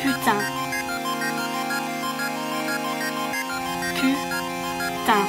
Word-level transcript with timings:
Putain. 0.00 0.40
Putain. 4.00 5.26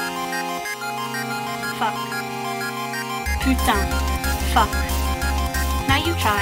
Fuck. 1.79 1.97
Putain. 3.43 3.85
Fuck. 4.53 4.71
Now 5.89 5.99
you 6.05 6.13
try. 6.23 6.41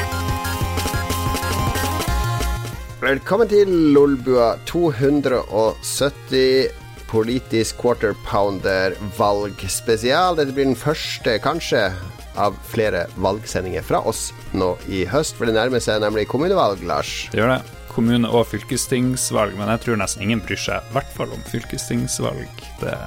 Velkommen 3.01 3.47
til 3.49 3.67
Lolbua 3.95 4.49
270 4.65 6.67
politisk 7.09 7.81
quarter 7.81 8.13
pounder 8.27 8.93
valgspesial. 9.17 10.37
Dette 10.37 10.53
blir 10.53 10.69
den 10.69 10.77
første, 10.77 11.39
kanskje, 11.41 11.89
av 12.37 12.53
flere 12.69 13.07
valgsendinger 13.17 13.81
fra 13.81 14.05
oss 14.05 14.29
nå 14.53 14.77
i 14.85 15.01
høst. 15.09 15.33
For 15.33 15.49
det 15.49 15.57
nærmer 15.57 15.81
seg 15.81 16.05
nemlig 16.05 16.29
kommunevalg, 16.29 16.85
Lars. 16.85 17.25
Det 17.33 17.41
gjør 17.41 17.57
det. 17.57 17.78
Kommune- 17.89 18.29
og 18.29 18.47
fylkestingsvalg, 18.51 19.57
men 19.57 19.71
jeg 19.73 19.85
tror 19.85 19.99
nesten 20.01 20.25
ingen 20.25 20.43
bryr 20.45 20.59
seg 20.61 20.85
i 20.85 20.93
hvert 20.95 21.15
fall 21.15 21.33
om 21.35 21.41
fylkestingsvalg. 21.49 22.67
Det 22.81 22.97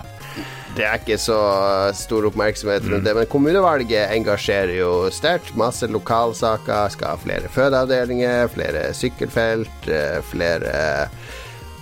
Det 0.73 0.87
er 0.89 0.97
ikke 0.97 1.19
så 1.21 1.37
stor 1.93 2.25
oppmerksomhet 2.31 2.87
rundt 2.89 3.05
det, 3.05 3.13
men 3.13 3.27
kommunevalget 3.29 4.15
engasjerer 4.15 4.73
jo 4.79 4.93
sterkt. 5.13 5.53
Masse 5.61 5.85
lokalsaker. 5.85 6.89
Skal 6.95 7.13
ha 7.13 7.19
flere 7.21 7.51
fødeavdelinger, 7.53 8.49
flere 8.55 8.87
sykkelfelt, 8.97 9.89
eh, 9.89 10.23
flere 10.31 10.73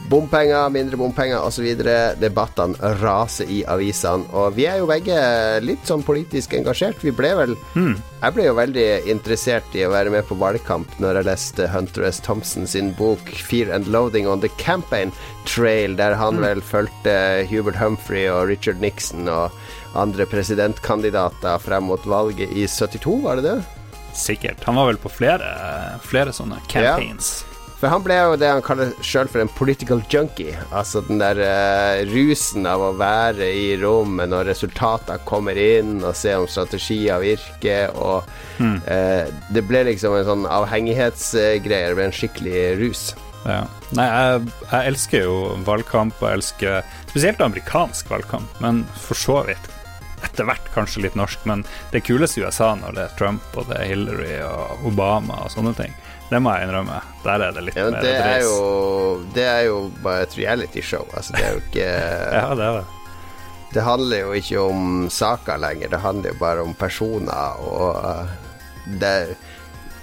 bompenger, 0.09 0.69
mindre 0.73 0.97
bompenger 0.97 1.43
osv. 1.45 1.67
Debattene 2.21 2.95
raser 3.01 3.51
i 3.51 3.61
avisene. 3.69 4.27
Og 4.35 4.55
vi 4.57 4.67
er 4.71 4.81
jo 4.81 4.89
begge 4.91 5.17
litt 5.65 5.87
sånn 5.89 6.05
politisk 6.07 6.55
engasjert. 6.59 7.03
Vi 7.05 7.13
ble 7.15 7.35
vel 7.39 7.57
Jeg 8.21 8.35
ble 8.37 8.45
jo 8.45 8.55
veldig 8.59 8.87
interessert 9.09 9.75
i 9.75 9.85
å 9.87 9.93
være 9.93 10.11
med 10.13 10.27
på 10.29 10.37
valgkamp 10.37 10.99
når 11.01 11.21
jeg 11.21 11.29
leste 11.31 11.69
Hunter 11.73 12.05
S. 12.05 12.21
Thompson 12.21 12.67
sin 12.67 12.93
bok 12.99 13.21
'Fear 13.25 13.73
and 13.73 13.89
Loading 13.89 14.29
on 14.29 14.41
the 14.41 14.51
Campaign 14.61 15.13
Trail', 15.47 15.97
der 15.97 16.15
han 16.15 16.41
vel 16.41 16.61
fulgte 16.61 17.47
Hubert 17.49 17.77
Humphrey 17.81 18.29
og 18.29 18.49
Richard 18.49 18.81
Nixon 18.81 19.29
og 19.29 19.51
andre 19.97 20.27
presidentkandidater 20.27 21.59
frem 21.59 21.89
mot 21.89 22.05
valget 22.07 22.53
i 22.53 22.67
72, 22.69 23.23
var 23.25 23.41
det 23.41 23.49
det? 23.49 23.65
Sikkert. 24.15 24.65
Han 24.65 24.77
var 24.77 24.91
vel 24.91 25.01
på 25.01 25.09
flere, 25.09 25.99
flere 26.03 26.33
sånne 26.35 26.61
campaigns. 26.69 27.45
For 27.81 27.89
han 27.89 28.03
ble 28.05 28.17
jo 28.19 28.35
det 28.37 28.51
han 28.51 28.65
kaller 28.65 28.91
sjøl 29.01 29.29
for 29.33 29.41
en 29.41 29.51
political 29.57 30.03
junkie. 30.13 30.53
Altså 30.69 31.01
den 31.07 31.21
der 31.23 31.39
uh, 31.41 32.03
rusen 32.13 32.69
av 32.69 32.83
å 32.85 32.93
være 33.01 33.49
i 33.57 33.71
rommet 33.81 34.29
når 34.29 34.51
resultater 34.53 35.23
kommer 35.25 35.57
inn, 35.57 35.97
og 36.05 36.13
se 36.19 36.35
om 36.37 36.45
strategier 36.51 37.23
virker, 37.25 37.97
og 37.97 38.29
eh, 38.61 39.33
Det 39.49 39.65
ble 39.65 39.87
liksom 39.89 40.19
en 40.19 40.29
sånn 40.29 40.47
avhengighetsgreie. 40.51 41.89
Det 41.89 41.97
ble 41.97 42.09
en 42.11 42.17
skikkelig 42.17 42.63
rus. 42.83 43.05
Ja. 43.49 43.65
Nei, 43.97 44.07
jeg, 44.07 44.53
jeg 44.67 44.93
elsker 44.93 45.25
jo 45.25 45.37
valgkamp, 45.65 46.21
og 46.21 46.29
jeg 46.29 46.41
elsker 46.43 46.97
spesielt 47.09 47.41
amerikansk 47.45 48.13
valgkamp, 48.13 48.61
men 48.61 48.85
for 49.09 49.17
så 49.17 49.41
vidt 49.49 49.71
etter 50.27 50.45
hvert 50.45 50.67
kanskje 50.75 51.07
litt 51.07 51.17
norsk, 51.17 51.47
men 51.49 51.65
det 51.95 52.03
kuleste 52.05 52.43
i 52.43 52.45
USA 52.45 52.75
når 52.77 52.97
det 52.97 53.05
er 53.07 53.15
Trump 53.17 53.57
og 53.57 53.71
det 53.71 53.79
er 53.81 53.89
Hillary 53.89 54.35
og 54.45 54.85
Obama 54.91 55.39
og 55.47 55.53
sånne 55.55 55.73
ting, 55.79 55.95
det 56.31 56.39
må 56.43 56.53
jeg 56.55 56.69
innrømme. 56.69 57.01
Der 57.25 57.43
er 57.49 57.53
det 57.57 57.63
litt 57.67 57.77
Ja, 57.77 57.89
mer 57.91 58.01
det 58.05 58.15
er 58.17 58.41
jo 58.47 58.57
Det 59.35 59.45
er 59.51 59.63
jo 59.67 59.77
bare 60.05 60.23
et 60.29 60.37
realityshow. 60.39 61.05
Altså, 61.17 61.35
det 61.37 61.45
er 61.45 61.53
jo 61.57 61.63
ikke 61.67 61.87
Ja, 62.39 62.49
det 62.55 62.67
er 62.71 62.81
det. 62.81 62.85
Det 63.75 63.83
handler 63.87 64.25
jo 64.25 64.33
ikke 64.35 64.61
om 64.67 65.09
saker 65.15 65.59
lenger, 65.63 65.89
det 65.93 66.01
handler 66.03 66.33
jo 66.33 66.39
bare 66.41 66.63
om 66.67 66.73
personer, 66.75 67.61
og 67.63 68.01
uh, 68.03 68.33
det, 68.99 69.37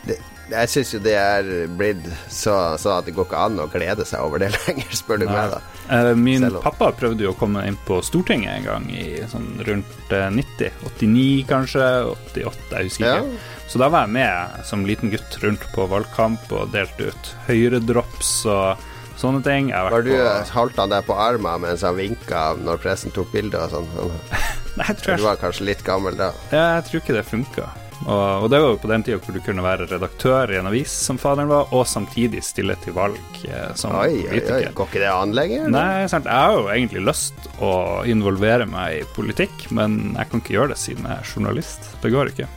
det 0.08 0.16
Jeg 0.54 0.70
syns 0.72 0.94
jo 0.96 1.02
det 1.04 1.16
er 1.20 1.50
blitt 1.76 2.06
så, 2.32 2.54
sånn 2.80 3.02
at 3.02 3.10
det 3.10 3.16
går 3.18 3.28
ikke 3.28 3.42
an 3.50 3.60
å 3.60 3.66
glede 3.74 4.06
seg 4.08 4.24
over 4.24 4.40
det 4.40 4.54
lenger, 4.62 4.88
spør 4.96 5.20
du 5.20 5.26
meg, 5.28 5.52
da. 5.58 5.60
Eh, 5.92 6.14
Min 6.16 6.48
om- 6.48 6.62
pappa 6.64 6.94
prøvde 6.96 7.28
jo 7.28 7.34
å 7.34 7.40
komme 7.40 7.66
inn 7.68 7.76
på 7.88 8.00
Stortinget 8.08 8.54
en 8.62 8.70
gang 8.70 8.88
i 8.96 9.04
sånn 9.28 9.50
rundt 9.68 10.16
eh, 10.16 10.30
90. 10.32 10.72
89 10.94 11.44
kanskje, 11.52 11.90
88, 12.16 12.72
jeg 12.72 12.88
husker 12.94 13.10
Ja. 13.12 13.22
Så 13.68 13.80
da 13.82 13.90
var 13.92 14.06
jeg 14.06 14.16
med 14.16 14.62
som 14.68 14.86
liten 14.88 15.12
gutt 15.12 15.40
rundt 15.44 15.66
på 15.76 15.88
valgkamp 15.92 16.52
og 16.56 16.70
delte 16.72 17.10
ut 17.12 17.32
høyredrops 17.50 18.30
og 18.48 18.86
sånne 19.20 19.42
ting. 19.44 19.72
Jeg 19.74 19.92
Var 19.92 20.06
du, 20.06 20.14
på 20.14 20.30
Holdt 20.56 20.80
han 20.80 20.94
deg 20.94 21.08
på 21.08 21.18
armen 21.20 21.66
mens 21.66 21.84
han 21.84 21.98
vinka 21.98 22.52
når 22.62 22.80
pressen 22.84 23.12
tok 23.16 23.34
bilder 23.34 23.68
og 23.68 23.76
sånn? 23.76 24.14
Nei, 24.78 24.88
jeg 24.94 25.02
tror, 25.02 25.20
Du 25.20 25.26
var 25.26 25.42
kanskje 25.42 25.68
litt 25.72 25.84
gammel 25.84 26.16
da? 26.20 26.32
Ja, 26.54 26.64
jeg 26.78 26.88
tror 26.88 27.04
ikke 27.04 27.18
det 27.18 27.28
funka. 27.28 27.68
Og, 28.06 28.44
og 28.46 28.52
det 28.54 28.60
var 28.62 28.70
jo 28.72 28.80
på 28.80 28.90
den 28.92 29.04
tida 29.04 29.18
hvor 29.20 29.36
du 29.36 29.40
kunne 29.44 29.64
være 29.66 29.88
redaktør 29.90 30.52
i 30.54 30.60
en 30.60 30.70
avis, 30.70 30.94
som 31.08 31.18
faderen 31.20 31.50
var, 31.50 31.72
og 31.76 31.88
samtidig 31.90 32.44
stille 32.46 32.76
til 32.84 32.94
valg 32.96 33.40
eh, 33.50 33.72
som 33.80 33.96
Oi, 33.98 34.22
oi, 34.30 34.42
oi. 34.54 34.60
Går 34.78 34.92
ikke 34.92 35.02
det 35.02 35.10
an 35.12 35.34
lenger? 35.36 35.66
Nei, 35.74 36.06
sant. 36.12 36.30
Jeg 36.30 36.46
har 36.46 36.56
jo 36.56 36.70
egentlig 36.72 37.04
lyst 37.08 37.50
å 37.60 37.72
involvere 38.08 38.70
meg 38.70 39.02
i 39.02 39.08
politikk, 39.18 39.68
men 39.76 40.14
jeg 40.14 40.32
kan 40.32 40.46
ikke 40.46 40.56
gjøre 40.60 40.76
det 40.76 40.80
siden 40.86 41.10
jeg 41.10 41.18
er 41.26 41.34
journalist. 41.34 41.90
Det 42.06 42.14
går 42.14 42.32
ikke. 42.36 42.48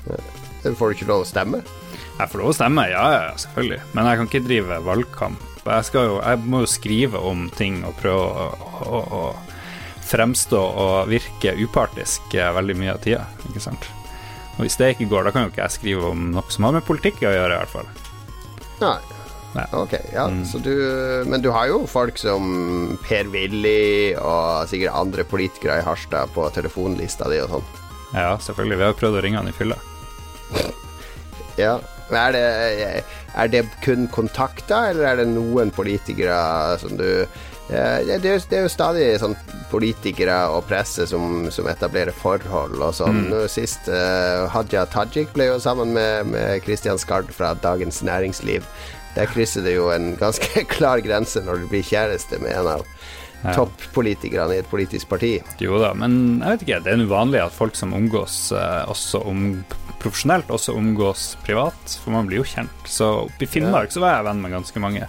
Får 0.62 0.90
du 0.92 0.96
ikke 0.98 1.08
lov 1.08 1.22
å 1.24 1.28
stemme? 1.28 1.62
Jeg 2.20 2.28
får 2.28 2.42
lov 2.42 2.50
å 2.52 2.56
stemme, 2.56 2.82
ja, 2.90 3.04
ja, 3.14 3.30
selvfølgelig, 3.40 3.78
men 3.96 4.08
jeg 4.10 4.18
kan 4.20 4.28
ikke 4.28 4.42
drive 4.44 4.80
valgkamp. 4.84 5.46
Jeg, 5.64 5.84
skal 5.88 6.06
jo, 6.08 6.18
jeg 6.24 6.40
må 6.50 6.60
jo 6.64 6.68
skrive 6.68 7.20
om 7.30 7.46
ting 7.56 7.78
og 7.88 7.94
prøve 8.00 8.26
å, 8.26 8.46
å, 8.84 9.00
å 9.20 9.22
fremstå 10.10 10.60
og 10.60 11.08
virke 11.12 11.54
upartisk 11.62 12.34
eh, 12.34 12.50
veldig 12.56 12.76
mye 12.80 12.94
av 12.96 13.00
tida, 13.04 13.24
ikke 13.48 13.62
sant. 13.62 13.86
Og 14.58 14.64
hvis 14.66 14.76
det 14.80 14.90
ikke 14.94 15.08
går, 15.12 15.28
da 15.28 15.32
kan 15.32 15.46
jo 15.46 15.52
ikke 15.52 15.62
jeg 15.64 15.76
skrive 15.78 16.10
om 16.12 16.26
noe 16.34 16.52
som 16.52 16.66
har 16.68 16.74
med 16.76 16.84
politikk 16.88 17.22
å 17.24 17.32
gjøre, 17.32 17.54
i 17.56 17.60
hvert 17.62 17.72
fall. 17.72 17.90
Nei. 18.82 18.98
Nei. 19.50 19.64
Ok, 19.74 19.96
ja, 20.14 20.28
Mm. 20.30 20.44
så 20.46 20.60
du 20.62 20.70
Men 21.26 21.42
du 21.42 21.48
har 21.50 21.66
jo 21.66 21.80
folk 21.86 22.18
som 22.18 22.96
Per-Willy 23.08 24.14
og 24.14 24.68
sikkert 24.70 24.94
andre 24.94 25.24
politikere 25.26 25.80
i 25.80 25.82
Harstad 25.82 26.30
på 26.36 26.44
telefonlista 26.54 27.26
di 27.32 27.40
og 27.42 27.56
sånn. 27.56 27.64
Ja, 28.14 28.36
selvfølgelig. 28.38 28.78
Vi 28.78 28.84
har 28.86 28.94
prøvd 29.00 29.18
å 29.18 29.22
ringe 29.24 29.40
han 29.42 29.48
i 29.50 29.54
fylla. 29.56 29.74
Ja. 31.60 31.78
Er 32.10 32.32
det, 32.34 33.04
er 33.38 33.50
det 33.52 33.60
kun 33.84 34.08
kontakter, 34.10 34.90
eller 34.90 35.06
er 35.12 35.18
det 35.20 35.26
noen 35.30 35.70
politikere 35.70 36.78
som 36.80 36.96
du 36.98 37.04
eh, 37.22 37.98
det, 38.06 38.16
det 38.24 38.56
er 38.56 38.64
jo 38.64 38.72
stadig 38.72 39.04
sånn 39.22 39.36
politikere 39.70 40.40
og 40.50 40.64
presse 40.66 41.06
som, 41.06 41.44
som 41.54 41.68
etablerer 41.70 42.16
forhold 42.16 42.80
og 42.82 42.96
sånn. 42.98 43.28
Nå 43.30 43.44
Sist 43.52 43.86
uh, 43.92 44.48
Hadia 44.50 44.86
Tajik 44.90 45.30
ble 45.36 45.52
jo 45.52 45.60
sammen 45.62 45.92
med, 45.94 46.32
med 46.32 46.64
Christian 46.66 46.98
Skard 46.98 47.30
fra 47.36 47.52
Dagens 47.62 48.02
Næringsliv. 48.06 48.66
Der 49.14 49.30
krysser 49.30 49.62
det 49.66 49.76
jo 49.76 49.92
en 49.94 50.16
ganske 50.18 50.64
klar 50.74 51.02
grense 51.04 51.42
når 51.46 51.62
du 51.62 51.70
blir 51.70 51.86
kjæreste 51.86 52.42
med 52.42 52.56
en 52.58 52.74
av 52.78 52.86
Ja. 53.40 53.54
toppolitikerne 53.56 54.52
i 54.52 54.58
et 54.60 54.66
politisk 54.68 55.08
parti. 55.08 55.30
Jo 55.64 55.78
da, 55.80 55.94
men 55.96 56.42
jeg 56.42 56.50
vet 56.58 56.64
ikke, 56.66 56.80
det 56.84 56.90
er 56.92 57.04
uvanlig 57.08 57.38
at 57.40 57.54
folk 57.56 57.72
som 57.78 57.94
omgås 57.96 58.50
uh, 58.52 58.84
også 58.92 59.22
om, 59.30 59.46
profesjonelt, 60.00 60.50
også 60.50 60.74
omgås 60.76 61.34
privat, 61.44 61.98
for 62.02 62.14
man 62.14 62.28
blir 62.28 62.42
jo 62.42 62.48
kjent. 62.48 62.88
Så 62.88 63.10
oppe 63.26 63.46
i 63.46 63.50
Finnmark 63.50 63.92
så 63.92 64.02
var 64.02 64.16
jeg 64.16 64.28
venn 64.30 64.42
med 64.44 64.54
ganske 64.56 64.82
mange. 64.82 65.08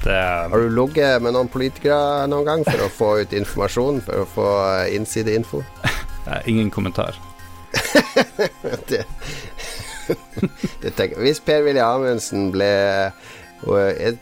Det 0.00 0.20
Har 0.50 0.56
du 0.56 0.70
ligget 0.72 1.20
med 1.22 1.34
noen 1.36 1.50
politikere 1.52 2.26
noen 2.32 2.46
gang 2.48 2.62
for 2.64 2.86
å 2.86 2.92
få 2.92 3.10
ut 3.20 3.34
informasjon, 3.36 4.00
for 4.06 4.22
å 4.22 4.28
få 4.28 4.46
eh, 4.78 4.94
innsideinfo? 4.96 5.60
ingen 6.50 6.70
kommentar. 6.72 7.18
det, 8.88 9.04
det 10.82 10.94
tenker, 10.96 11.20
Hvis 11.20 11.42
Per-Willy 11.44 11.82
Amundsen 11.84 12.48
ble 12.54 12.72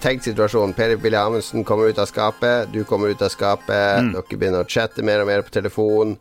Tenk 0.03 0.25
situasjonen 0.25 0.75
Per-Willy 0.75 1.17
Amundsen 1.17 1.63
kommer 1.65 1.93
ut 1.93 2.01
av 2.03 2.09
skapet, 2.11 2.73
du 2.75 2.83
kommer 2.85 3.15
ut 3.15 3.23
av 3.23 3.31
skapet, 3.31 4.11
dere 4.11 4.25
begynner 4.35 4.65
å 4.65 4.69
chatte 4.69 5.05
mer 5.07 5.23
og 5.23 5.29
mer 5.31 5.45
på 5.47 5.55
telefon. 5.55 6.17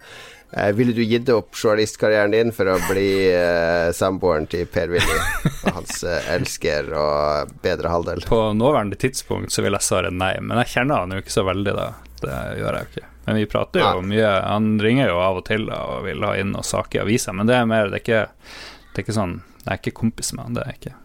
Eh, 0.51 0.71
ville 0.71 0.93
du 0.95 1.03
gitt 1.03 1.27
opp 1.29 1.55
journalistkarrieren 1.55 2.31
din 2.31 2.53
for 2.55 2.69
å 2.71 2.77
bli 2.87 3.09
eh, 3.33 3.89
samboeren 3.95 4.45
til 4.47 4.63
Per-Willy 4.71 5.17
og 5.17 5.73
hans 5.75 5.99
eh, 6.07 6.29
elsker 6.37 6.87
og 6.95 7.51
bedre 7.65 7.91
halvdel? 7.91 8.23
På 8.29 8.53
nåværende 8.55 8.95
tidspunkt 8.99 9.51
så 9.51 9.65
vil 9.65 9.75
jeg 9.75 9.83
svare 9.83 10.11
nei, 10.13 10.37
men 10.39 10.61
jeg 10.63 10.77
kjenner 10.77 11.03
han 11.03 11.11
jo 11.17 11.19
ikke 11.23 11.35
så 11.35 11.43
veldig, 11.49 11.73
da. 11.75 11.89
Det 12.21 12.37
gjør 12.61 12.77
jeg 12.77 12.85
jo 12.87 12.91
ikke. 12.93 13.09
Men 13.27 13.35
vi 13.41 13.49
prater 13.51 13.83
jo 13.83 13.89
Nei. 13.99 14.07
mye. 14.13 14.29
Han 14.47 14.69
ringer 14.79 15.11
jo 15.11 15.17
av 15.19 15.41
og 15.41 15.43
til 15.49 15.67
da, 15.67 15.81
og 15.91 16.05
vil 16.07 16.23
ha 16.23 16.31
inn 16.39 16.53
noen 16.55 16.65
saker 16.65 17.01
i 17.01 17.03
avisa, 17.03 17.35
men 17.35 17.49
det 17.49 17.57
er 17.57 17.67
mer 17.67 17.91
Det 17.91 17.99
er 17.99 18.05
ikke, 18.05 18.21
det 18.87 19.01
er 19.01 19.03
ikke 19.03 19.17
sånn 19.17 19.35
Jeg 19.65 19.67
er 19.73 19.81
ikke 19.81 19.97
kompis 19.99 20.31
med 20.33 20.45
han, 20.45 20.55
det 20.55 20.63
er 20.63 20.71
jeg 20.71 20.79
ikke. 20.79 20.95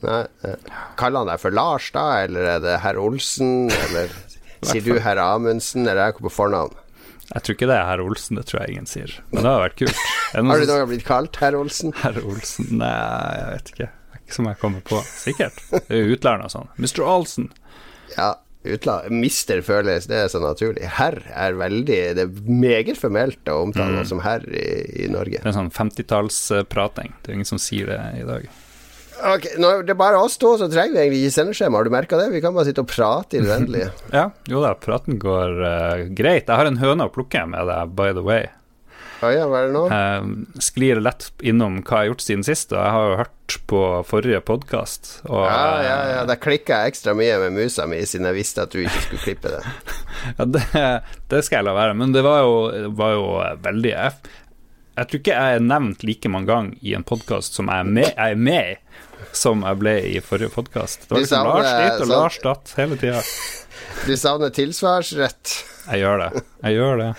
Nei, 0.00 0.20
eh, 0.48 0.70
kaller 0.96 1.20
han 1.20 1.28
deg 1.28 1.42
for 1.42 1.52
Lars, 1.52 1.90
da, 1.92 2.06
eller 2.24 2.48
er 2.56 2.62
det 2.64 2.78
herr 2.80 2.96
Olsen, 2.98 3.68
eller 3.68 4.14
sier 4.70 4.86
du 4.88 4.96
herr 5.04 5.20
Amundsen, 5.20 5.84
eller 5.84 6.00
er 6.00 6.14
dere 6.14 6.24
på 6.24 6.32
fornavn? 6.32 6.80
Jeg 7.30 7.42
tror 7.46 7.54
ikke 7.54 7.68
det 7.70 7.76
er 7.78 7.86
herr 7.86 8.00
Olsen, 8.02 8.36
det 8.40 8.46
tror 8.50 8.60
jeg 8.64 8.74
ingen 8.74 8.88
sier. 8.90 9.12
Men 9.30 9.44
det 9.44 9.50
har 9.52 9.60
vært 9.62 9.76
kult. 9.78 9.98
Har 10.34 10.42
du 10.42 10.48
noen 10.50 10.66
gang 10.70 10.88
blitt 10.90 11.04
kalt 11.06 11.36
herr 11.42 11.56
Olsen? 11.58 11.92
Herr 12.02 12.18
Olsen 12.26 12.70
Nei, 12.80 12.90
jeg 13.38 13.48
vet 13.54 13.72
ikke. 13.74 13.88
Ikke 14.20 14.34
som 14.36 14.48
jeg 14.50 14.58
kommer 14.60 14.82
på. 14.86 14.98
Sikkert. 15.06 15.58
Det 15.70 15.82
er 15.88 16.00
jo 16.04 16.16
og 16.46 16.50
sånn. 16.54 16.68
Mr. 16.78 17.02
Olsen. 17.06 17.46
Ja, 18.16 18.32
utla 18.66 18.96
Mister 19.14 19.62
føles 19.64 20.08
det 20.10 20.18
er 20.24 20.28
så 20.32 20.40
naturlig. 20.42 20.82
Herr 20.98 21.20
er 21.30 21.54
veldig 21.58 22.00
Det 22.18 22.24
er 22.26 22.50
meget 22.50 22.98
formelt 22.98 23.46
å 23.48 23.60
omtale 23.64 23.94
Mm. 23.94 24.00
noe 24.00 24.10
som 24.10 24.20
herr 24.26 24.42
i, 24.50 25.06
i 25.06 25.08
Norge. 25.08 25.38
Det 25.42 25.46
er 25.52 25.56
sånn 25.56 25.70
50-tallsprating. 25.74 27.14
Det 27.22 27.30
er 27.30 27.38
ingen 27.38 27.48
som 27.48 27.58
sier 27.62 27.86
det 27.94 28.00
i 28.20 28.26
dag. 28.26 28.48
Ok, 29.34 29.48
Når 29.60 29.84
det 29.86 29.94
er 29.94 29.98
bare 30.00 30.20
oss 30.20 30.38
to, 30.40 30.54
så 30.60 30.68
trenger 30.70 30.96
vi 30.96 31.02
egentlig 31.02 31.24
ikke 31.26 31.36
sendeskjema. 31.38 31.78
Har 31.78 31.88
du 31.88 31.94
merka 31.94 32.20
det? 32.20 32.30
Vi 32.34 32.40
kan 32.44 32.54
bare 32.56 32.68
sitte 32.70 32.84
og 32.84 32.90
prate 32.90 33.38
i 33.38 33.42
det 33.44 33.50
uendelige. 33.50 33.90
Ja, 34.16 34.30
jo 34.50 34.62
da, 34.64 34.72
praten 34.78 35.20
går 35.22 35.60
uh, 35.60 36.06
greit. 36.16 36.48
Jeg 36.48 36.56
har 36.56 36.68
en 36.68 36.80
høne 36.80 37.06
å 37.06 37.12
plukke 37.12 37.44
med 37.48 37.68
deg, 37.70 37.92
by 37.98 38.14
the 38.16 38.24
way. 38.24 38.48
Ah, 39.20 39.34
ja, 39.34 39.44
hva 39.50 39.60
er 39.60 39.68
det 39.68 39.74
nå? 39.76 39.82
Uh, 39.92 40.60
sklir 40.64 41.00
lett 41.04 41.28
innom 41.44 41.82
hva 41.82 42.00
jeg 42.00 42.08
har 42.08 42.08
gjort 42.14 42.24
siden 42.24 42.44
sist, 42.46 42.72
og 42.72 42.80
jeg 42.80 42.94
har 42.94 43.04
jo 43.04 43.18
hørt 43.20 43.56
på 43.68 43.80
forrige 44.08 44.40
podkast. 44.48 45.10
Ja, 45.28 45.66
ja, 45.84 45.98
ja. 46.14 46.22
Da 46.28 46.38
klikka 46.40 46.80
jeg 46.80 46.94
ekstra 46.94 47.12
mye 47.18 47.36
med 47.42 47.58
musa 47.58 47.84
mi, 47.90 48.00
siden 48.08 48.30
jeg 48.30 48.38
visste 48.38 48.64
at 48.64 48.72
du 48.72 48.80
ikke 48.80 49.04
skulle 49.04 49.24
klippe 49.26 49.56
det. 49.56 49.64
Ja, 50.36 50.44
det, 50.44 50.60
det 51.32 51.38
skal 51.46 51.62
jeg 51.62 51.64
la 51.70 51.72
være, 51.72 51.94
men 51.96 52.10
det 52.12 52.20
var 52.26 52.42
jo, 52.44 52.56
var 52.92 53.14
jo 53.14 53.22
veldig 53.64 53.92
jeg, 53.92 54.32
jeg 55.00 55.08
tror 55.08 55.20
ikke 55.22 55.34
jeg 55.36 55.56
er 55.58 55.64
nevnt 55.64 56.02
like 56.04 56.28
mange 56.32 56.50
ganger 56.50 56.76
i 56.84 56.94
en 56.98 57.04
podkast 57.08 57.56
som 57.56 57.70
jeg 57.72 57.84
er 57.86 57.88
med, 57.88 58.08
jeg 58.10 58.34
er 58.36 58.40
med 58.48 58.72
i, 58.74 58.78
som 59.36 59.62
jeg 59.64 59.78
ble 59.80 59.94
i 60.10 60.20
forrige 60.24 60.52
podkast. 60.52 61.06
Det 61.08 61.14
var 61.14 61.22
liksom 61.24 61.46
savner- 61.46 61.62
Lars 61.64 61.72
dit 61.80 62.00
og 62.00 62.06
så- 62.06 62.12
Lars 62.16 62.38
datt 62.44 62.74
hele 62.76 62.96
tida. 63.00 63.22
Du 64.06 64.12
savner 64.16 64.50
tilsvarsrett. 64.54 65.54
Jeg 65.90 66.02
gjør 66.04 66.18
det. 66.30 66.42
Jeg 66.62 66.76
gjør 66.76 66.98
det. 67.00 67.10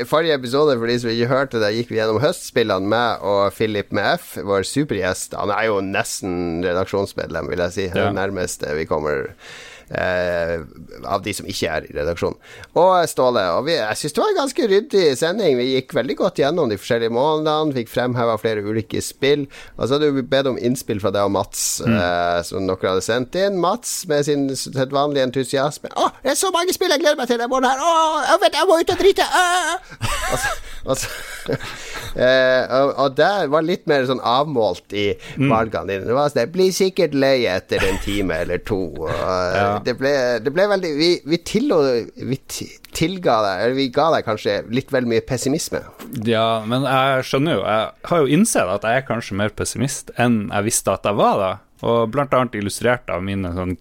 I 0.00 0.04
forrige 0.08 0.34
episode, 0.38 0.78
for 0.80 0.86
de 0.88 0.98
som 1.00 1.10
ikke 1.12 1.28
hørte 1.28 1.60
det, 1.60 1.72
gikk 1.76 1.90
vi 1.92 1.98
gjennom 1.98 2.20
høstspillene 2.22 2.88
med 2.88 3.24
og 3.28 3.52
Philip 3.52 3.90
med 3.92 4.14
F, 4.20 4.38
vår 4.48 4.64
supergjest. 4.64 5.34
Han 5.36 5.50
er 5.52 5.66
jo 5.68 5.80
nesten 5.84 6.62
redaksjonsmedlem, 6.64 7.48
vil 7.52 7.58
jeg 7.66 7.72
si. 7.74 7.88
Det 7.88 7.96
er 8.00 8.12
det 8.12 8.16
nærmeste 8.20 8.70
vi 8.78 8.86
kommer 8.88 9.28
av 9.90 11.22
de 11.24 11.32
som 11.32 11.46
ikke 11.48 11.70
er 11.72 11.86
i 11.88 11.94
redaksjonen. 11.96 12.36
Og 12.78 12.92
Ståle. 13.08 13.44
Og 13.56 13.66
vi, 13.68 13.76
jeg 13.78 14.00
syns 14.00 14.14
det 14.14 14.22
var 14.22 14.32
en 14.32 14.40
ganske 14.42 14.68
ryddig 14.72 15.04
sending. 15.18 15.56
Vi 15.58 15.68
gikk 15.72 15.94
veldig 15.96 16.16
godt 16.18 16.40
gjennom 16.42 16.70
de 16.70 16.78
forskjellige 16.80 17.14
månedene, 17.14 17.74
fikk 17.76 17.92
fremheva 17.92 18.36
flere 18.40 18.64
ulike 18.66 19.00
spill. 19.04 19.46
Og 19.76 19.86
så 19.86 19.96
hadde 19.96 20.10
vi 20.16 20.24
bedt 20.26 20.50
om 20.50 20.60
innspill 20.60 21.00
fra 21.02 21.12
deg 21.14 21.28
og 21.28 21.34
Mats, 21.34 21.64
eh, 21.84 22.40
som 22.46 22.68
dere 22.68 22.92
hadde 22.92 23.04
sendt 23.06 23.38
inn. 23.38 23.58
Mats 23.62 24.00
med 24.10 24.26
sin 24.28 24.48
sedvanlige 24.56 25.28
entusiasme. 25.28 25.92
'Å, 25.94 26.10
det 26.24 26.34
er 26.34 26.40
så 26.40 26.52
mange 26.54 26.74
spill 26.76 26.92
jeg 26.92 27.02
gleder 27.02 27.18
meg 27.18 27.30
til 27.30 27.40
denne 27.40 27.50
måneden 27.50 27.72
her! 27.72 27.82
Å, 27.82 28.24
jeg 28.32 28.42
vet, 28.44 28.58
jeg 28.60 28.68
må 28.68 28.80
ut 28.80 28.94
og 28.94 29.02
drite!' 29.02 29.28
Og 30.28 30.38
så, 30.38 30.50
og, 30.84 30.96
så, 31.00 31.56
eh, 32.26 32.76
og, 32.90 33.16
det 33.16 33.32
var 33.52 33.64
litt 33.64 33.86
mer 33.88 34.04
sånn 34.08 34.20
avmålt 34.20 34.92
i 34.92 35.08
valgene 35.38 35.88
dine. 35.88 36.04
Det 36.08 36.16
var 36.16 36.32
sånn 36.32 36.44
'Jeg 36.44 36.52
blir 36.54 36.74
sikkert 36.76 37.16
lei 37.16 37.46
etter 37.48 37.82
en 37.88 38.00
time 38.04 38.42
eller 38.44 38.60
to'. 38.60 38.92
Og, 38.98 39.08
Ja. 39.58 39.77
Det, 39.84 39.94
ble, 39.98 40.12
det 40.44 40.52
ble 40.54 40.66
veldig 40.70 40.90
Vi, 40.98 41.08
vi, 41.28 41.38
tillå, 41.46 41.78
vi 42.16 42.38
tilga 42.48 43.38
deg 43.44 43.64
Eller 43.64 43.76
vi 43.78 43.88
ga 43.94 44.08
deg 44.14 44.26
kanskje 44.26 44.58
litt 44.74 44.92
vel 44.94 45.08
mye 45.10 45.24
pessimisme. 45.26 45.82
Ja, 46.26 46.62
men 46.68 46.86
jeg 46.88 47.26
skjønner 47.28 47.58
jo 47.58 47.64
Jeg 47.64 48.10
har 48.10 48.22
jo 48.22 48.30
innsett 48.38 48.72
at 48.78 48.86
jeg 48.88 49.02
er 49.02 49.08
kanskje 49.08 49.38
mer 49.40 49.54
pessimist 49.54 50.12
enn 50.18 50.46
jeg 50.48 50.68
visste 50.68 50.94
at 50.94 51.06
jeg 51.06 51.18
var 51.18 51.36
da. 51.40 51.50
Og 51.86 52.08
blant 52.12 52.32
annet 52.34 52.56
illustrert 52.58 53.10
av 53.12 53.22
mine 53.24 53.52
sånn 53.54 53.76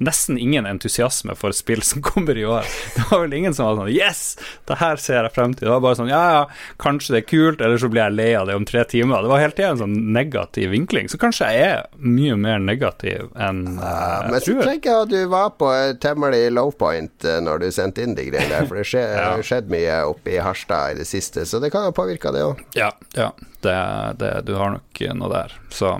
Nesten 0.00 0.38
ingen 0.38 0.66
entusiasme 0.66 1.34
for 1.38 1.52
spill 1.56 1.82
som 1.86 2.02
kommer 2.10 2.38
i 2.38 2.44
år. 2.44 2.66
Det 2.96 3.04
var 3.10 3.20
vel 3.24 3.34
ingen 3.38 3.54
som 3.56 3.66
var 3.70 3.80
sånn 3.80 3.92
Yes! 3.94 4.22
Det 4.68 4.78
her 4.80 4.96
ser 5.02 5.24
jeg 5.26 5.34
frem 5.34 5.54
til. 5.54 5.66
Det 5.68 5.72
var 5.74 5.82
bare 5.84 5.98
sånn 6.00 6.10
Ja, 6.12 6.22
ja, 6.34 6.42
kanskje 6.82 7.14
det 7.16 7.22
er 7.22 7.28
kult, 7.30 7.60
eller 7.64 7.80
så 7.82 7.90
blir 7.92 8.02
jeg 8.06 8.16
lei 8.18 8.28
av 8.38 8.48
det 8.50 8.56
om 8.58 8.66
tre 8.68 8.84
timer. 8.88 9.22
Det 9.24 9.32
var 9.32 9.42
hele 9.42 9.56
tida 9.56 9.72
en 9.74 9.80
sånn 9.82 9.96
negativ 10.14 10.70
vinkling. 10.74 11.10
Så 11.12 11.18
kanskje 11.22 11.50
jeg 11.54 11.66
er 11.70 11.86
mye 12.00 12.36
mer 12.40 12.58
negativ 12.62 13.30
enn 13.36 13.62
eh, 13.76 14.16
Men 14.26 14.36
jeg 14.38 14.46
så 14.48 14.56
tenker 14.64 14.90
jeg 14.94 15.06
at 15.06 15.12
du 15.14 15.20
var 15.32 15.52
på 15.60 15.70
temmelig 16.02 16.44
low 16.56 16.70
point 16.76 17.26
eh, 17.28 17.40
når 17.44 17.64
du 17.64 17.68
sendte 17.74 18.04
inn 18.06 18.16
de 18.18 18.28
greiene 18.30 18.52
der. 18.54 18.68
For 18.70 18.80
det 18.80 18.86
skje- 18.88 19.06
Ja. 19.20 19.32
har 19.34 19.42
skjedd 19.44 19.68
mye 19.72 19.96
oppe 20.08 20.32
i 20.36 20.38
Harstad 20.42 20.92
i 20.94 20.98
det 21.00 21.06
siste, 21.08 21.42
så 21.48 21.58
det 21.60 21.70
kan 21.74 21.84
jo 21.88 21.92
påvirke 21.96 22.30
det 22.34 22.42
òg. 22.46 22.60
Ja, 22.78 22.90
ja 23.16 23.30
det, 23.64 23.74
det, 24.20 24.30
du 24.48 24.54
har 24.56 24.70
nok 24.76 25.00
noe 25.18 25.30
der. 25.32 25.54
Så 25.74 25.96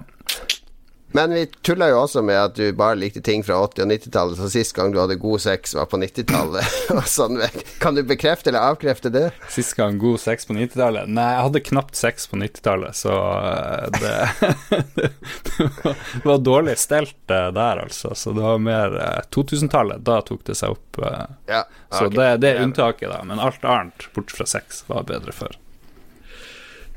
Men 1.12 1.35
vi 1.35 1.47
tulla 1.47 1.89
jo 1.91 2.01
også 2.05 2.23
med 2.23 2.39
at 2.39 2.55
du 2.55 2.73
bare 2.77 2.99
likte 2.99 3.23
ting 3.25 3.43
fra 3.47 3.59
80- 3.65 3.83
og 3.85 3.91
90-tallet, 3.91 4.39
så 4.39 4.51
sist 4.53 4.75
gang 4.77 4.93
du 4.95 5.01
hadde 5.01 5.17
god 5.21 5.43
sex, 5.43 5.75
var 5.75 5.89
på 5.91 5.99
90-tallet. 5.99 6.77
og 6.97 7.07
sånn. 7.11 7.41
Kan 7.83 7.99
du 7.99 8.03
bekrefte 8.07 8.53
eller 8.53 8.71
avkrefte 8.71 9.12
det? 9.15 9.27
Sist 9.51 9.75
gang 9.79 9.99
god 10.03 10.21
sex 10.23 10.47
på 10.47 10.55
90-tallet? 10.57 11.11
Nei, 11.11 11.27
jeg 11.35 11.47
hadde 11.49 11.65
knapt 11.71 11.99
sex 11.99 12.31
på 12.31 12.39
90-tallet, 12.41 12.97
så 12.97 13.17
eh, 13.41 13.87
det, 13.99 14.15
det 16.15 16.25
var 16.25 16.45
dårlig 16.47 16.79
stelt 16.79 17.35
eh, 17.35 17.49
der, 17.59 17.85
altså. 17.87 18.15
Så 18.15 18.35
det 18.37 18.45
var 18.47 18.62
mer 18.62 18.99
eh, 19.01 19.23
2000-tallet. 19.35 20.05
Da 20.07 20.21
tok 20.27 20.47
det 20.47 20.59
seg 20.61 20.77
opp. 20.77 21.01
Ja, 21.01 21.65
okay. 21.65 21.99
Så 21.99 22.12
det, 22.15 22.31
det 22.45 22.55
er 22.55 22.62
unntaket, 22.65 23.11
da. 23.11 23.23
Men 23.27 23.43
alt 23.43 23.65
annet, 23.67 24.07
bort 24.15 24.31
fra 24.35 24.47
sex, 24.49 24.85
var 24.91 25.09
bedre 25.11 25.35
før. 25.35 25.59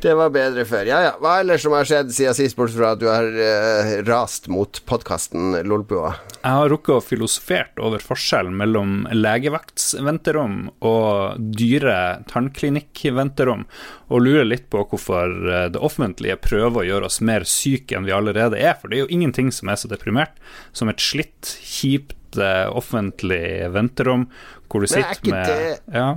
Det 0.04 0.12
var 0.20 0.34
bedre 0.36 0.66
før. 0.68 0.84
Ja 0.90 0.98
ja. 1.06 1.12
Hva 1.22 1.38
ellers 1.40 1.64
som 1.64 1.72
har 1.78 1.88
skjedd 1.88 2.10
siden 2.12 2.36
sist, 2.36 2.58
bortsett 2.60 2.76
fra 2.82 2.90
at 2.92 3.00
du 3.00 3.06
har 3.08 3.24
eh, 3.24 3.92
rast 4.04 4.50
mot 4.52 4.82
podkasten 4.90 5.54
Lolbua? 5.64 6.10
Jeg 6.42 6.58
har 6.60 6.68
rukket 6.74 6.98
å 6.98 7.04
filosofert 7.06 7.80
over 7.80 8.04
forskjellen 8.04 8.58
mellom 8.60 9.06
legevaktsventerom 9.16 10.58
og 10.84 11.40
dyre 11.56 11.96
tannklinikkventerom, 12.34 13.64
og 14.12 14.26
lurer 14.26 14.50
litt 14.50 14.68
på 14.74 14.84
hvorfor 14.92 15.32
eh, 15.48 15.70
det 15.72 15.80
offentlige 15.80 16.36
prøver 16.44 16.82
å 16.84 16.88
gjøre 16.90 17.08
oss 17.08 17.22
mer 17.24 17.48
syke 17.48 17.96
enn 17.96 18.10
vi 18.10 18.16
allerede 18.18 18.60
er. 18.60 18.76
For 18.82 18.92
det 18.92 19.00
er 19.00 19.06
jo 19.06 19.14
ingenting 19.16 19.54
som 19.56 19.72
er 19.72 19.80
så 19.80 19.88
deprimert 19.92 20.36
som 20.76 20.92
et 20.92 21.00
slitt, 21.00 21.56
kjipt 21.64 22.36
eh, 22.44 22.68
offentlig 22.76 23.72
venterom 23.72 24.28
hvor 24.68 24.84
du 24.84 24.90
er 24.90 24.96
sitter 24.98 25.32
med 25.32 25.48
det- 25.48 25.96
Ja. 25.96 26.12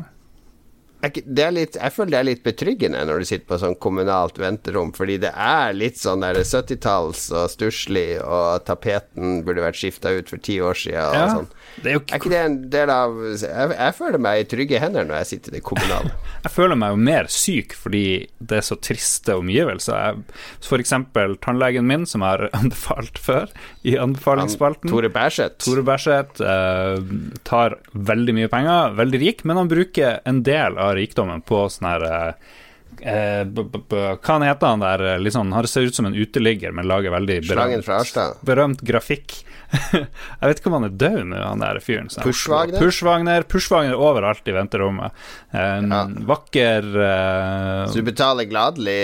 Er 1.06 1.12
Det 1.14 1.44
er 1.44 1.54
litt, 1.54 1.78
jeg 1.78 1.94
føler 1.94 2.14
det 2.14 2.18
er 2.20 2.28
litt 2.30 2.44
betryggende 2.46 3.04
når 3.08 3.22
du 3.22 3.28
sitter 3.30 3.46
på 3.50 3.58
sånn 3.62 3.78
kommunalt 3.82 4.38
venterom, 4.42 4.92
fordi 4.96 5.18
det 5.22 5.32
er 5.32 5.76
litt 5.76 6.00
sånn 6.00 6.24
der 6.24 6.40
70-talls 6.42 7.28
og 7.34 7.50
stusslig, 7.52 8.08
og 8.24 8.64
tapeten 8.68 9.40
burde 9.46 9.64
vært 9.64 9.78
skifta 9.80 10.12
ut 10.16 10.32
for 10.32 10.42
ti 10.42 10.58
år 10.60 10.78
siden 10.78 11.02
og 11.02 11.16
Ja, 11.16 11.26
sånn. 11.34 11.50
Det 11.82 11.90
er 11.90 11.96
jo 11.96 12.00
Er 12.00 12.20
ikke 12.20 12.26
ikke 12.26 12.32
det 12.32 12.40
en 12.42 12.56
del 12.72 12.90
av 12.92 13.16
jeg, 13.22 13.72
jeg 13.72 13.94
føler 13.96 14.22
meg 14.22 14.40
i 14.40 14.46
trygge 14.50 14.80
hender 14.82 15.06
når 15.06 15.20
jeg 15.20 15.28
sitter 15.32 15.52
i 15.52 15.58
det 15.58 15.64
kommunale. 15.66 16.12
Jeg 16.46 16.52
føler 16.54 16.78
meg 16.78 16.92
jo 16.92 16.98
mer 17.08 17.28
syk 17.32 17.72
fordi 17.74 18.04
det 18.38 18.60
er 18.60 18.62
så 18.62 18.76
triste 18.78 19.34
omgivelser. 19.34 20.20
F.eks. 20.62 20.92
tannlegen 21.42 21.88
min, 21.88 22.04
som 22.06 22.22
har 22.22 22.44
anbefalt 22.60 23.18
før 23.18 23.50
i 23.82 23.96
anbefalingsspalten. 23.98 24.92
Tore 24.92 25.10
Bærseth. 25.10 25.58
Tore 25.64 25.82
Berseth 25.86 26.44
uh, 26.44 27.00
tar 27.48 27.80
veldig 27.90 28.36
mye 28.36 28.52
penger, 28.52 28.94
veldig 29.00 29.22
rik, 29.24 29.42
men 29.48 29.58
han 29.58 29.72
bruker 29.72 30.20
en 30.28 30.44
del 30.46 30.78
av 30.78 30.94
rikdommen 31.00 31.42
på 31.46 31.64
sånn 31.72 31.90
her 31.90 32.06
uh, 32.06 32.54
eh, 33.00 33.42
b 33.44 33.62
-b 33.62 33.82
-b 33.88 34.06
Hva 34.22 34.38
heter 34.44 34.66
han 34.66 34.86
der? 34.86 35.18
Liksom, 35.18 35.52
han 35.52 35.66
ser 35.66 35.90
ut 35.90 35.94
som 35.94 36.06
en 36.06 36.14
uteligger, 36.14 36.72
men 36.72 36.86
lager 36.86 37.10
veldig 37.10 37.40
berømt, 37.48 38.46
berømt 38.46 38.80
grafikk. 38.80 39.42
Jeg 40.40 40.48
vet 40.50 40.60
ikke 40.60 40.70
om 40.70 40.76
han 40.78 40.86
er 40.88 40.94
død 41.00 41.18
nå, 41.30 41.38
han 41.42 41.62
der 41.62 41.78
fyren. 41.84 42.08
Pushwagner? 42.22 42.78
Pushwagner 42.82 43.46
Pushwagner 43.50 43.96
overalt 44.00 44.48
i 44.48 44.54
venterommet. 44.56 45.12
En 45.56 45.90
Ja. 45.92 46.02
vakker 46.28 46.88
uh... 46.96 47.86
Så 47.90 48.00
du 48.00 48.06
betaler 48.06 48.48
gladelig 48.50 48.96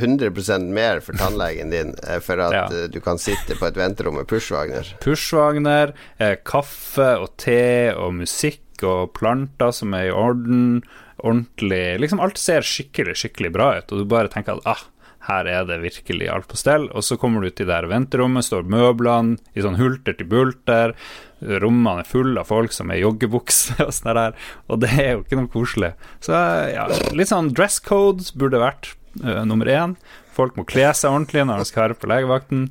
100% 0.00 0.68
mer 0.76 1.00
for 1.04 1.16
tannlegen 1.18 1.70
din 1.74 1.94
eh, 2.06 2.20
for 2.24 2.40
at 2.46 2.56
Ja. 2.56 2.64
eh, 2.70 2.88
du 2.92 3.00
kan 3.04 3.18
sitte 3.22 3.56
på 3.58 3.66
et 3.68 3.76
venterom 3.78 4.16
med 4.20 4.26
Pushwagner. 4.30 4.88
Pushwagner, 5.04 5.92
eh, 6.18 6.36
kaffe 6.44 7.12
og 7.22 7.34
te 7.40 7.92
og 7.96 8.14
musikk 8.20 8.62
og 8.86 9.14
planter 9.16 9.72
som 9.72 9.94
er 9.96 10.10
i 10.10 10.12
orden, 10.12 10.82
ordentlig 11.24 11.98
Liksom 12.02 12.20
alt 12.20 12.36
ser 12.40 12.60
skikkelig, 12.66 13.14
skikkelig 13.16 13.52
bra 13.54 13.70
ut, 13.78 13.92
og 13.92 14.02
du 14.02 14.04
bare 14.10 14.28
tenker 14.32 14.58
at 14.60 14.66
ah, 14.68 14.82
her 15.26 15.48
er 15.50 15.64
det 15.68 15.80
virkelig 15.82 16.28
alt 16.32 16.48
på 16.50 16.58
stell. 16.58 16.88
Og 16.94 17.04
så 17.06 17.18
kommer 17.20 17.42
du 17.42 17.50
til 17.50 17.68
det 17.68 17.76
her 17.76 17.88
venterommet, 17.90 18.46
står 18.46 18.68
møblene 18.70 19.40
i 19.54 19.64
sånn 19.64 19.78
hulter 19.80 20.16
til 20.18 20.30
bulter, 20.30 20.94
rommene 21.40 22.00
er 22.00 22.08
fulle 22.08 22.40
av 22.40 22.48
folk 22.48 22.72
som 22.72 22.90
er 22.90 23.00
i 23.00 23.04
joggebukse 23.04 23.76
og 23.84 23.92
sånn 23.94 24.14
der, 24.16 24.36
og 24.72 24.80
det 24.84 24.92
er 24.94 25.10
jo 25.14 25.24
ikke 25.24 25.40
noe 25.40 25.52
koselig. 25.52 25.92
Så 26.24 26.36
ja, 26.72 26.86
litt 27.16 27.32
sånn 27.32 27.52
dress 27.56 27.80
code 27.84 28.30
burde 28.38 28.62
vært 28.62 28.94
uh, 29.22 29.42
nummer 29.48 29.68
én. 29.70 29.96
Folk 30.36 30.56
må 30.58 30.66
kle 30.68 30.88
seg 30.92 31.12
ordentlig 31.12 31.46
når 31.48 31.62
de 31.62 31.68
skal 31.68 31.86
være 31.86 31.98
på 32.00 32.10
legevakten. 32.12 32.66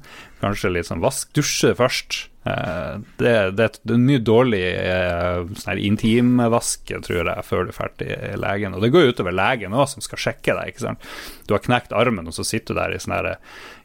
Kanskje 0.45 0.69
litt 0.75 0.85
sånn 0.85 1.01
vask, 1.01 1.31
dusje 1.33 1.71
først. 1.73 2.27
Eh, 2.45 2.97
det, 3.17 3.31
det, 3.57 3.65
det 3.81 3.93
er 3.95 4.01
mye 4.05 4.21
dårlig 4.21 4.59
eh, 4.77 5.39
sånn 5.57 5.79
intimvask, 5.81 6.91
tror 7.07 7.31
jeg, 7.31 7.45
før 7.47 7.65
du 7.65 7.71
er 7.71 7.77
ferdig 7.79 8.09
i 8.13 8.35
legen. 8.37 8.75
Og 8.77 8.83
det 8.85 8.91
går 8.93 9.07
jo 9.07 9.13
utover 9.15 9.33
legen 9.33 9.73
òg, 9.73 9.87
som 9.89 10.05
skal 10.05 10.21
sjekke 10.21 10.53
deg. 10.53 10.69
ikke 10.75 10.83
sant? 10.83 11.07
Du 11.49 11.55
har 11.57 11.63
knekt 11.65 11.95
armen, 11.97 12.29
og 12.29 12.35
så 12.37 12.45
sitter 12.45 12.77
du 12.77 12.81
der 12.83 12.93
i 12.93 13.01
sånne 13.01 13.33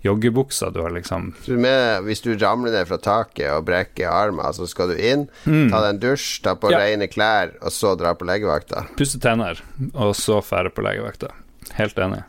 joggebukser. 0.04 0.74
Du 0.76 0.82
har 0.84 0.92
liksom 0.92 1.30
du 1.46 1.54
med, 1.60 2.04
hvis 2.06 2.20
du 2.24 2.34
ramler 2.40 2.72
ned 2.76 2.88
fra 2.90 3.00
taket 3.00 3.48
og 3.54 3.64
brekker 3.68 4.08
armen, 4.12 4.52
så 4.56 4.68
skal 4.68 4.92
du 4.92 4.96
inn, 5.00 5.26
ta 5.44 5.80
deg 5.80 5.90
en 5.94 6.02
dusj, 6.04 6.42
ta 6.44 6.54
på 6.56 6.68
Mm. 6.70 6.76
Ja. 6.76 6.82
rene 6.84 7.08
klær, 7.10 7.54
og 7.64 7.72
så 7.72 7.94
dra 7.98 8.12
på 8.14 8.28
legevakta. 8.28 8.84
pusse 9.00 9.18
tenner, 9.20 9.58
og 9.94 10.12
så 10.14 10.42
fære 10.44 10.70
på 10.76 10.84
legevakta. 10.84 11.32
Helt 11.80 11.96
enig. 11.98 12.20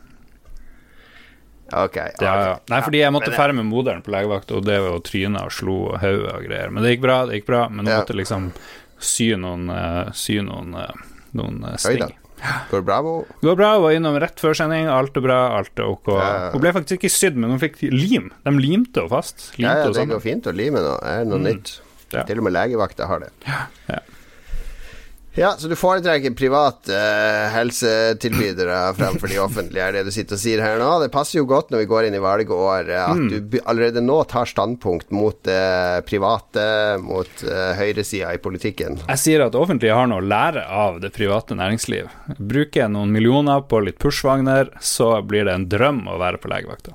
Ok. 1.72 1.96
Ja, 2.20 2.32
ja. 2.44 2.54
Nei, 2.68 2.80
fordi 2.84 3.00
jeg 3.02 3.12
måtte 3.14 3.32
fære 3.34 3.54
med 3.56 3.66
moderen 3.68 4.02
på 4.04 4.12
legevakt, 4.14 4.50
og 4.52 4.64
det 4.66 4.78
var 4.84 4.98
tryna 5.06 5.46
og 5.48 5.52
slo 5.56 5.76
og 5.92 6.00
hodet 6.02 6.32
og 6.34 6.44
greier. 6.46 6.72
Men 6.72 6.84
det 6.84 6.96
gikk 6.96 7.04
bra, 7.06 7.18
det 7.28 7.40
gikk 7.40 7.48
bra. 7.48 7.62
Men 7.72 7.86
Ja. 7.88 8.00
måtte 8.02 8.16
liksom 8.18 8.50
sy 9.02 9.32
noen, 9.34 9.70
uh, 9.70 10.10
sy 10.12 10.40
noen, 10.44 10.74
uh, 10.74 10.92
noen 11.32 11.64
uh, 11.64 11.76
sting. 11.80 12.12
Går 12.70 12.80
det 12.82 12.86
bra? 12.88 12.98
Det 13.40 13.46
går 13.46 13.56
bra, 13.56 13.72
hun 13.76 13.82
var 13.84 13.96
innom 13.96 14.16
rett 14.18 14.40
før 14.42 14.56
sending, 14.58 14.88
alt 14.90 15.16
er 15.16 15.22
bra, 15.24 15.38
alt 15.58 15.78
er 15.78 15.86
ok. 15.86 16.08
Ja. 16.18 16.50
Hun 16.54 16.62
ble 16.64 16.72
faktisk 16.74 16.98
ikke 17.00 17.12
sydd, 17.14 17.36
men 17.38 17.54
hun 17.54 17.60
fikk 17.62 17.78
lim. 17.92 18.32
De 18.42 18.54
limte 18.58 19.00
henne 19.02 19.12
fast. 19.12 19.52
Limte 19.56 19.62
Ja, 19.62 19.86
ja, 19.86 19.92
det 19.94 20.08
går 20.10 20.22
fint 20.24 20.48
å 20.50 20.54
lime 20.54 20.82
nå. 20.82 20.96
Det 21.02 21.12
er 21.20 21.28
noe 21.30 21.38
nytt. 21.38 21.76
Ja. 22.12 22.24
Til 22.28 22.42
og 22.42 22.48
med 22.48 22.52
legevakta 22.56 23.06
har 23.08 23.22
det. 23.24 23.30
Ja. 23.46 23.60
Ja, 23.88 24.00
så 25.58 25.68
du 25.68 25.72
foretrekker 25.80 26.34
private 26.36 26.92
uh, 26.92 27.46
helsetilbydere 27.54 28.80
fremfor 28.98 29.30
de 29.32 29.38
offentlige, 29.40 29.86
er 29.86 29.96
det 29.96 30.02
du 30.04 30.12
sitter 30.12 30.36
og 30.36 30.42
sier 30.42 30.60
her 30.60 30.76
nå? 30.80 30.90
Det 31.00 31.08
passer 31.14 31.38
jo 31.38 31.46
godt 31.48 31.72
når 31.72 31.80
vi 31.82 31.88
går 31.88 32.08
inn 32.08 32.16
i 32.18 32.20
valgår, 32.20 32.90
eh, 32.92 33.06
at 33.14 33.38
du 33.48 33.56
allerede 33.64 34.02
nå 34.04 34.18
tar 34.28 34.50
standpunkt 34.50 35.08
mot 35.14 35.48
eh, 35.48 36.02
private, 36.04 36.66
mot 37.00 37.44
uh, 37.48 37.72
høyresida 37.78 38.34
i 38.36 38.42
politikken. 38.44 39.00
Jeg 39.06 39.22
sier 39.22 39.46
at 39.46 39.54
det 39.54 39.62
offentlige 39.62 39.96
har 39.96 40.10
noe 40.10 40.20
å 40.20 40.26
lære 40.26 40.66
av 40.68 41.00
det 41.00 41.14
private 41.16 41.56
næringsliv. 41.56 42.12
Bruker 42.36 42.84
jeg 42.84 42.92
noen 42.92 43.14
millioner 43.14 43.64
på 43.64 43.80
litt 43.86 44.00
pushvagner, 44.02 44.68
så 44.84 45.14
blir 45.24 45.48
det 45.48 45.56
en 45.56 45.68
drøm 45.72 46.04
å 46.12 46.20
være 46.20 46.42
på 46.42 46.52
legevakta. 46.52 46.92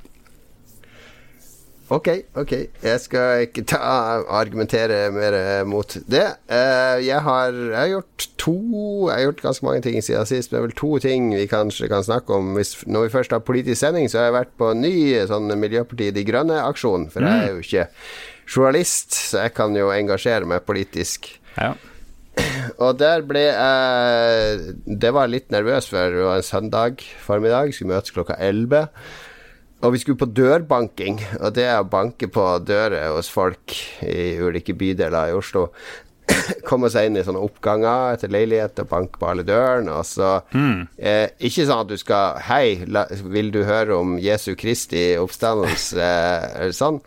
Ok, 1.89 2.08
ok. 2.36 2.51
Jeg 2.84 3.00
skal 3.00 3.46
ikke 3.46 3.63
ta, 3.63 3.79
argumentere 4.36 5.08
mer 5.15 5.36
eh, 5.38 5.62
mot 5.63 5.94
det. 6.12 6.25
Eh, 6.51 6.98
jeg, 7.06 7.22
har, 7.24 7.56
jeg 7.56 7.77
har 7.77 7.91
gjort 7.94 8.25
to 8.38 8.56
Jeg 9.08 9.13
har 9.13 9.24
gjort 9.29 9.44
ganske 9.46 9.65
mange 9.65 9.82
ting 9.86 10.03
siden 10.03 10.27
sist, 10.27 10.51
men 10.51 10.65
vel 10.65 10.75
to 10.75 10.98
ting 11.00 11.29
vi 11.32 11.46
kanskje 11.48 11.88
kan 11.88 12.03
snakke 12.03 12.36
om. 12.36 12.58
Hvis, 12.60 12.75
når 12.88 13.08
vi 13.08 13.13
først 13.15 13.32
har 13.32 13.46
politisk 13.48 13.79
sending, 13.79 14.10
så 14.12 14.20
har 14.20 14.27
jeg 14.27 14.39
vært 14.41 14.56
på 14.60 14.72
en 14.74 14.84
ny 14.84 14.96
sånn 15.32 15.48
Miljøpartiet 15.56 16.17
De 16.17 16.25
Grønne-aksjon. 16.27 17.08
For 17.13 17.24
jeg 17.24 17.46
er 17.46 17.53
jo 17.56 17.63
ikke 17.63 17.88
journalist, 18.48 19.15
så 19.15 19.46
jeg 19.46 19.56
kan 19.56 19.75
jo 19.79 19.94
engasjere 19.96 20.50
meg 20.50 20.67
politisk. 20.67 21.32
Ja. 21.56 21.72
Og 22.84 23.00
der 23.00 23.24
ble 23.25 23.48
jeg 23.48 24.75
Det 24.86 25.10
var 25.15 25.25
jeg 25.25 25.34
litt 25.38 25.56
nervøs 25.56 25.88
for. 25.89 26.12
Det 26.12 26.27
var 26.27 26.41
en 26.41 26.46
søndag 26.51 27.00
formiddag. 27.24 27.72
Skulle 27.74 27.96
møtes 27.96 28.13
klokka 28.13 28.36
11. 28.44 28.89
Og 29.86 29.94
vi 29.94 30.00
skulle 30.02 30.18
på 30.18 30.30
dørbanking, 30.34 31.20
og 31.38 31.54
det 31.54 31.68
er 31.70 31.84
å 31.84 31.90
banke 31.90 32.30
på 32.34 32.44
dører 32.66 33.12
hos 33.14 33.30
folk 33.30 33.76
i 34.02 34.34
ulike 34.42 34.74
bydeler 34.78 35.30
i 35.30 35.36
Oslo. 35.38 35.68
Komme 36.70 36.90
seg 36.92 37.08
inn 37.08 37.20
i 37.20 37.24
sånne 37.24 37.44
oppganger 37.46 38.16
etter 38.16 38.32
leilighet 38.34 38.82
og 38.84 38.90
banke 38.90 39.22
på 39.22 39.30
alle 39.30 39.46
dørene. 39.48 40.00
Og 40.00 40.08
så 40.10 40.32
eh, 40.52 41.30
Ikke 41.38 41.68
sånn 41.70 41.86
at 41.86 41.92
du 41.92 41.96
skal 42.02 42.42
Hei, 42.50 42.82
la, 42.90 43.06
vil 43.32 43.54
du 43.54 43.62
høre 43.70 44.00
om 44.02 44.18
Jesu 44.20 44.56
Kristi 44.60 45.12
oppstandelse? 45.22 46.10
eller 46.58 46.76
sånn. 46.76 47.00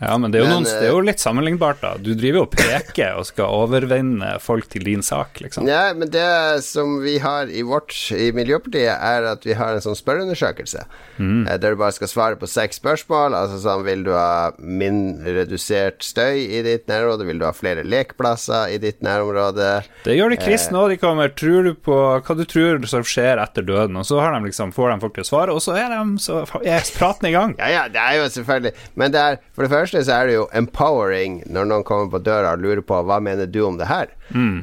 Ja, 0.00 0.16
men 0.18 0.30
det 0.32 0.40
er, 0.40 0.42
jo 0.42 0.48
Men, 0.50 0.62
noen, 0.64 0.64
det 0.80 0.88
er 0.88 0.92
jo 0.92 1.00
litt 1.06 1.22
sammenlignbart, 1.22 1.78
da. 1.80 1.92
Du 2.02 2.10
driver 2.18 2.40
jo 2.40 2.42
og 2.48 2.50
peker 2.56 3.14
og 3.20 3.26
skal 3.28 3.46
overvinne 3.54 4.32
folk 4.42 4.66
til 4.72 4.82
din 4.84 5.02
sak, 5.06 5.38
liksom. 5.40 5.68
Ja, 5.70 5.92
men 5.94 6.10
det 6.12 6.24
som 6.66 6.98
vi 7.04 7.18
har 7.22 7.46
i 7.48 7.62
vårt 7.62 7.94
i 8.12 8.32
Miljøpartiet, 8.34 8.90
er 8.98 9.28
at 9.30 9.46
vi 9.46 9.54
har 9.54 9.76
en 9.78 9.84
sånn 9.84 9.96
spørreundersøkelse. 9.96 10.84
Mm. 11.18 11.46
eh, 11.46 11.56
Der 11.62 11.70
du 11.70 11.76
bare 11.78 11.94
skal 11.94 12.08
svare 12.10 12.36
på 12.40 12.48
seks 12.50 12.80
spørsmål. 12.82 13.36
Altså 13.38 13.60
sånn 13.62 13.84
Vil 13.86 14.02
du 14.04 14.10
ha 14.16 14.50
min 14.58 15.20
redusert 15.24 16.02
støy 16.02 16.42
i 16.42 16.62
ditt 16.66 16.88
nærområde? 16.90 17.24
Vil 17.30 17.38
du 17.38 17.46
ha 17.46 17.52
flere 17.54 17.84
lekeplasser 17.86 18.74
i 18.74 18.78
ditt 18.82 19.00
nærområde? 19.06 19.84
Det 20.04 20.16
gjør 20.18 20.34
de 20.34 20.40
Eh. 20.40 20.44
kristne 20.44 20.78
òg. 20.82 20.88
De 20.90 20.96
kommer 20.98 21.28
Tror 21.34 21.62
du 21.64 21.74
på 21.74 21.94
hva 22.20 22.36
du 22.36 22.44
tror 22.44 22.84
som 22.90 23.02
skjer 23.06 23.38
etter 23.42 23.62
døden? 23.62 23.96
Og 23.96 24.04
så 24.04 24.18
har 24.20 24.34
de 24.34 24.44
liksom, 24.50 24.72
får 24.74 24.90
de 24.94 25.00
folk 25.00 25.14
til 25.14 25.22
å 25.24 25.30
svare, 25.30 25.54
og 25.54 25.62
så 25.62 25.76
er, 25.78 25.88
de, 25.94 26.18
så 26.18 26.42
er 26.64 26.82
praten 26.98 27.28
i 27.30 27.32
gang. 27.32 27.54
Ja, 27.58 27.68
ja, 27.68 27.88
det 27.88 28.00
er 28.02 28.18
jo 28.18 28.28
selvfølgelig 28.34 28.74
Men 28.96 29.12
det 29.14 29.20
er, 29.20 29.38
for 29.54 29.62
det 29.62 29.70
første 29.70 29.83
så 29.90 30.00
er 30.16 30.26
det 30.26 30.34
jo 30.36 30.48
empowering 30.56 31.42
når 31.46 31.68
noen 31.70 31.84
kommer 31.86 32.10
på 32.12 32.20
døra 32.24 32.54
og 32.56 32.62
lurer 32.64 32.82
på 32.86 33.00
hva 33.06 33.20
mener 33.22 33.46
du 33.46 33.60
om 33.66 33.78
det 33.80 33.86
her. 33.90 34.10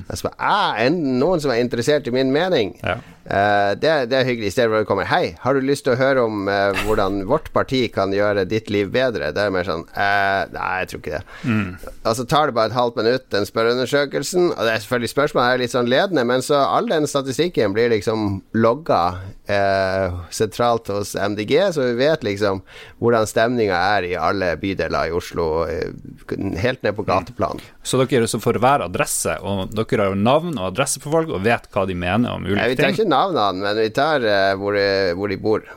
Altså, 0.07 0.25
spør, 0.25 0.35
er 0.39 0.89
noen 0.95 1.41
som 1.43 1.51
er 1.53 1.61
interessert 1.63 2.07
i 2.07 2.13
min 2.15 2.31
mening. 2.33 2.75
Ja. 2.83 2.97
Eh, 3.25 3.71
det, 3.77 3.91
det 4.09 4.17
er 4.17 4.25
hyggelig. 4.25 4.49
I 4.49 4.55
stedet 4.55 4.71
for 4.71 4.83
å 4.85 4.87
komme 4.89 5.05
Hei, 5.09 5.35
har 5.43 5.55
du 5.55 5.65
lyst 5.65 5.85
til 5.85 5.93
å 5.93 5.99
høre 5.99 6.23
om 6.25 6.47
uh, 6.49 6.73
hvordan 6.87 7.21
vårt 7.29 7.51
parti 7.53 7.83
kan 7.93 8.13
gjøre 8.15 8.47
ditt 8.49 8.71
liv 8.73 8.89
bedre? 8.93 9.29
Det 9.35 9.43
er 9.45 9.53
mer 9.53 9.67
sånn 9.67 9.83
uh, 9.93 10.49
Nei, 10.51 10.69
jeg 10.81 10.91
tror 10.91 11.03
ikke 11.03 11.19
det. 11.19 11.21
Og 12.01 12.17
så 12.17 12.25
tar 12.29 12.49
det 12.49 12.57
bare 12.57 12.71
et 12.71 12.77
halvt 12.77 12.97
minutt, 12.97 13.27
den 13.33 13.45
spørreundersøkelsen. 13.47 14.49
Og 14.55 14.61
det 14.65 14.73
er 14.73 14.83
selvfølgelig 14.83 15.13
spørsmålet 15.13 15.53
er 15.53 15.61
litt 15.61 15.75
sånn 15.75 15.91
ledende, 15.91 16.25
men 16.27 16.45
så 16.45 16.63
all 16.65 16.89
den 16.89 17.07
statistikken 17.09 17.75
blir 17.77 17.91
liksom 17.93 18.41
logga 18.57 19.03
sentralt 20.31 20.87
hos 20.87 21.09
MDG, 21.19 21.51
så 21.75 21.83
vi 21.89 21.97
vet 21.99 22.21
liksom 22.23 22.61
hvordan 23.03 23.25
stemninga 23.27 23.75
er 23.97 24.05
i 24.07 24.13
alle 24.15 24.53
bydeler 24.61 25.09
i 25.09 25.15
Oslo, 25.15 25.65
helt 25.67 26.85
ned 26.85 26.95
på 26.95 27.03
gateplan. 27.03 27.59
Så 27.83 27.99
dere 27.99 28.23
er 28.23 28.31
så 28.31 28.39
for 28.39 28.55
hver 28.61 28.85
adresse, 28.85 29.35
og 29.43 29.73
dere 29.75 30.05
har 30.05 30.13
jo 30.13 30.21
navn 30.21 30.55
og 30.55 30.69
adresse 30.69 31.03
på 31.03 31.11
folk, 31.11 31.33
og 31.35 31.43
vet 31.43 31.67
hva 31.73 31.83
de 31.89 31.97
mener 31.99 32.31
om 32.31 32.47
ulike 32.47 32.79
ting. 32.79 33.10
Navnene, 33.11 33.61
men 33.65 33.77
vi 33.83 33.91
tar 33.95 34.25
eh, 34.25 34.55
hvor, 34.59 34.77
de, 34.77 35.13
hvor 35.19 35.31
de 35.31 35.37
bor. 35.41 35.67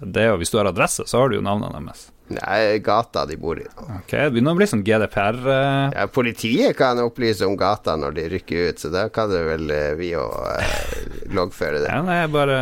Det 0.00 0.26
er 0.26 0.34
jo, 0.34 0.42
Hvis 0.42 0.52
du 0.52 0.60
har 0.60 0.68
adresse, 0.68 1.06
så 1.08 1.22
har 1.22 1.32
du 1.32 1.38
jo 1.38 1.46
navnene 1.46 1.80
deres. 1.80 2.10
Nei, 2.26 2.78
gata 2.82 3.22
de 3.26 3.36
bor 3.38 3.58
i. 3.58 3.64
Ok, 3.78 4.10
Det 4.10 4.30
begynner 4.34 4.56
å 4.56 4.58
bli 4.58 4.66
sånn 4.66 4.82
GDPR 4.86 5.36
uh... 5.46 5.92
Ja, 5.94 6.06
politiet 6.10 6.74
kan 6.78 6.98
opplyse 6.98 7.46
om 7.46 7.54
gata 7.58 7.94
når 8.00 8.16
de 8.16 8.24
rykker 8.32 8.72
ut, 8.72 8.82
så 8.82 8.90
da 8.90 9.04
kan 9.14 9.30
det 9.30 9.44
vel 9.46 9.70
uh, 9.70 9.92
vi 9.98 10.10
òg 10.18 10.34
uh, 10.34 11.28
loggføre 11.36 11.84
det. 11.84 11.90
Ja, 11.92 12.00
nei, 12.06 12.18
bare 12.32 12.58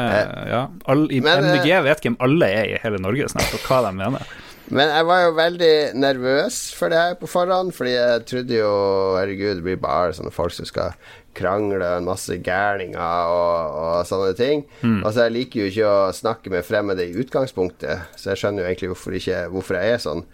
Ja. 0.50 0.62
All, 0.84 1.06
i 1.08 1.22
Men, 1.24 1.48
eh, 1.48 1.54
MDG 1.54 1.80
vet 1.88 2.04
hvem 2.04 2.18
alle 2.26 2.50
er 2.52 2.74
i 2.74 2.82
hele 2.82 3.00
Norge 3.00 3.30
snart, 3.32 3.56
og 3.56 3.64
hva 3.64 3.80
de 3.86 3.94
mener. 4.02 4.34
Men 4.72 4.88
jeg 4.88 5.04
var 5.08 5.20
jo 5.24 5.34
veldig 5.36 5.74
nervøs 6.00 6.60
for 6.76 6.92
det 6.92 7.00
her 7.00 7.18
på 7.20 7.28
forhånd, 7.28 7.74
fordi 7.76 7.92
jeg 7.96 8.24
trodde 8.30 8.56
jo 8.56 8.70
Herregud, 9.18 9.58
det 9.58 9.66
blir 9.66 9.82
bare 9.82 10.14
sånne 10.16 10.32
folk 10.32 10.54
som 10.56 10.68
skal 10.68 10.96
krangle 11.34 11.82
og 11.82 11.98
en 11.98 12.06
masse 12.06 12.36
gærninger 12.46 13.00
og, 13.34 13.76
og 13.80 14.08
sånne 14.08 14.32
ting. 14.38 14.64
Altså, 15.02 15.26
jeg 15.26 15.34
liker 15.34 15.60
jo 15.60 15.70
ikke 15.72 15.90
å 15.90 16.14
snakke 16.16 16.52
med 16.54 16.66
fremmede 16.66 17.04
i 17.04 17.16
utgangspunktet, 17.20 18.08
så 18.16 18.32
jeg 18.32 18.40
skjønner 18.40 18.64
jo 18.64 18.70
egentlig 18.70 18.92
hvorfor, 18.94 19.18
ikke, 19.18 19.40
hvorfor 19.52 19.80
jeg 19.80 19.96
er 19.96 20.04
sånn 20.04 20.24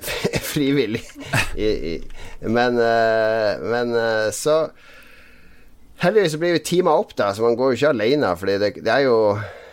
frivillig. 0.52 1.02
I, 1.56 1.70
i. 1.94 1.94
Men, 2.46 2.78
eh, 2.78 3.66
men 3.72 3.96
eh, 3.98 4.30
så 4.36 4.62
Heldigvis 6.00 6.32
så 6.32 6.38
blir 6.40 6.54
vi 6.54 6.60
teama 6.64 6.94
opp, 6.96 7.10
da, 7.12 7.26
så 7.36 7.44
man 7.44 7.58
går 7.58 7.74
jo 7.74 7.76
ikke 7.76 7.90
alene. 7.92 8.28
Fordi 8.40 8.54
det, 8.62 8.70
det 8.80 8.92
er 8.94 9.02
jo 9.04 9.16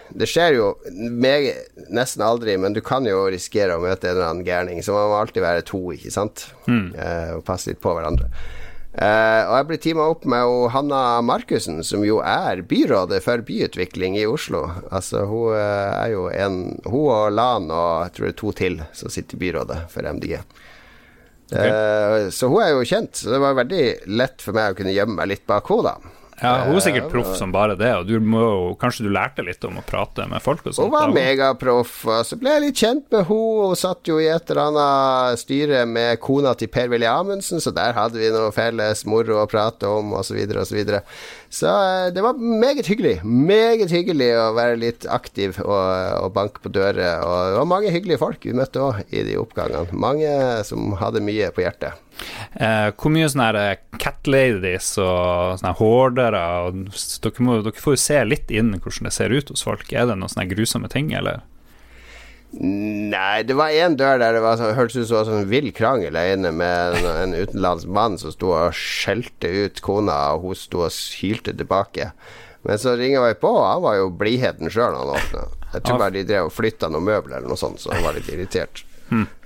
Det 0.09 0.27
skjer 0.29 0.55
jo 0.55 0.67
meget, 0.93 1.67
nesten 1.93 2.23
aldri, 2.23 2.55
men 2.61 2.75
du 2.75 2.81
kan 2.85 3.05
jo 3.07 3.25
risikere 3.31 3.75
å 3.75 3.83
møte 3.83 4.07
en 4.07 4.15
eller 4.15 4.29
annen 4.29 4.47
gærning. 4.47 4.79
Så 4.83 4.95
man 4.95 5.09
må 5.11 5.17
alltid 5.19 5.43
være 5.43 5.65
to, 5.67 5.81
ikke 5.95 6.13
sant? 6.13 6.47
Eh, 6.95 7.35
og 7.35 7.43
passe 7.47 7.71
litt 7.71 7.83
på 7.83 7.95
hverandre. 7.97 8.29
Eh, 8.97 9.41
og 9.45 9.53
jeg 9.59 9.65
ble 9.69 9.77
teama 9.77 10.05
opp 10.09 10.23
med 10.25 10.53
Hanna 10.73 11.01
Markussen, 11.21 11.83
som 11.85 12.01
jo 12.07 12.17
er 12.25 12.63
byrådet 12.65 13.19
for 13.21 13.43
byutvikling 13.45 14.15
i 14.17 14.25
Oslo. 14.25 14.63
Altså 14.89 15.25
Hun 15.29 15.53
eh, 15.53 15.91
er 15.99 16.13
jo 16.15 16.23
en 16.33 16.57
Hun 16.87 17.11
og 17.13 17.35
Lan 17.35 17.69
og 17.69 18.07
jeg 18.07 18.15
tror 18.15 18.25
det 18.25 18.33
er 18.33 18.39
to 18.41 18.55
til 18.57 18.79
som 18.97 19.13
sitter 19.13 19.37
i 19.37 19.43
byrådet 19.43 19.83
for 19.93 20.07
MDG. 20.07 20.39
Eh, 21.51 22.29
så 22.33 22.49
hun 22.49 22.63
er 22.63 22.73
jo 22.73 22.87
kjent, 22.87 23.15
så 23.15 23.31
det 23.31 23.39
var 23.39 23.59
veldig 23.61 23.83
lett 24.17 24.41
for 24.43 24.57
meg 24.57 24.73
å 24.73 24.79
kunne 24.79 24.95
gjemme 24.95 25.15
meg 25.21 25.29
litt 25.31 25.45
bak 25.47 25.69
henne, 25.71 25.93
da. 25.93 26.15
Ja, 26.37 26.67
Hun 26.67 26.75
er 26.77 26.83
sikkert 26.85 27.07
proff 27.09 27.31
som 27.37 27.49
bare 27.53 27.73
det, 27.79 27.89
og 27.97 28.05
du 28.05 28.19
må 28.21 28.43
kanskje 28.77 29.07
du 29.07 29.09
lærte 29.13 29.41
litt 29.41 29.63
om 29.65 29.79
å 29.79 29.83
prate 29.85 30.27
med 30.29 30.43
folk 30.45 30.67
og 30.67 30.75
sånt. 30.75 30.85
Hun 30.85 30.93
var 30.93 31.13
megaproff, 31.15 31.95
og 32.05 32.27
så 32.29 32.37
ble 32.37 32.53
jeg 32.53 32.63
litt 32.67 32.83
kjent 32.83 33.07
med 33.09 33.23
henne. 33.23 33.25
Hun 33.27 33.79
satt 33.79 34.05
jo 34.05 34.19
i 34.21 34.27
et 34.29 34.51
eller 34.53 34.67
annet 34.67 35.41
styre 35.41 35.81
med 35.89 36.21
kona 36.21 36.53
til 36.57 36.69
Per-Willy 36.69 37.09
Amundsen, 37.09 37.63
så 37.63 37.73
der 37.73 37.97
hadde 37.97 38.21
vi 38.21 38.29
noe 38.33 38.53
felles 38.53 39.01
moro 39.09 39.41
å 39.41 39.47
prate 39.49 39.89
om, 39.89 40.13
osv., 40.13 40.37
osv. 40.37 40.61
Så, 40.67 40.75
videre. 40.77 41.01
så 41.46 41.46
eh, 41.71 42.07
det 42.13 42.23
var 42.23 42.39
meget 42.39 42.87
hyggelig. 42.89 43.21
Meget 43.23 43.91
hyggelig 43.93 44.29
å 44.35 44.49
være 44.57 44.79
litt 44.81 45.07
aktiv 45.09 45.57
og, 45.63 45.85
og 46.23 46.33
banke 46.35 46.63
på 46.63 46.71
dører. 46.73 47.23
Og 47.23 47.53
det 47.53 47.61
var 47.61 47.69
mange 47.71 47.93
hyggelige 47.93 48.21
folk 48.21 48.43
vi 48.43 48.55
møtte 48.57 48.83
òg 48.83 49.01
i 49.15 49.23
de 49.27 49.37
oppgangene. 49.39 49.87
Mange 49.95 50.31
som 50.67 50.91
hadde 50.99 51.23
mye 51.23 51.49
på 51.55 51.63
hjertet. 51.63 52.03
Eh, 52.57 52.89
hvor 52.97 53.13
mye 53.13 53.29
sånne 53.29 53.49
eh, 53.61 53.81
cat 54.01 54.27
ladies 54.27 54.95
og 55.01 55.59
sånne 55.61 55.75
hordere 55.79 56.45
dere, 56.73 57.59
dere 57.67 57.77
får 57.77 57.95
jo 57.95 58.01
se 58.01 58.23
litt 58.25 58.51
inn 58.51 58.73
hvordan 58.75 59.09
det 59.09 59.15
ser 59.15 59.35
ut 59.35 59.53
hos 59.53 59.65
folk. 59.67 59.91
Er 59.93 60.09
det 60.09 60.17
noen 60.19 60.33
sånne 60.33 60.49
grusomme 60.51 60.91
ting, 60.91 61.13
eller? 61.15 61.45
Nei, 62.57 63.43
det 63.45 63.53
var 63.57 63.69
en 63.69 63.95
dør 63.99 64.17
der 64.21 64.33
det 64.37 64.41
var 64.41 64.57
sånn, 64.57 64.73
hørtes 64.77 64.97
ut 64.97 65.05
som 65.05 65.13
det 65.13 65.19
var 65.19 65.27
sånn 65.29 65.49
vill 65.51 65.69
krangel 65.77 66.17
der 66.17 66.33
inne 66.33 66.49
med 66.55 66.97
en, 66.97 67.07
en 67.27 67.35
utenlandsk 67.37 67.91
mann 67.93 68.17
som 68.17 68.33
sto 68.33 68.49
og 68.55 68.73
skjelte 68.77 69.51
ut 69.67 69.81
kona, 69.85 70.15
og 70.33 70.47
hun 70.47 70.57
sto 70.57 70.81
og 70.87 70.97
hylte 71.21 71.53
tilbake. 71.53 72.09
Men 72.65 72.81
så 72.81 72.95
ringer 72.97 73.23
vi 73.27 73.37
på, 73.43 73.51
og 73.53 73.67
han 73.67 73.85
var 73.85 73.99
jo 73.99 74.09
blidheten 74.23 74.73
sjøl 74.73 74.97
han 74.97 75.13
åpna. 75.13 75.45
Jeg 75.75 75.85
tror 75.85 76.01
bare 76.01 76.15
de 76.15 76.25
drev 76.27 76.49
og 76.49 76.55
flytta 76.55 76.89
noen 76.89 77.05
møbler 77.05 77.37
eller 77.39 77.51
noe 77.51 77.59
sånt, 77.59 77.79
så 77.83 77.93
han 77.93 78.05
var 78.07 78.17
litt 78.17 78.29
irritert. 78.33 78.83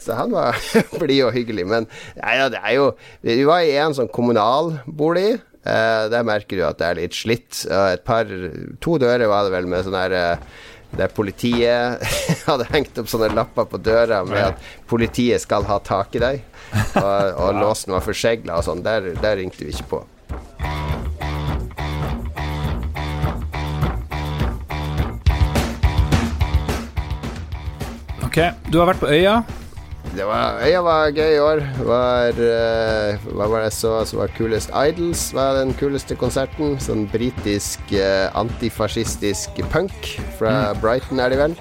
Så 0.01 0.15
han 0.17 0.31
var 0.33 0.57
blid 1.01 1.21
og 1.27 1.35
hyggelig. 1.35 1.67
Men 1.69 1.87
nei, 2.17 2.33
ja, 2.39 2.47
det 2.49 2.61
er 2.65 2.75
jo 2.79 2.87
Vi 3.21 3.43
var 3.45 3.61
i 3.65 3.75
en 3.77 3.93
sånn 3.97 4.09
kommunalbolig. 4.13 5.35
Eh, 5.61 6.03
der 6.09 6.25
merker 6.25 6.57
du 6.57 6.63
at 6.65 6.79
det 6.79 6.87
er 6.87 6.99
litt 7.03 7.17
slitt. 7.17 7.65
Et 7.69 8.01
par 8.07 8.29
To 8.81 8.97
dører 9.01 9.29
var 9.29 9.45
det 9.45 9.53
vel 9.53 9.69
med 9.69 9.85
sånn 9.85 9.99
her 9.99 10.15
eh, 10.17 10.47
der 10.97 11.11
politiet 11.13 12.01
hadde 12.49 12.67
hengt 12.71 12.97
opp 12.99 13.09
sånne 13.11 13.31
lapper 13.35 13.67
på 13.69 13.79
døra 13.81 14.21
med 14.27 14.51
at 14.51 14.71
politiet 14.91 15.43
skal 15.43 15.67
ha 15.69 15.79
tak 15.83 16.15
i 16.17 16.23
deg, 16.23 16.43
og, 16.99 17.37
og 17.37 17.61
låsen 17.61 17.95
var 17.95 18.05
forsegla 18.05 18.59
og 18.59 18.67
sånn. 18.67 18.83
Der, 18.85 19.13
der 19.21 19.39
ringte 19.39 19.63
vi 19.63 19.71
ikke 19.75 19.89
på. 19.95 20.03
Ok, 28.31 28.37
du 28.71 28.79
har 28.79 28.87
vært 28.93 29.01
på 29.03 29.11
øya. 29.11 29.41
Det 30.11 30.25
var, 30.27 30.59
øya 30.59 30.79
var 30.83 31.11
gøy 31.15 31.35
i 31.35 31.39
år. 31.39 31.61
Var, 31.87 32.35
uh, 32.35 33.27
hva 33.31 33.45
var 33.47 33.61
det 33.61 33.69
jeg 33.69 33.75
så 33.77 33.91
som 34.09 34.19
var 34.19 34.33
kulest? 34.35 34.73
Idols 34.75 35.29
var 35.33 35.55
den 35.61 35.71
kuleste 35.79 36.17
konserten. 36.19 36.75
Sånn 36.83 37.05
britisk 37.13 37.93
uh, 37.95 38.27
antifascistisk 38.41 39.61
punk 39.71 40.11
fra 40.39 40.73
mm. 40.73 40.81
Brighton, 40.83 41.23
er 41.23 41.31
de 41.31 41.39
vel. 41.39 41.55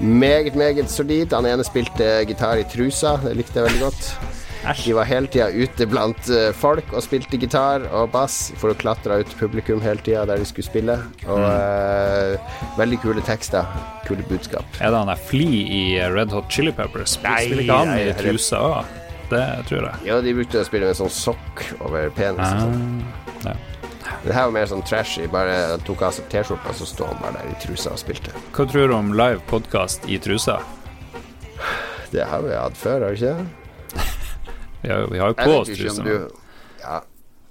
Meget, 0.00 0.54
meget 0.54 0.90
solid. 0.90 1.34
Han 1.34 1.50
ene 1.50 1.66
spilte 1.66 2.12
gitar 2.30 2.62
i 2.62 2.68
trusa. 2.70 3.16
Det 3.24 3.34
likte 3.40 3.58
jeg 3.58 3.66
veldig 3.66 3.82
godt. 3.88 4.12
De 4.60 4.92
var 4.92 5.08
hele 5.08 5.28
tida 5.32 5.48
ute 5.48 5.86
blant 5.88 6.28
uh, 6.28 6.50
folk 6.56 6.92
og 6.92 7.04
spilte 7.04 7.38
gitar 7.40 7.86
og 7.96 8.10
bass 8.12 8.50
for 8.60 8.74
å 8.74 8.76
klatre 8.76 9.22
ut 9.22 9.32
publikum 9.40 9.80
hele 9.80 10.02
tida 10.04 10.26
der 10.28 10.42
de 10.42 10.48
skulle 10.48 10.68
spille. 10.68 10.98
Og 11.24 11.40
uh, 11.40 12.58
veldig 12.78 13.00
kule 13.00 13.24
tekster. 13.24 13.66
Kule 14.08 14.26
budskap. 14.28 14.66
Er 14.80 14.92
det 14.92 15.00
han 15.00 15.10
der 15.12 15.24
Flea 15.30 15.64
i 15.64 15.82
Red 16.12 16.34
Hot 16.36 16.50
Chili 16.52 16.74
Peppers? 16.76 17.16
Spiller 17.16 17.64
ikke 17.64 17.80
han 17.80 17.94
i 17.96 18.12
trusa 18.20 18.60
òg? 18.68 18.96
Det 19.30 19.46
tror 19.68 19.84
jeg. 19.86 20.06
Ja, 20.10 20.18
de 20.24 20.34
brukte 20.34 20.60
å 20.60 20.66
spille 20.66 20.88
med 20.90 20.98
sånn 20.98 21.12
sokk 21.14 21.62
over 21.86 22.10
penis. 22.16 22.50
Ah, 22.50 23.46
ja. 23.46 23.54
Det 24.24 24.34
her 24.34 24.48
var 24.48 24.56
mer 24.58 24.66
sånn 24.68 24.82
trashy. 24.84 25.28
Bare 25.30 25.78
tok 25.86 26.02
av 26.04 26.16
seg 26.16 26.26
T-skjorta, 26.32 26.74
så 26.76 26.88
sto 26.88 27.06
han 27.08 27.20
bare 27.22 27.38
der 27.38 27.54
i 27.54 27.56
trusa 27.62 27.94
og 27.94 28.02
spilte. 28.02 28.34
Hva 28.56 28.66
tror 28.68 28.90
du 28.90 28.96
om 28.98 29.14
live 29.16 29.40
podkast 29.48 30.04
i 30.10 30.18
trusa? 30.20 30.58
Det 32.10 32.26
har 32.26 32.42
vi 32.42 32.52
hatt 32.58 32.76
før, 32.76 33.06
har 33.06 33.14
vi 33.14 33.22
ikke? 33.22 33.59
Vi 34.82 34.90
har, 34.90 35.06
vi 35.12 35.20
har 35.20 35.32
jo 35.32 35.38
på 35.38 35.56
oss 35.60 35.72
trusa. 35.72 36.04
Ja. 36.80 37.00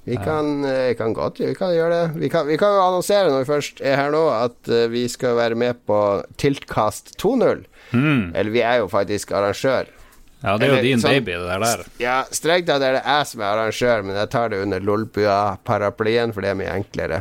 Vi 0.10 0.16
kan, 0.18 0.66
eh, 0.66 0.96
kan, 0.98 1.14
godt 1.14 1.40
vi 1.40 1.54
kan 1.56 1.74
gjøre 1.76 1.94
det. 1.94 2.20
Vi 2.20 2.30
kan, 2.34 2.48
vi 2.48 2.58
kan 2.58 2.74
jo 2.74 2.82
annonsere 2.82 3.30
når 3.30 3.44
vi 3.44 3.50
først 3.52 3.82
er 3.86 4.00
her 4.00 4.14
nå, 4.14 4.24
at 4.34 4.72
uh, 4.72 4.88
vi 4.90 5.04
skal 5.12 5.38
være 5.38 5.58
med 5.60 5.84
på 5.86 6.00
Tiltkast 6.42 7.14
2.0. 7.22 7.66
Mm. 7.94 8.32
Eller 8.34 8.50
vi 8.50 8.64
er 8.66 8.80
jo 8.82 8.88
faktisk 8.90 9.36
arrangør. 9.38 9.92
Ja, 10.40 10.56
det 10.56 10.70
er 10.70 10.78
jo 10.78 10.86
din 10.86 11.04
sånn, 11.04 11.20
baby, 11.20 11.36
det 11.36 11.58
der. 11.62 11.84
Ja, 12.02 12.22
strengt 12.34 12.70
tatt 12.70 12.86
er 12.86 12.96
det 12.96 13.04
jeg 13.04 13.28
som 13.28 13.44
er 13.44 13.50
arrangør, 13.52 14.06
men 14.08 14.18
jeg 14.18 14.32
tar 14.34 14.54
det 14.54 14.62
under 14.64 14.88
Lolbua-paraplyen, 14.88 16.34
for 16.34 16.46
det 16.46 16.54
er 16.54 16.58
mye 16.62 16.78
enklere. 16.80 17.20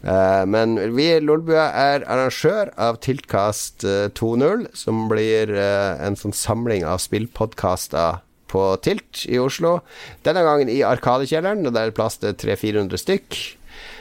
Uh, 0.00 0.42
men 0.50 0.74
vi 0.96 1.10
i 1.12 1.20
Lolbua 1.22 1.68
er 1.76 2.08
arrangør 2.10 2.72
av 2.80 2.98
Tiltkast 3.04 3.84
uh, 3.86 4.08
2.0, 4.16 4.66
som 4.74 5.04
blir 5.12 5.52
uh, 5.52 6.00
en 6.00 6.18
sånn 6.18 6.34
samling 6.34 6.88
av 6.88 6.98
spillpodkaster 7.04 8.24
på 8.50 8.66
Tilt 8.84 9.24
i 9.30 9.38
Oslo. 9.40 9.78
Denne 10.26 10.44
gangen 10.46 10.70
i 10.72 10.80
Arkadekjelleren, 10.86 11.64
og 11.66 11.74
der 11.74 11.88
er 11.88 11.92
det 11.92 11.98
plass 11.98 12.20
til 12.20 12.34
300-400 12.34 13.02
stykk. 13.04 13.40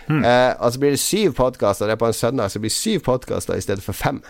Mm. 0.10 0.24
Eh, 0.26 0.54
og 0.58 0.74
så 0.74 0.82
blir 0.82 0.96
det 0.96 1.04
syv 1.04 1.36
podkaster. 1.38 1.88
Det 1.88 1.98
er 1.98 2.02
på 2.02 2.10
en 2.10 2.18
søndag, 2.18 2.52
så 2.52 2.62
blir 2.62 2.74
det 2.74 2.80
syv 2.80 3.04
podkaster 3.06 3.58
i 3.58 3.66
stedet 3.66 3.86
for 3.86 3.98
fem. 3.98 4.24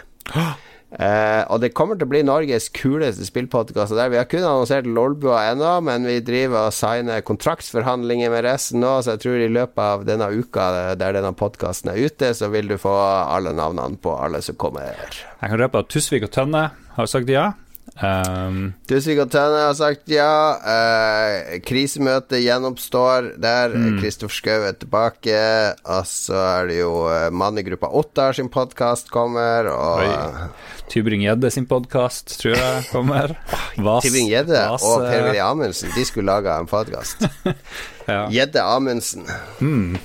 Uh, 0.90 1.46
og 1.54 1.60
det 1.62 1.76
kommer 1.78 1.94
til 1.94 2.08
å 2.08 2.10
bli 2.10 2.24
Norges 2.26 2.66
kuleste 2.74 3.28
spillpodkast. 3.28 3.94
Vi 3.94 4.18
har 4.18 4.26
kun 4.26 4.42
annonsert 4.42 4.88
Lolbua 4.90 5.44
ennå, 5.52 5.76
men 5.86 6.08
vi 6.10 6.16
driver 6.26 6.72
og 6.72 6.74
signer 6.74 7.22
kontraktsforhandlinger 7.26 8.34
med 8.34 8.48
resten 8.48 8.82
nå, 8.82 8.96
så 9.06 9.14
jeg 9.14 9.22
tror 9.22 9.38
i 9.38 9.52
løpet 9.54 9.84
av 9.86 10.08
denne 10.10 10.32
uka 10.34 10.96
der 10.98 11.20
denne 11.20 11.36
podkasten 11.38 11.94
er 11.94 12.10
ute, 12.10 12.34
så 12.34 12.50
vil 12.50 12.74
du 12.74 12.80
få 12.82 12.96
alle 13.06 13.54
navnene 13.54 14.02
på 14.02 14.18
alle 14.18 14.42
som 14.42 14.58
kommer. 14.58 14.98
Jeg 15.38 15.46
kan 15.46 15.62
røpe 15.62 15.86
at 15.86 15.94
Tusvik 15.94 16.26
og 16.26 16.34
Tønne 16.34 16.70
har 16.98 17.12
sagt 17.12 17.30
ja. 17.30 17.52
Um, 17.98 18.74
Tusvik 18.88 19.20
og 19.24 19.32
Tønne 19.34 19.64
har 19.66 19.76
sagt 19.78 20.10
ja. 20.12 20.30
Uh, 20.62 21.58
krisemøtet 21.66 22.44
gjenoppstår 22.44 23.34
der. 23.42 23.74
Kristoffer 24.00 24.34
mm. 24.34 24.38
Schou 24.40 24.68
er 24.70 24.78
tilbake. 24.80 25.40
Og 25.84 26.10
så 26.10 26.38
er 26.40 26.70
det 26.70 26.80
jo 26.82 26.94
uh, 27.08 27.30
Mannegruppa 27.34 27.92
Ottar 28.02 28.38
sin 28.38 28.52
podkast 28.54 29.12
kommer. 29.14 29.72
Og 29.74 30.86
Tybring-Gjedde 30.90 31.52
sin 31.54 31.68
podkast 31.70 32.38
tror 32.42 32.56
jeg 32.58 32.86
kommer. 32.92 33.36
Tybring-Gjedde 34.06 34.64
og 34.78 35.04
Per-Willy 35.06 35.42
Amundsen, 35.44 35.92
de 35.96 36.06
skulle 36.08 36.30
laga 36.32 36.60
en 36.60 36.70
podkast. 36.70 37.28
Gjedde 38.34 38.64
ja. 38.64 38.70
Amundsen. 38.76 39.28
Mm. 39.60 40.00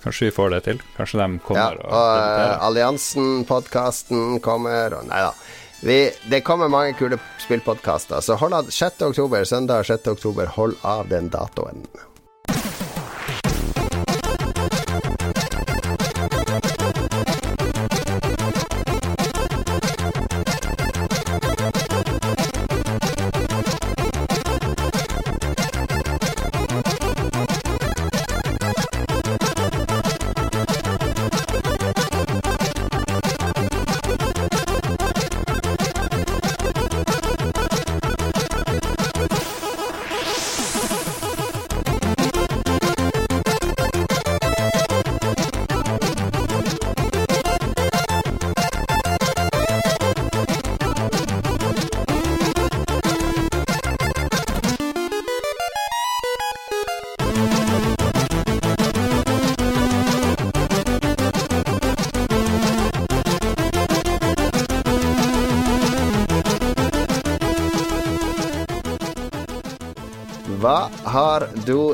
Kanskje 0.00 0.30
vi 0.30 0.32
får 0.32 0.52
det 0.54 0.60
til. 0.64 0.82
Kanskje 0.96 1.20
de 1.20 1.40
kommer 1.44 1.76
ja, 1.76 1.84
og, 1.84 1.92
og 1.92 2.20
uh, 2.40 2.66
Alliansen-podkasten 2.68 4.38
kommer, 4.44 4.96
og 4.96 5.08
nei 5.10 5.24
da. 5.26 5.34
Vi, 5.82 6.10
det 6.28 6.40
kommer 6.44 6.68
mange 6.68 6.92
kule 6.92 7.18
spillpodkaster, 7.40 8.20
så 8.20 8.34
hold 8.36 8.54
av 8.54 8.70
6. 8.70 9.02
oktober, 9.02 9.44
søndag 9.44 9.86
6. 9.88 10.06
oktober, 10.06 10.46
hold 10.46 10.76
av 10.82 11.08
den 11.08 11.28
datoen. 11.32 11.86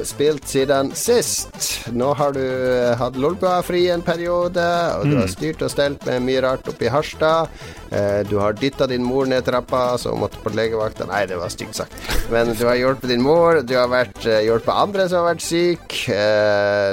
Spilt 0.07 0.47
siden 0.49 0.93
sist? 0.97 1.57
Nå 1.93 2.13
har 2.19 2.35
du 2.37 2.43
eh, 2.43 2.95
hatt 2.99 3.17
Lolbua-fri 3.21 3.87
en 3.93 4.05
periode, 4.05 4.65
og 4.97 5.07
du 5.07 5.15
mm. 5.15 5.21
har 5.23 5.33
styrt 5.33 5.65
og 5.67 5.73
stelt 5.73 6.07
med 6.09 6.25
mye 6.27 6.43
rart 6.45 6.69
oppe 6.71 6.87
i 6.87 6.93
Harstad. 6.93 7.53
Eh, 7.91 8.21
du 8.29 8.37
har 8.41 8.57
dytta 8.57 8.89
din 8.91 9.05
mor 9.07 9.29
ned 9.31 9.45
trappa, 9.47 9.97
så 9.99 10.15
hun 10.15 10.23
måtte 10.25 10.41
på 10.43 10.53
legevakta. 10.55 11.09
Nei, 11.11 11.25
det 11.31 11.39
var 11.41 11.53
stygt 11.53 11.79
sagt. 11.79 11.99
Men 12.33 12.55
du 12.59 12.65
har 12.69 12.79
hjulpet 12.79 13.11
din 13.13 13.25
mor. 13.25 13.61
Du 13.67 13.77
har 13.79 13.91
vært, 13.93 14.19
uh, 14.27 14.41
hjulpet 14.43 14.73
andre 14.73 15.09
som 15.11 15.23
har 15.23 15.35
vært 15.35 15.45
syk. 15.47 15.99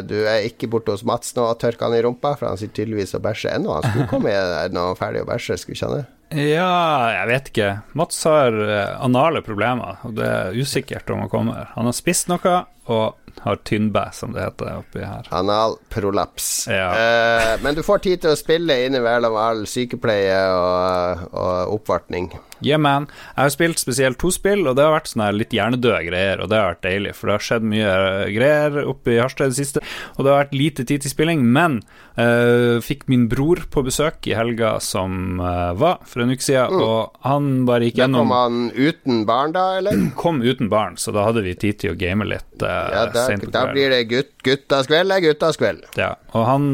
du 0.10 0.18
er 0.30 0.46
ikke 0.48 0.70
borte 0.72 0.94
hos 0.94 1.06
Mats 1.08 1.34
nå 1.38 1.46
og 1.48 1.60
tørker 1.62 1.88
han 1.88 1.98
i 1.98 2.02
rumpa, 2.06 2.36
for 2.38 2.50
han 2.50 2.60
sitter 2.60 2.84
tydeligvis 2.84 3.16
og 3.18 3.24
bæsjer 3.26 3.58
ennå. 3.58 3.78
Han 3.78 3.88
skulle 3.88 4.10
komme 4.12 4.34
når 4.34 4.60
han 4.68 4.82
er 4.84 5.00
ferdig 5.00 5.24
å 5.24 5.30
bæsje, 5.30 5.58
skulle 5.62 5.78
ikke 5.78 5.90
han 5.90 5.98
det? 6.02 6.06
Ja, 6.34 6.76
jeg 7.14 7.30
vet 7.30 7.50
ikke. 7.52 7.72
Mats 8.00 8.24
har 8.26 8.58
anale 8.98 9.44
problemer, 9.46 10.00
og 10.08 10.16
det 10.18 10.30
er 10.30 10.58
usikkert 10.58 11.10
om 11.14 11.26
han 11.26 11.32
kommer. 11.32 11.70
Han 11.76 11.90
har 11.90 11.98
spist 11.98 12.32
noe, 12.32 12.64
og 12.92 13.20
har 13.42 13.56
tynnbæ, 13.56 14.12
som 14.14 14.34
det 14.34 14.44
heter 14.44 14.78
oppi 14.78 15.04
her. 15.04 15.28
Analprolaps. 15.32 16.68
Ja. 16.68 16.90
Eh, 16.96 17.54
men 17.64 17.76
du 17.76 17.84
får 17.84 18.04
tid 18.06 18.24
til 18.24 18.34
å 18.34 18.40
spille 18.40 18.78
innimellom 18.86 19.36
all 19.40 19.66
sykepleie 19.70 20.40
og, 20.54 21.28
og 21.32 21.78
oppvartning. 21.80 22.32
Yeah, 22.64 22.80
man. 22.80 23.10
Jeg 23.36 23.42
har 23.42 23.52
spilt 23.52 23.82
spesielt 23.82 24.20
to 24.22 24.32
spill, 24.32 24.64
og 24.70 24.78
det 24.78 24.86
har 24.86 24.94
vært 24.96 25.10
sånne 25.12 25.34
litt 25.36 25.54
hjernedøde 25.56 26.00
greier, 26.08 26.40
og 26.40 26.48
det 26.52 26.60
har 26.60 26.70
vært 26.72 26.86
deilig, 26.86 27.16
for 27.18 27.30
det 27.30 27.36
har 27.36 27.46
skjedd 27.50 27.68
mye 27.74 27.96
greier 28.32 28.78
oppe 28.88 29.16
i 29.16 29.20
Harstad 29.20 29.52
i 29.52 29.54
det 29.54 29.60
siste, 29.60 29.84
og 30.16 30.24
det 30.24 30.32
har 30.32 30.42
vært 30.46 30.56
lite 30.56 30.86
tid 30.88 31.04
til 31.04 31.12
spilling, 31.12 31.44
men 31.44 31.82
uh, 32.16 32.80
fikk 32.84 33.04
min 33.12 33.28
bror 33.32 33.66
på 33.74 33.84
besøk 33.84 34.30
i 34.32 34.38
helga 34.38 34.78
som 34.84 35.42
uh, 35.44 35.74
var, 35.76 36.00
for 36.08 36.24
en 36.24 36.32
uke 36.32 36.46
siden, 36.46 36.72
mm. 36.72 36.86
og 36.88 37.28
han 37.28 37.52
bare 37.68 37.90
gikk 37.90 38.00
gjennom 38.00 38.32
Kom 38.32 38.38
han 38.38 38.64
uten 38.78 39.26
barn, 39.28 39.56
da, 39.58 39.66
eller? 39.82 40.06
Kom 40.20 40.40
uten 40.46 40.72
barn, 40.72 40.96
så 41.02 41.12
da 41.16 41.28
hadde 41.28 41.44
vi 41.44 41.58
tid 41.60 41.84
til 41.84 41.98
å 41.98 42.00
game 42.00 42.30
litt. 42.32 42.64
Uh, 42.74 42.96
ja, 42.96 43.06
da, 43.14 43.28
da 43.54 43.64
blir 43.70 43.94
det 43.94 44.02
gutt, 44.10 44.34
guttas 44.46 44.90
kveld 44.90 45.14
er 45.14 45.24
guttas 45.28 45.62
kveld. 45.62 45.86
Ja, 46.00 46.16
og 46.34 46.50
han 46.50 46.68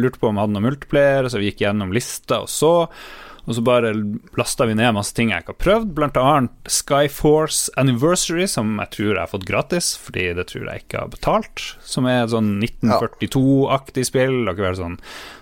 lurte 0.00 0.18
på 0.18 0.32
om 0.32 0.36
han 0.36 0.48
hadde 0.48 0.58
noe 0.58 0.68
multiplayer, 0.70 1.30
så 1.30 1.40
vi 1.40 1.52
gikk 1.52 1.62
gjennom 1.66 1.94
lista 1.94 2.42
og 2.42 2.52
så. 2.52 2.74
Og 3.48 3.54
så 3.56 3.62
bare 3.64 3.94
lasta 4.36 4.66
vi 4.68 4.74
ned 4.76 4.92
masse 4.92 5.14
ting 5.16 5.30
jeg 5.32 5.40
ikke 5.40 5.54
har 5.54 5.62
prøvd, 5.62 6.00
annet 6.20 6.68
Skyforce 6.68 7.72
Anniversary, 7.80 8.44
som 8.44 8.74
jeg 8.76 8.92
tror 8.92 9.08
jeg 9.14 9.22
har 9.22 9.30
fått 9.30 9.46
gratis, 9.48 9.88
fordi 9.96 10.26
det 10.36 10.50
tror 10.50 10.66
jeg 10.68 10.84
ikke 10.84 11.00
har 11.00 11.12
betalt. 11.14 11.62
Som 11.80 12.04
er 12.10 12.26
et 12.26 12.34
sånn 12.34 12.50
1942-aktig 12.60 14.04
spill. 14.04 14.42
Og 14.42 14.52
ikke 14.52 14.74
sånn, 14.76 14.98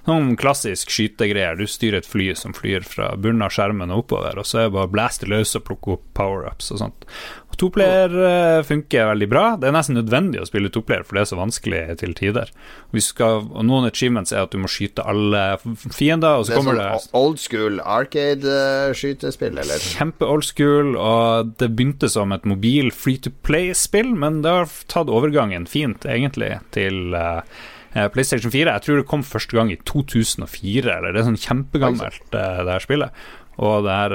sånn 0.06 0.36
klassisk 0.38 0.94
skytegreier. 0.94 1.58
Du 1.58 1.66
styrer 1.66 1.98
et 1.98 2.06
fly 2.06 2.28
som 2.38 2.54
flyr 2.54 2.86
fra 2.86 3.10
bunnen 3.18 3.42
av 3.42 3.50
skjermen 3.56 3.90
og 3.90 4.04
oppover, 4.04 4.38
og 4.38 4.46
så 4.46 4.62
er 4.62 4.68
det 4.68 4.76
bare 4.78 4.86
å 4.92 4.94
blaste 4.94 5.30
løs 5.32 5.58
og 5.58 5.66
plukke 5.66 5.96
opp 5.96 6.06
power-ups 6.14 6.70
og 6.76 6.84
sånt. 6.84 7.10
Toplayer 7.56 8.12
uh, 8.12 8.62
funker 8.66 9.06
veldig 9.08 9.28
bra. 9.32 9.44
Det 9.60 9.68
er 9.68 9.74
nesten 9.74 9.96
nødvendig 9.96 10.42
å 10.42 10.48
spille 10.48 10.68
toplayer, 10.72 11.06
for 11.06 11.16
det 11.16 11.22
er 11.22 11.28
så 11.30 11.38
vanskelig 11.38 11.82
til 12.02 12.12
tider. 12.16 12.50
Skal, 13.00 13.46
Noen 13.64 13.88
achievements 13.88 14.34
er 14.34 14.44
at 14.44 14.52
du 14.52 14.60
må 14.60 14.68
skyte 14.70 15.04
alle 15.08 15.44
fiender, 15.64 16.40
og 16.40 16.44
så 16.44 16.52
det 16.52 16.58
kommer 16.60 16.76
sånn 16.76 17.06
det 17.06 17.20
Old 17.20 17.40
school 17.40 17.78
arcade-skytespill, 17.80 19.56
eller? 19.62 19.86
Kjempe 19.96 20.28
old 20.28 20.44
school, 20.44 20.92
og 21.00 21.54
det 21.62 21.70
begynte 21.78 22.10
som 22.12 22.34
et 22.36 22.44
mobil 22.48 22.92
free 22.92 23.20
to 23.24 23.32
play-spill, 23.46 24.12
men 24.16 24.42
det 24.44 24.52
har 24.52 24.76
tatt 24.92 25.12
overgangen 25.12 25.64
fint, 25.70 26.04
egentlig, 26.04 26.58
til 26.76 27.16
uh, 27.16 27.40
PlayStation 28.12 28.52
4. 28.52 28.68
Jeg 28.68 28.84
tror 28.84 29.00
det 29.00 29.08
kom 29.08 29.24
første 29.24 29.56
gang 29.56 29.72
i 29.72 29.80
2004, 29.88 30.84
eller 30.98 31.16
det 31.16 31.22
er 31.22 31.30
sånn 31.30 31.40
kjempegammelt, 31.40 32.20
det 32.34 32.68
her 32.68 32.84
spillet. 32.84 33.24
Og 33.56 33.86
det 33.86 33.92
her 33.96 34.12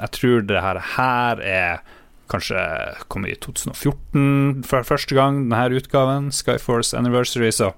Jeg 0.00 0.10
tror 0.16 0.46
det 0.48 0.62
her, 0.64 0.78
her 0.94 1.42
er 1.44 1.82
kanskje 2.30 2.60
kom 3.12 3.26
i 3.28 3.34
2014 3.36 4.64
for 4.68 4.86
første 4.88 5.16
gang, 5.16 5.44
denne 5.48 5.80
utgaven, 5.80 6.30
Skyforce 6.34 6.96
Anniversary, 6.98 7.52
så 7.54 7.72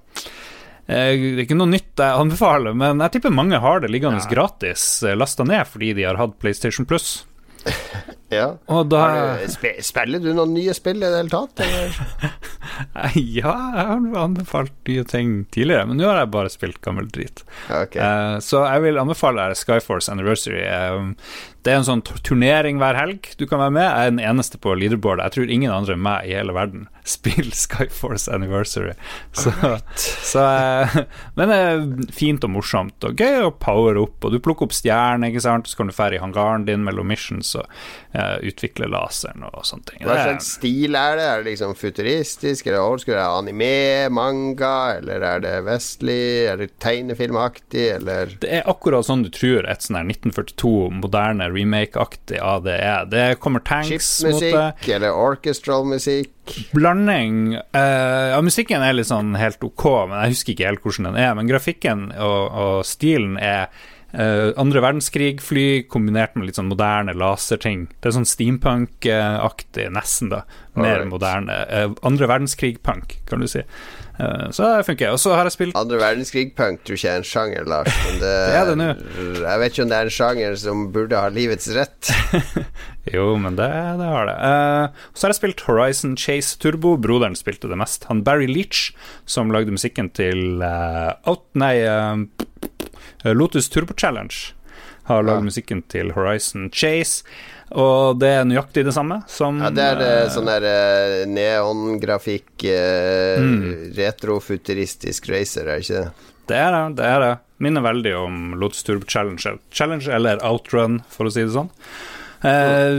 det 0.86 0.98
er 1.02 1.40
ikke 1.42 1.56
noe 1.58 1.72
nytt 1.72 1.98
jeg 1.98 2.20
anbefaler, 2.22 2.76
men 2.78 3.02
jeg 3.02 3.16
tipper 3.16 3.34
mange 3.34 3.58
har 3.58 3.82
det 3.82 3.90
liggende 3.90 4.22
ja. 4.22 4.28
gratis 4.30 4.84
lasta 5.18 5.46
ned 5.46 5.66
fordi 5.66 5.96
de 5.98 6.06
har 6.06 6.20
hatt 6.20 6.38
PlayStation 6.42 6.86
Plus. 6.86 7.24
ja. 8.28 8.58
Da 8.66 9.02
du, 9.42 9.66
Spiller 9.82 10.22
du 10.22 10.30
noen 10.34 10.54
nye 10.54 10.74
spill 10.76 11.00
i 11.00 11.06
det 11.06 11.18
hele 11.18 11.32
tatt? 11.32 11.62
ja, 13.14 13.16
jeg 13.16 13.44
har 13.46 14.22
anbefalt 14.22 14.74
nye 14.88 15.04
ting 15.08 15.36
tidligere, 15.54 15.88
men 15.90 16.00
nå 16.00 16.08
har 16.08 16.22
jeg 16.22 16.32
bare 16.34 16.52
spilt 16.52 16.80
gammel 16.84 17.08
drit. 17.12 17.44
Okay. 17.66 18.00
Uh, 18.00 18.38
så 18.44 18.64
jeg 18.66 18.86
vil 18.86 19.02
anbefale 19.02 19.50
Skyforce 19.58 20.12
Anniversary. 20.12 20.62
Uh, 20.66 21.14
det 21.66 21.72
er 21.74 21.80
en 21.80 21.86
sånn 21.86 22.02
turnering 22.22 22.78
hver 22.78 22.94
helg 22.94 23.32
du 23.40 23.46
kan 23.50 23.58
være 23.58 23.74
med. 23.74 23.86
Jeg 23.86 24.06
er 24.06 24.12
den 24.12 24.22
eneste 24.22 24.58
på 24.62 24.74
leaderboard. 24.78 25.18
Jeg 25.24 25.34
tror 25.34 25.50
ingen 25.50 25.72
andre 25.74 25.96
enn 25.96 26.04
meg 26.04 26.28
i 26.28 26.36
hele 26.36 26.54
verden 26.54 26.86
spiller 27.16 27.54
Skyforce 27.54 28.30
Anniversary. 28.30 28.94
Så, 29.34 29.50
så, 29.96 30.44
eh, 30.46 30.96
men 31.38 31.50
det 31.50 31.58
er 31.58 31.82
fint 32.14 32.46
og 32.46 32.52
morsomt 32.54 33.06
og 33.06 33.18
gøy 33.18 33.48
å 33.48 33.52
power 33.62 33.98
opp. 33.98 34.22
Og 34.22 34.34
du 34.34 34.38
plukker 34.42 34.68
opp 34.68 34.76
stjerner, 34.76 35.32
ikke 35.32 35.42
sant. 35.42 35.66
Så 35.66 35.78
kan 35.80 35.90
du 35.90 35.94
fære 35.96 36.18
i 36.18 36.22
hangaren 36.22 36.68
din 36.68 36.86
mellom 36.86 37.10
missions 37.10 37.52
og 37.58 37.66
uh, 38.14 38.38
utvikle 38.46 38.88
laseren 38.90 39.46
og 39.50 39.66
sånne 39.66 39.90
ting. 39.90 40.06
Hva 40.06 40.20
slags 40.22 40.52
stil 40.60 40.94
er 40.98 41.18
det? 41.18 41.26
Er 41.26 41.42
det 41.42 41.50
liksom 41.50 41.74
futuristisk? 41.78 42.70
Er 42.70 42.78
det 42.78 42.84
old 42.84 43.02
school? 43.02 43.16
Er 43.16 43.24
det 43.24 43.42
anime, 43.42 43.72
manga? 44.14 44.74
Eller 45.00 45.26
er 45.32 45.42
det 45.42 45.54
vestlig? 45.66 46.22
Er 46.46 46.62
det 46.62 46.70
tegnefilmaktig? 46.82 47.88
Eller 47.98 48.38
Det 48.42 48.54
er 48.60 48.70
akkurat 48.70 49.06
sånn 49.06 49.26
du 49.26 49.32
tror 49.34 49.66
et 49.66 49.82
sånn 49.82 49.98
her 49.98 50.06
1942 50.14 50.74
moderne 51.02 51.50
remake-aktig 51.56 52.38
av 52.42 52.62
det 52.66 52.76
er. 52.84 53.08
Det 53.10 53.24
kommer 53.42 53.64
tanks 53.64 54.10
mot 54.24 54.38
det. 54.40 54.52
Chipmusikk 54.52 54.94
eller 54.96 55.16
orchestral 55.16 55.86
musikk? 55.88 56.54
Blanding. 56.76 57.56
Uh, 57.74 58.32
ja, 58.34 58.40
musikken 58.44 58.84
er 58.84 58.94
litt 58.96 59.10
sånn 59.10 59.34
helt 59.40 59.64
ok, 59.66 59.86
men 60.10 60.20
jeg 60.20 60.36
husker 60.36 60.54
ikke 60.54 60.70
helt 60.70 60.86
hvordan 60.86 61.10
den 61.10 61.20
er. 61.24 61.34
Men 61.38 61.50
grafikken 61.50 62.08
og, 62.14 62.40
og 62.46 62.80
stilen 62.86 63.36
er 63.42 63.70
Uh, 64.14 64.52
andre 64.56 64.80
verdenskrig-fly 64.84 65.86
kombinert 65.90 66.36
med 66.36 66.48
litt 66.48 66.60
sånn 66.60 66.70
moderne 66.70 67.16
laserting. 67.16 67.88
Det 68.00 68.10
er 68.10 68.16
sånn 68.16 68.28
steampunk-aktig, 68.28 69.90
nesten, 69.92 70.32
da. 70.32 70.44
Mer 70.76 71.02
right. 71.02 71.10
moderne. 71.10 71.60
Uh, 71.70 71.94
andre 72.06 72.28
verdenskrig-punk, 72.30 73.20
kan 73.28 73.42
du 73.42 73.48
si. 73.50 73.64
Uh, 74.16 74.46
så 74.54 74.70
det 74.78 74.86
funker. 74.88 75.12
Og 75.12 75.20
så 75.20 75.34
har 75.36 75.44
jeg 75.44 75.56
spilt 75.56 75.76
Andre 75.76 75.98
verdenskrig-punk 76.00 76.86
tror 76.86 76.96
ikke 76.96 77.10
er 77.12 77.20
en 77.20 77.26
sjanger, 77.28 77.66
Lars. 77.68 77.98
Men 78.06 78.22
det, 78.22 78.34
det 78.52 78.60
er 78.60 78.70
det 78.70 78.76
nå. 78.80 78.88
Jeg 79.42 79.62
vet 79.62 79.74
ikke 79.74 79.86
om 79.86 79.92
det 79.92 79.98
er 79.98 80.10
en 80.10 80.16
sjanger 80.20 80.60
som 80.62 80.86
burde 80.94 81.20
ha 81.20 81.32
livets 81.34 81.68
rett. 81.76 82.12
jo, 83.16 83.26
men 83.42 83.58
det, 83.58 83.68
det 84.00 84.12
har 84.14 84.30
det. 84.30 84.38
så 85.12 85.26
har 85.26 85.34
jeg 85.34 85.40
spilt 85.42 85.66
Horizon 85.66 86.16
Chase 86.20 86.56
Turbo. 86.62 86.94
Broderen 86.96 87.36
spilte 87.36 87.68
det 87.68 87.80
mest. 87.80 88.06
Han 88.08 88.24
Barry 88.24 88.48
Leach, 88.48 88.92
som 89.28 89.52
lagde 89.52 89.74
musikken 89.74 90.12
til 90.16 90.62
Out... 90.62 91.44
Nei 91.56 91.74
Eh, 91.96 92.16
Lotus 93.34 93.70
Turbo 93.72 93.96
Challenge 93.96 94.54
har 95.06 95.22
lagd 95.22 95.44
ja. 95.44 95.46
musikken 95.46 95.82
til 95.90 96.10
Horizon 96.16 96.70
Chase. 96.74 97.24
Og 97.74 98.18
det 98.22 98.30
er 98.30 98.46
nøyaktig 98.46 98.84
det 98.86 98.94
samme 98.94 99.20
som 99.30 99.58
Ja, 99.62 99.72
det 99.74 99.82
er 99.82 99.96
det, 99.98 100.10
uh, 100.26 100.30
sånn 100.34 100.50
der 100.50 100.66
neongrafikk, 101.30 102.52
uh, 102.62 103.42
mm. 103.42 103.64
retrofuturistisk 103.96 105.30
racer, 105.32 105.66
er 105.66 105.80
det 105.80 105.86
ikke 105.86 106.02
det? 106.04 106.32
Det 106.46 106.58
er 106.62 106.70
det. 106.76 106.82
det 107.00 107.08
er 107.10 107.24
det. 107.24 107.32
Minner 107.62 107.82
veldig 107.82 108.12
om 108.20 108.42
Lotus 108.60 108.84
Turbo 108.86 109.08
Challenge, 109.10 109.56
Challenge 109.74 110.12
eller 110.12 110.42
Outrun, 110.46 111.00
for 111.10 111.26
å 111.26 111.32
si 111.34 111.42
det 111.42 111.54
sånn. 111.56 111.72
Eh, 112.44 112.98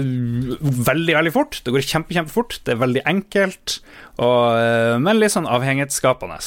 veldig, 0.87 1.13
veldig 1.17 1.33
fort. 1.33 1.59
Det 1.63 1.73
går 1.73 1.85
kjempe, 1.85 2.15
kjempefort. 2.15 2.57
Det 2.65 2.73
er 2.73 2.79
veldig 2.81 3.03
enkelt, 3.09 3.79
og, 4.17 4.57
eh, 4.57 4.95
men 5.01 5.19
litt 5.21 5.35
sånn 5.35 5.49
avhengighetsskapende. 5.49 6.39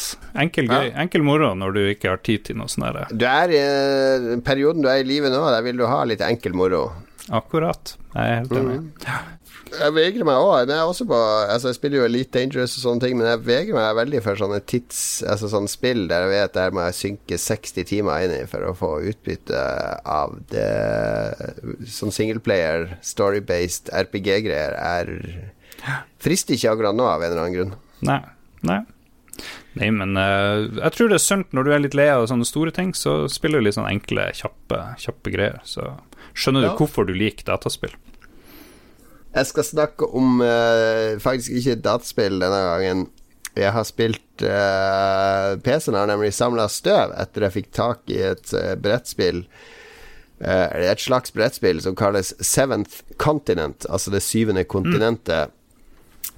Enkel, 0.42 0.70
gøy, 0.70 0.90
ja. 0.90 0.96
enkel 1.04 1.22
moro 1.26 1.52
når 1.54 1.76
du 1.76 1.82
ikke 1.92 2.10
har 2.14 2.24
tid 2.26 2.48
til 2.48 2.58
noe 2.60 2.70
sånt. 2.70 2.98
Du 3.12 3.26
er 3.28 3.54
i 3.54 3.60
eh, 3.60 4.32
perioden 4.46 4.82
du 4.82 4.90
er 4.90 5.04
i 5.04 5.06
livet 5.06 5.32
nå, 5.32 5.44
der 5.52 5.62
vil 5.66 5.78
du 5.80 5.86
ha 5.90 6.02
litt 6.08 6.24
enkel 6.24 6.56
moro. 6.58 6.88
Akkurat. 7.28 7.94
Jeg 8.14 8.24
er 8.24 8.40
helt 8.40 8.56
enig. 8.56 8.78
Mm. 8.80 9.36
Jeg 9.70 9.94
vegrer 9.94 10.26
meg 10.26 10.42
òg. 10.42 10.70
Altså 10.72 11.70
jeg 11.70 11.76
spiller 11.76 12.00
jo 12.00 12.06
Elite 12.08 12.32
Dangerous 12.38 12.74
og 12.78 12.84
sånne 12.84 13.04
ting, 13.04 13.18
men 13.18 13.28
jeg 13.28 13.42
vegrer 13.46 13.76
meg 13.76 13.98
veldig 14.00 14.22
for 14.24 14.40
sånne 14.40 14.58
tids 14.66 15.00
Altså 15.22 15.50
sånne 15.52 15.70
spill 15.70 16.06
der 16.10 16.26
jeg 16.26 16.32
vet 16.32 16.56
der 16.56 16.74
må 16.74 16.86
jeg 16.88 16.98
synke 16.98 17.38
60 17.38 17.86
timer 17.90 18.26
inn 18.26 18.34
i 18.34 18.42
for 18.50 18.66
å 18.66 18.74
få 18.78 18.92
utbytte 19.12 19.62
av 20.02 20.38
det. 20.50 20.66
Sånn 21.86 22.14
singleplayer, 22.14 22.96
story-based 23.04 23.92
RPG-greier 23.94 24.78
er 24.80 25.14
Frister 26.20 26.56
ikke 26.56 26.74
akkurat 26.74 26.96
nå, 26.96 27.06
av 27.08 27.22
en 27.22 27.30
eller 27.30 27.44
annen 27.44 27.56
grunn. 27.56 27.76
Nei. 28.04 28.20
Nei. 28.68 28.82
Nei, 29.78 29.88
men 29.94 30.18
uh, 30.18 30.66
jeg 30.66 30.92
tror 30.96 31.10
det 31.10 31.16
er 31.16 31.24
sunt 31.24 31.54
når 31.56 31.66
du 31.66 31.72
er 31.72 31.82
litt 31.84 31.96
lei 31.96 32.08
av 32.12 32.26
sånne 32.28 32.44
store 32.48 32.72
ting, 32.74 32.90
så 32.96 33.22
spiller 33.32 33.62
du 33.62 33.68
litt 33.68 33.78
sånn 33.78 33.88
enkle, 33.88 34.26
kjappe, 34.36 34.80
kjappe 35.00 35.32
greier. 35.32 35.60
Så 35.64 35.86
skjønner 36.34 36.66
du 36.66 36.70
hvorfor 36.78 37.08
du 37.08 37.14
liker 37.16 37.46
dataspill. 37.48 37.94
Jeg 39.30 39.46
skal 39.46 39.66
snakke 39.66 40.08
om 40.18 40.40
uh, 40.42 41.18
faktisk 41.22 41.60
ikke 41.60 41.78
dataspill 41.84 42.40
denne 42.42 42.62
gangen. 42.66 43.04
Jeg 43.58 43.74
har 43.74 43.86
spilt 43.86 44.42
uh, 44.42 45.54
PC-en 45.62 45.98
har 45.98 46.10
nemlig 46.10 46.32
samla 46.34 46.66
støv 46.70 47.14
etter 47.18 47.46
jeg 47.46 47.56
fikk 47.58 47.70
tak 47.76 48.10
i 48.10 48.18
et 48.30 48.50
uh, 48.56 48.74
brettspill. 48.78 49.44
Uh, 50.40 50.66
et 50.90 51.02
slags 51.02 51.34
brettspill 51.34 51.82
som 51.84 51.98
kalles 51.98 52.32
Seventh 52.42 53.04
Continent, 53.22 53.86
altså 53.90 54.14
det 54.14 54.24
syvende 54.26 54.64
kontinentet. 54.64 55.50
Mm. 55.50 55.59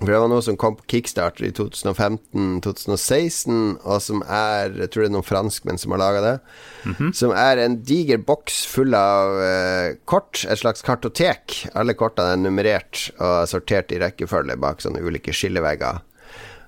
For 0.02 0.10
det 0.10 0.18
var 0.18 0.30
noe 0.32 0.42
som 0.42 0.56
kom 0.58 0.74
på 0.78 0.86
kickstarter 0.96 1.44
i 1.46 1.52
2015-2016, 1.54 3.58
og 3.86 3.98
som 4.02 4.22
er 4.26 4.74
Jeg 4.82 4.90
tror 4.90 5.04
det 5.04 5.10
er 5.10 5.14
noen 5.14 5.26
franskmenn 5.26 5.78
som 5.78 5.94
har 5.94 6.02
laga 6.02 6.20
det. 6.20 6.38
Mm 6.84 6.94
-hmm. 6.98 7.12
Som 7.14 7.30
er 7.30 7.56
en 7.56 7.82
diger 7.82 8.18
boks 8.18 8.66
full 8.66 8.94
av 8.94 9.42
eh, 9.42 9.94
kort, 10.04 10.44
et 10.48 10.58
slags 10.58 10.82
kartotek. 10.82 11.68
Alle 11.74 11.94
kortene 11.94 12.32
er 12.32 12.36
nummerert 12.36 13.10
og 13.18 13.48
sortert 13.48 13.92
i 13.92 13.98
rekkefølge 13.98 14.56
bak 14.56 14.80
sånne 14.80 15.02
ulike 15.02 15.32
skillevegger. 15.32 15.98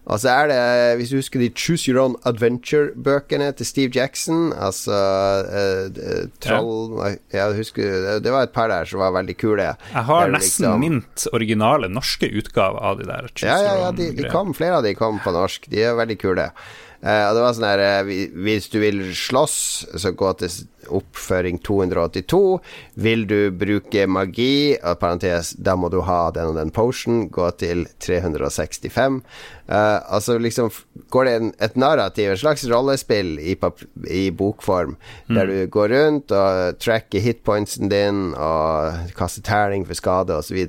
Og 0.04 0.20
så 0.20 0.28
er 0.28 0.50
det, 0.50 0.60
hvis 0.98 1.12
du 1.14 1.16
husker 1.16 1.40
de 1.40 1.48
Choose 1.56 1.88
Your 1.88 2.02
Own 2.02 2.16
Adventure-bøkene 2.28 3.48
til 3.56 3.66
Steve 3.66 3.92
Jackson, 3.94 4.52
altså 4.52 4.98
uh, 5.48 6.26
Troll 6.44 6.92
ja. 7.00 7.14
Jeg 7.32 7.56
husker, 7.56 8.20
Det 8.20 8.32
var 8.32 8.44
et 8.44 8.52
par 8.52 8.68
der 8.68 8.84
som 8.84 9.00
var 9.00 9.14
veldig 9.16 9.36
kule. 9.40 9.64
Jeg 9.64 10.04
har 10.10 10.28
nesten 10.28 10.68
liksom, 10.68 10.84
mint 10.84 11.26
originale 11.32 11.88
norske 11.88 12.28
utgave 12.28 12.80
av 12.84 13.00
de 13.00 13.08
der. 13.08 13.30
Choose 13.32 13.48
ja, 13.48 13.60
ja, 13.64 13.76
ja 13.86 13.92
de, 13.96 14.10
de 14.18 14.28
kom, 14.28 14.52
flere 14.56 14.82
av 14.82 14.84
de 14.84 14.92
kom 14.98 15.22
på 15.24 15.32
norsk. 15.32 15.70
De 15.72 15.80
er 15.80 15.96
veldig 15.96 16.18
kule. 16.20 16.50
Uh, 17.04 17.26
og 17.28 17.36
det 17.36 17.42
var 17.44 17.56
sånn 17.56 17.66
her 17.68 17.82
uh, 17.84 18.12
Hvis 18.46 18.70
du 18.72 18.78
vil 18.80 19.02
slåss, 19.12 19.58
så 20.00 20.14
gå 20.16 20.30
til 20.40 20.52
oppføring 20.94 21.58
282. 21.64 22.40
Vil 23.00 23.26
du 23.28 23.38
bruke 23.56 24.06
magi, 24.08 24.76
og 24.80 24.98
parentes, 25.00 25.52
da 25.56 25.76
må 25.76 25.90
du 25.92 26.00
ha 26.04 26.28
den 26.34 26.52
og 26.52 26.58
den 26.58 26.72
potion, 26.74 27.26
gå 27.32 27.50
til 27.60 27.84
365. 28.04 29.20
Uh, 29.64 29.74
eh, 29.74 30.00
altså 30.12 30.36
liksom 30.40 30.68
går 31.12 31.28
det 31.28 31.34
en, 31.38 31.52
et 31.64 31.76
narrativ, 31.80 32.32
et 32.32 32.42
slags 32.42 32.66
rollespill 32.68 33.38
i, 33.40 33.56
i 34.12 34.24
bokform, 34.28 34.96
mm. 35.28 35.36
der 35.36 35.48
du 35.48 35.56
går 35.72 35.94
rundt 35.94 36.34
og 36.36 36.80
tracker 36.80 37.24
hitpointsen 37.24 37.92
din 37.92 38.26
og 38.34 39.14
kaster 39.16 39.44
terning 39.44 39.86
for 39.88 39.96
skade 39.96 40.36
osv. 40.36 40.60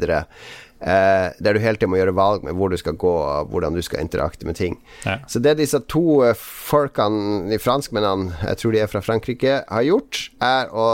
Eh, 0.85 1.33
der 1.41 1.57
du 1.57 1.61
hele 1.63 1.79
tiden 1.79 1.89
må 1.89 1.97
gjøre 1.97 2.13
valg 2.13 2.43
med 2.45 2.53
hvor 2.53 2.69
du 2.69 2.77
skal 2.77 2.93
gå, 3.01 3.09
og 3.09 3.49
hvordan 3.49 3.73
du 3.73 3.81
skal 3.81 4.03
interakte 4.05 4.45
med 4.45 4.59
ting. 4.59 4.77
Ja. 5.05 5.17
Så 5.27 5.41
det 5.41 5.57
disse 5.57 5.81
to 5.89 6.21
eh, 6.27 6.37
folkene, 6.37 7.47
de 7.49 7.57
franskmennene, 7.61 8.35
jeg 8.51 8.61
tror 8.61 8.75
de 8.75 8.81
er 8.83 8.91
fra 8.91 9.01
Frankrike, 9.01 9.63
har 9.65 9.87
gjort, 9.87 10.27
er 10.45 10.69
å 10.69 10.89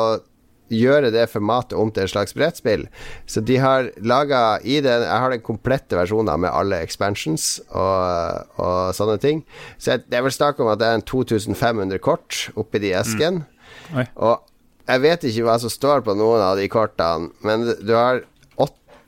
gjøre 0.72 1.10
det 1.12 1.26
formatet 1.28 1.76
om 1.76 1.92
til 1.92 2.06
et 2.06 2.14
slags 2.14 2.32
brettspill. 2.38 2.86
Så 3.28 3.44
de 3.44 3.58
har 3.60 3.90
laga 4.00 4.62
i 4.64 4.80
den 4.80 5.04
Jeg 5.04 5.20
har 5.24 5.34
den 5.34 5.44
komplette 5.44 5.98
versjonen 6.00 6.40
med 6.40 6.54
alle 6.56 6.80
expansions 6.80 7.58
og, 7.68 8.48
og 8.56 8.96
sånne 8.96 9.18
ting. 9.20 9.44
Så 9.76 9.98
jeg, 9.98 10.06
det 10.08 10.22
er 10.22 10.24
vel 10.24 10.36
snakk 10.36 10.64
om 10.64 10.72
at 10.72 10.80
det 10.80 10.88
er 10.88 11.02
en 11.02 11.04
2500 11.04 12.00
kort 12.00 12.46
oppi 12.56 12.80
de 12.80 12.96
esken. 12.96 13.44
Mm. 13.92 14.06
Og 14.16 14.40
jeg 14.88 15.04
vet 15.04 15.28
ikke 15.28 15.46
hva 15.46 15.60
som 15.62 15.72
står 15.72 16.04
på 16.08 16.16
noen 16.18 16.42
av 16.44 16.58
de 16.60 16.68
kortene, 16.72 17.32
men 17.46 17.68
du 17.84 17.94
har 17.96 18.24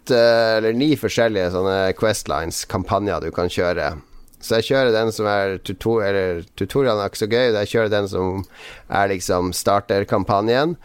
åtte 0.04 0.18
eller 0.58 0.74
ni 0.74 0.96
forskjellige 0.98 1.52
sånne 1.54 1.94
Questlines, 1.98 2.66
kampanjer 2.66 3.22
du 3.22 3.32
kan 3.32 3.50
kjøre. 3.50 4.00
Så 4.44 4.60
jeg 4.60 4.68
kjører 4.74 4.92
den 4.92 5.12
som 5.12 5.26
er 5.26 5.58
tutor 5.64 6.04
eller 6.04 6.44
tutorialen 6.60 7.00
er 7.00 7.12
ikke 7.12 7.22
så 7.22 7.30
gøy. 7.32 7.54
Jeg 7.54 7.72
kjører 7.72 7.90
den 7.94 8.08
som 8.12 8.44
er 8.90 9.08
liksom 9.08 9.54
starterkampanjen, 9.56 10.76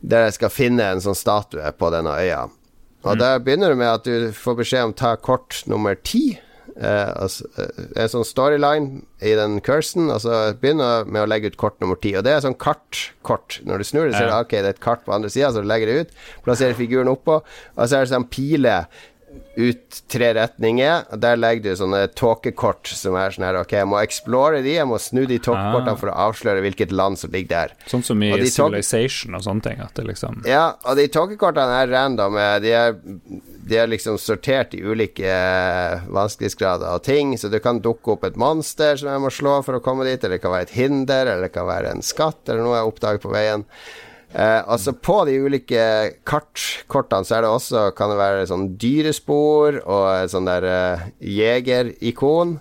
der 0.00 0.28
jeg 0.28 0.36
skal 0.38 0.54
finne 0.54 0.86
en 0.86 1.02
sånn 1.02 1.18
statue 1.18 1.72
på 1.74 1.90
denne 1.90 2.14
øya. 2.14 2.46
Og 3.02 3.16
mm. 3.16 3.18
der 3.18 3.40
begynner 3.42 3.74
du 3.74 3.80
med 3.80 3.90
at 3.90 4.06
du 4.06 4.30
får 4.34 4.60
beskjed 4.60 4.86
om 4.86 4.94
ta 4.94 5.16
kort 5.16 5.64
nummer 5.66 5.98
ti. 5.98 6.38
Eh, 6.78 7.12
altså, 7.22 7.48
eh, 7.58 7.86
en 7.98 8.10
sånn 8.12 8.26
storyline 8.26 9.02
i 9.24 9.34
den 9.38 9.58
cursen. 9.66 10.12
Altså 10.14 10.54
begynner 10.62 11.08
med 11.10 11.24
å 11.24 11.30
legge 11.30 11.50
ut 11.50 11.58
kort 11.60 11.78
nummer 11.82 11.98
ti. 11.98 12.14
Og 12.18 12.24
det 12.26 12.36
er 12.36 12.44
sånn 12.44 12.58
kartkort. 12.58 13.58
Når 13.66 13.82
du 13.82 13.88
snur 13.88 14.06
det, 14.06 14.14
ser 14.14 14.30
du 14.30 14.34
ja. 14.36 14.40
ok, 14.44 14.54
det 14.54 14.64
er 14.64 14.76
et 14.76 14.84
kart 14.84 15.04
på 15.06 15.14
andre 15.16 15.32
sida, 15.32 15.50
så 15.52 15.64
du 15.64 15.70
legger 15.70 15.90
det 15.90 16.00
ut. 16.00 16.16
Plasserer 16.46 16.78
figuren 16.78 17.10
oppå, 17.10 17.40
og 17.42 17.84
så 17.84 17.98
er 17.98 18.06
det 18.06 18.14
sånn 18.14 18.28
piler 18.30 18.90
ut 19.58 19.98
tre 20.10 20.30
retninger. 20.38 21.08
Og 21.12 21.20
Der 21.22 21.40
legger 21.40 21.66
du 21.66 21.80
sånne 21.82 22.04
tåkekort 22.16 22.88
som 22.94 23.18
er 23.18 23.34
sånn 23.34 23.48
her 23.48 23.58
Ok, 23.60 23.74
jeg 23.74 23.90
må 23.90 23.98
explore 24.00 24.62
de, 24.62 24.76
jeg 24.78 24.88
må 24.88 25.00
snu 25.02 25.24
de 25.26 25.40
tåkekortene 25.42 25.96
ah. 25.96 26.00
for 26.00 26.12
å 26.12 26.16
avsløre 26.28 26.62
hvilket 26.64 26.94
land 26.94 27.18
som 27.18 27.34
ligger 27.34 27.50
der. 27.54 27.76
Sånn 27.90 28.06
som 28.06 28.22
i 28.22 28.30
Civilization 28.46 29.34
og 29.34 29.44
sånne 29.46 29.66
ting? 29.66 29.82
Det 29.98 30.06
liksom 30.06 30.42
Ja, 30.48 30.76
og 30.86 30.98
de 31.00 31.08
tåkekortene 31.10 31.82
er 31.82 31.90
random. 31.90 32.38
De 32.62 32.74
er, 32.74 32.98
de 33.68 33.78
er 33.80 33.90
liksom 33.90 34.18
sortert 34.20 34.74
i 34.76 34.82
ulike 34.84 35.28
vanskelighetsgrader 36.08 36.98
og 36.98 37.04
ting, 37.06 37.34
så 37.38 37.50
det 37.52 37.62
kan 37.64 37.82
dukke 37.84 38.14
opp 38.14 38.26
et 38.28 38.38
monster 38.40 38.98
som 38.98 39.10
jeg 39.10 39.22
må 39.24 39.32
slå 39.34 39.58
for 39.66 39.78
å 39.78 39.82
komme 39.84 40.06
dit, 40.08 40.20
eller 40.22 40.38
det 40.38 40.44
kan 40.44 40.54
være 40.54 40.68
et 40.68 40.76
hinder, 40.76 41.24
eller 41.26 41.48
det 41.48 41.54
kan 41.56 41.68
være 41.68 41.94
en 41.94 42.04
skatt, 42.04 42.44
eller 42.46 42.64
noe 42.64 42.76
jeg 42.78 42.92
oppdager 42.92 43.24
på 43.24 43.32
veien. 43.34 43.66
Eh, 44.32 44.60
altså 44.68 44.92
På 44.92 45.22
de 45.24 45.38
ulike 45.40 45.82
kartkortene 46.28 47.24
så 47.24 47.38
er 47.38 47.46
det 47.46 47.48
også 47.48 47.84
Kan 47.96 48.10
det 48.12 48.18
være 48.18 48.42
sånn 48.50 48.66
dyrespor 48.76 49.78
og 49.88 50.28
sånn 50.28 50.50
der 50.50 50.66
eh, 50.68 51.06
jegerikon. 51.24 52.58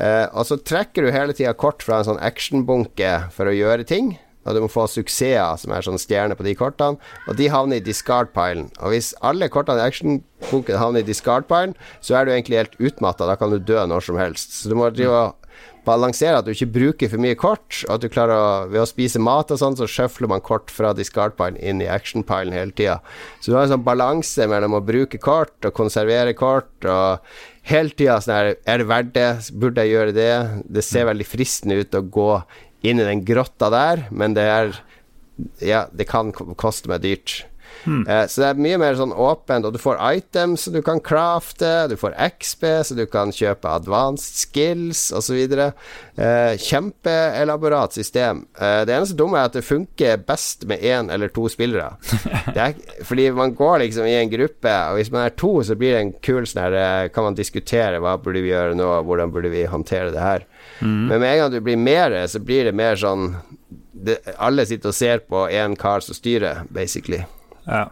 Eh, 0.00 0.24
og 0.32 0.48
så 0.48 0.56
trekker 0.56 1.04
du 1.04 1.12
hele 1.12 1.36
tida 1.36 1.52
kort 1.52 1.84
fra 1.84 2.00
en 2.00 2.08
sånn 2.08 2.22
actionbunke 2.24 3.12
for 3.34 3.50
å 3.50 3.56
gjøre 3.56 3.84
ting. 3.88 4.14
Og 4.42 4.56
du 4.56 4.62
må 4.64 4.70
få 4.72 4.88
suksesser 4.90 5.60
som 5.60 5.74
er 5.74 5.84
sånn 5.86 6.00
stjerne 6.00 6.36
på 6.38 6.46
de 6.46 6.56
kortene. 6.58 6.98
Og 7.28 7.38
de 7.38 7.50
havner 7.52 7.78
i 7.78 7.84
discard-pilen. 7.84 8.70
Og 8.80 8.94
hvis 8.94 9.12
alle 9.22 9.50
kortene 9.52 9.82
i 9.82 9.90
actionbunken 9.90 10.80
havner 10.80 11.04
i 11.04 11.08
discard-pilen, 11.08 11.76
så 12.02 12.18
er 12.18 12.26
du 12.26 12.34
egentlig 12.34 12.62
helt 12.62 12.80
utmatta. 12.80 13.28
Da 13.28 13.38
kan 13.38 13.54
du 13.54 13.60
dø 13.62 13.78
når 13.86 14.08
som 14.08 14.18
helst. 14.20 14.58
Så 14.58 14.72
du 14.72 14.76
må 14.78 14.90
drive 14.90 15.20
og 15.28 15.42
balansere 15.86 16.38
at 16.38 16.46
du 16.46 16.52
ikke 16.52 16.70
bruker 16.74 17.10
for 17.10 17.22
mye 17.22 17.36
kort, 17.38 17.80
og 17.88 17.96
at 17.96 18.04
du 18.04 18.10
klarer 18.12 18.38
å 18.38 18.50
Ved 18.72 18.82
å 18.82 18.88
spise 18.88 19.20
mat 19.22 19.50
og 19.52 19.58
sånn, 19.60 19.76
så 19.76 19.88
sjøfler 19.90 20.30
man 20.30 20.42
kort 20.44 20.70
fra 20.72 20.92
discard-pilen 20.96 21.58
inn 21.58 21.82
i 21.82 21.90
action-pilen 21.90 22.54
hele 22.54 22.74
tida. 22.76 23.00
Så 23.40 23.50
du 23.50 23.56
har 23.56 23.66
en 23.66 23.74
sånn 23.74 23.86
balanse 23.86 24.46
mellom 24.48 24.78
å 24.78 24.84
bruke 24.84 25.18
kort 25.22 25.66
og 25.66 25.74
konservere 25.76 26.34
kort, 26.38 26.70
og 26.86 27.20
hele 27.68 27.94
tida 27.94 28.20
sånn 28.22 28.36
her 28.36 28.54
Er 28.66 28.82
det 28.82 28.88
verdt 28.90 29.14
det? 29.16 29.30
Burde 29.52 29.84
jeg 29.84 29.96
gjøre 29.96 30.16
det? 30.16 30.34
Det 30.78 30.86
ser 30.86 31.10
veldig 31.10 31.26
fristende 31.26 31.80
ut 31.82 31.98
å 31.98 32.06
gå 32.06 32.30
inn 32.82 33.00
i 33.00 33.06
den 33.06 33.24
grotta 33.26 33.70
der, 33.72 34.06
men 34.10 34.38
det 34.38 34.48
er 34.48 34.80
Ja, 35.64 35.86
det 35.90 36.04
kan 36.10 36.30
koste 36.60 36.90
meg 36.92 37.02
dyrt. 37.02 37.46
Hmm. 37.84 38.06
Eh, 38.08 38.26
så 38.26 38.42
det 38.42 38.48
er 38.48 38.62
mye 38.62 38.78
mer 38.80 38.96
sånn 38.98 39.14
åpent, 39.14 39.66
og 39.66 39.74
du 39.74 39.80
får 39.82 40.00
items 40.12 40.66
så 40.66 40.72
du 40.74 40.80
kan 40.84 41.00
crafte, 41.02 41.70
du 41.90 41.96
får 41.98 42.14
XP 42.38 42.66
så 42.86 42.96
du 42.98 43.04
kan 43.10 43.32
kjøpe 43.34 43.70
advanced 43.70 44.38
skills 44.44 45.08
osv. 45.16 45.40
Eh, 45.42 46.54
kjempeelaborat 46.62 47.96
system. 47.96 48.44
Eh, 48.58 48.82
det 48.86 48.94
eneste 48.94 49.18
dumme 49.18 49.40
er 49.40 49.50
at 49.50 49.58
det 49.58 49.64
funker 49.66 50.22
best 50.28 50.66
med 50.70 50.84
én 50.84 51.10
eller 51.12 51.32
to 51.34 51.48
spillere. 51.52 51.96
Er, 52.62 52.74
fordi 53.06 53.30
man 53.32 53.54
går 53.56 53.80
liksom 53.80 54.04
i 54.06 54.14
en 54.18 54.30
gruppe, 54.30 54.70
og 54.90 54.98
hvis 54.98 55.10
man 55.10 55.24
er 55.24 55.34
to, 55.38 55.50
så 55.64 55.74
blir 55.78 55.94
det 55.94 56.02
en 56.02 56.12
kul 56.22 56.44
sånn 56.46 56.60
her 56.62 57.08
Kan 57.14 57.24
man 57.26 57.36
diskutere 57.38 57.98
hva 58.02 58.14
burde 58.20 58.42
vi 58.44 58.52
gjøre 58.52 58.76
nå, 58.78 58.88
hvordan 59.08 59.32
burde 59.32 59.50
vi 59.50 59.64
håndtere 59.66 60.12
det 60.12 60.22
her. 60.22 60.44
Mm. 60.80 61.08
Men 61.08 61.14
med 61.16 61.28
en 61.30 61.38
gang 61.40 61.52
du 61.54 61.60
blir 61.64 61.80
mer, 61.80 62.14
så 62.28 62.42
blir 62.44 62.68
det 62.68 62.76
mer 62.76 62.98
sånn 63.00 63.32
det, 63.92 64.20
Alle 64.36 64.66
sitter 64.68 64.92
og 64.92 64.98
ser 64.98 65.24
på 65.26 65.46
én 65.48 65.78
kar 65.78 66.04
som 66.04 66.18
styrer, 66.18 66.66
basically. 66.70 67.22
Ja. 67.66 67.86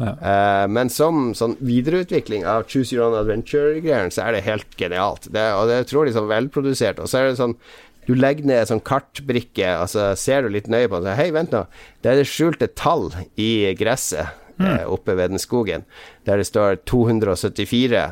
Ja. 0.00 0.12
Uh, 0.18 0.66
men 0.72 0.90
som 0.90 1.30
sånn 1.36 1.54
videreutvikling 1.62 2.46
av 2.48 2.64
Choose 2.70 2.94
Your 2.94 3.06
Own 3.06 3.18
Adventure-greiene, 3.20 4.10
så 4.14 4.26
er 4.26 4.36
det 4.36 4.44
helt 4.48 4.76
genialt. 4.80 5.28
Det, 5.30 5.44
og 5.56 5.68
det 5.68 5.76
er 5.76 5.86
utrolig 5.86 6.14
sånn 6.16 6.30
velprodusert. 6.30 7.02
Og 7.02 7.10
så 7.10 7.20
er 7.20 7.30
det 7.30 7.40
sånn 7.40 7.56
du 8.08 8.16
legger 8.18 8.48
ned 8.48 8.64
en 8.64 8.70
sånn 8.72 8.82
kartbrikke, 8.82 9.76
og 9.78 9.90
så 9.92 10.08
ser 10.18 10.42
du 10.42 10.50
litt 10.50 10.70
nøye 10.70 10.88
på 10.90 10.98
den. 11.04 11.14
Hei, 11.14 11.28
vent 11.34 11.52
nå. 11.54 11.66
Det 12.02 12.10
er 12.10 12.18
det 12.18 12.26
skjulte 12.26 12.66
tall 12.74 13.12
i 13.38 13.70
gresset 13.78 14.32
mm. 14.56 14.64
uh, 14.66 14.86
oppe 14.96 15.14
ved 15.18 15.34
den 15.34 15.42
skogen, 15.42 15.86
der 16.26 16.42
det 16.42 16.48
står 16.50 16.80
274. 16.90 18.08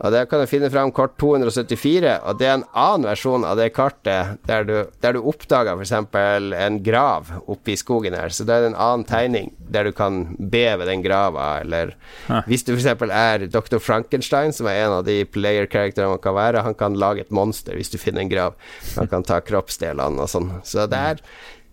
Og 0.00 0.12
Der 0.12 0.24
kan 0.24 0.40
du 0.40 0.48
finne 0.48 0.70
fram 0.72 0.90
kort 0.94 1.18
274, 1.20 2.14
og 2.24 2.38
det 2.40 2.46
er 2.48 2.54
en 2.54 2.64
annen 2.72 3.04
versjon 3.10 3.44
av 3.44 3.58
det 3.60 3.68
kartet 3.76 4.38
der 4.48 4.64
du, 4.64 4.74
der 5.04 5.12
du 5.12 5.20
oppdager 5.28 5.76
f.eks. 5.76 5.92
en 5.92 6.78
grav 6.82 7.28
oppe 7.44 7.74
i 7.74 7.76
skogen 7.76 8.16
her. 8.16 8.32
Så 8.32 8.46
det 8.48 8.56
er 8.56 8.70
en 8.70 8.78
annen 8.78 9.04
tegning 9.04 9.52
der 9.72 9.84
du 9.84 9.92
kan 9.92 10.34
be 10.38 10.64
ved 10.80 10.88
den 10.88 11.04
grava, 11.04 11.60
eller 11.60 11.92
Hæ. 12.30 12.40
hvis 12.48 12.64
du 12.64 12.72
f.eks. 12.72 12.88
er 13.04 13.46
Dr. 13.52 13.78
Frankenstein, 13.78 14.56
som 14.56 14.66
er 14.66 14.86
en 14.86 14.98
av 15.02 15.04
de 15.04 15.22
player-karakterene 15.28 16.16
man 16.16 16.24
kan 16.24 16.38
være, 16.40 16.64
han 16.64 16.74
kan 16.78 16.96
lage 16.96 17.26
et 17.26 17.30
monster 17.34 17.76
hvis 17.76 17.92
du 17.92 18.00
finner 18.00 18.24
en 18.24 18.32
grav. 18.32 18.56
Han 18.96 19.12
kan 19.12 19.28
ta 19.28 19.42
kroppsdelene 19.44 20.24
og 20.24 20.32
sånn. 20.32 20.54
Så 20.64 20.88
det 20.88 21.04
er 21.12 21.26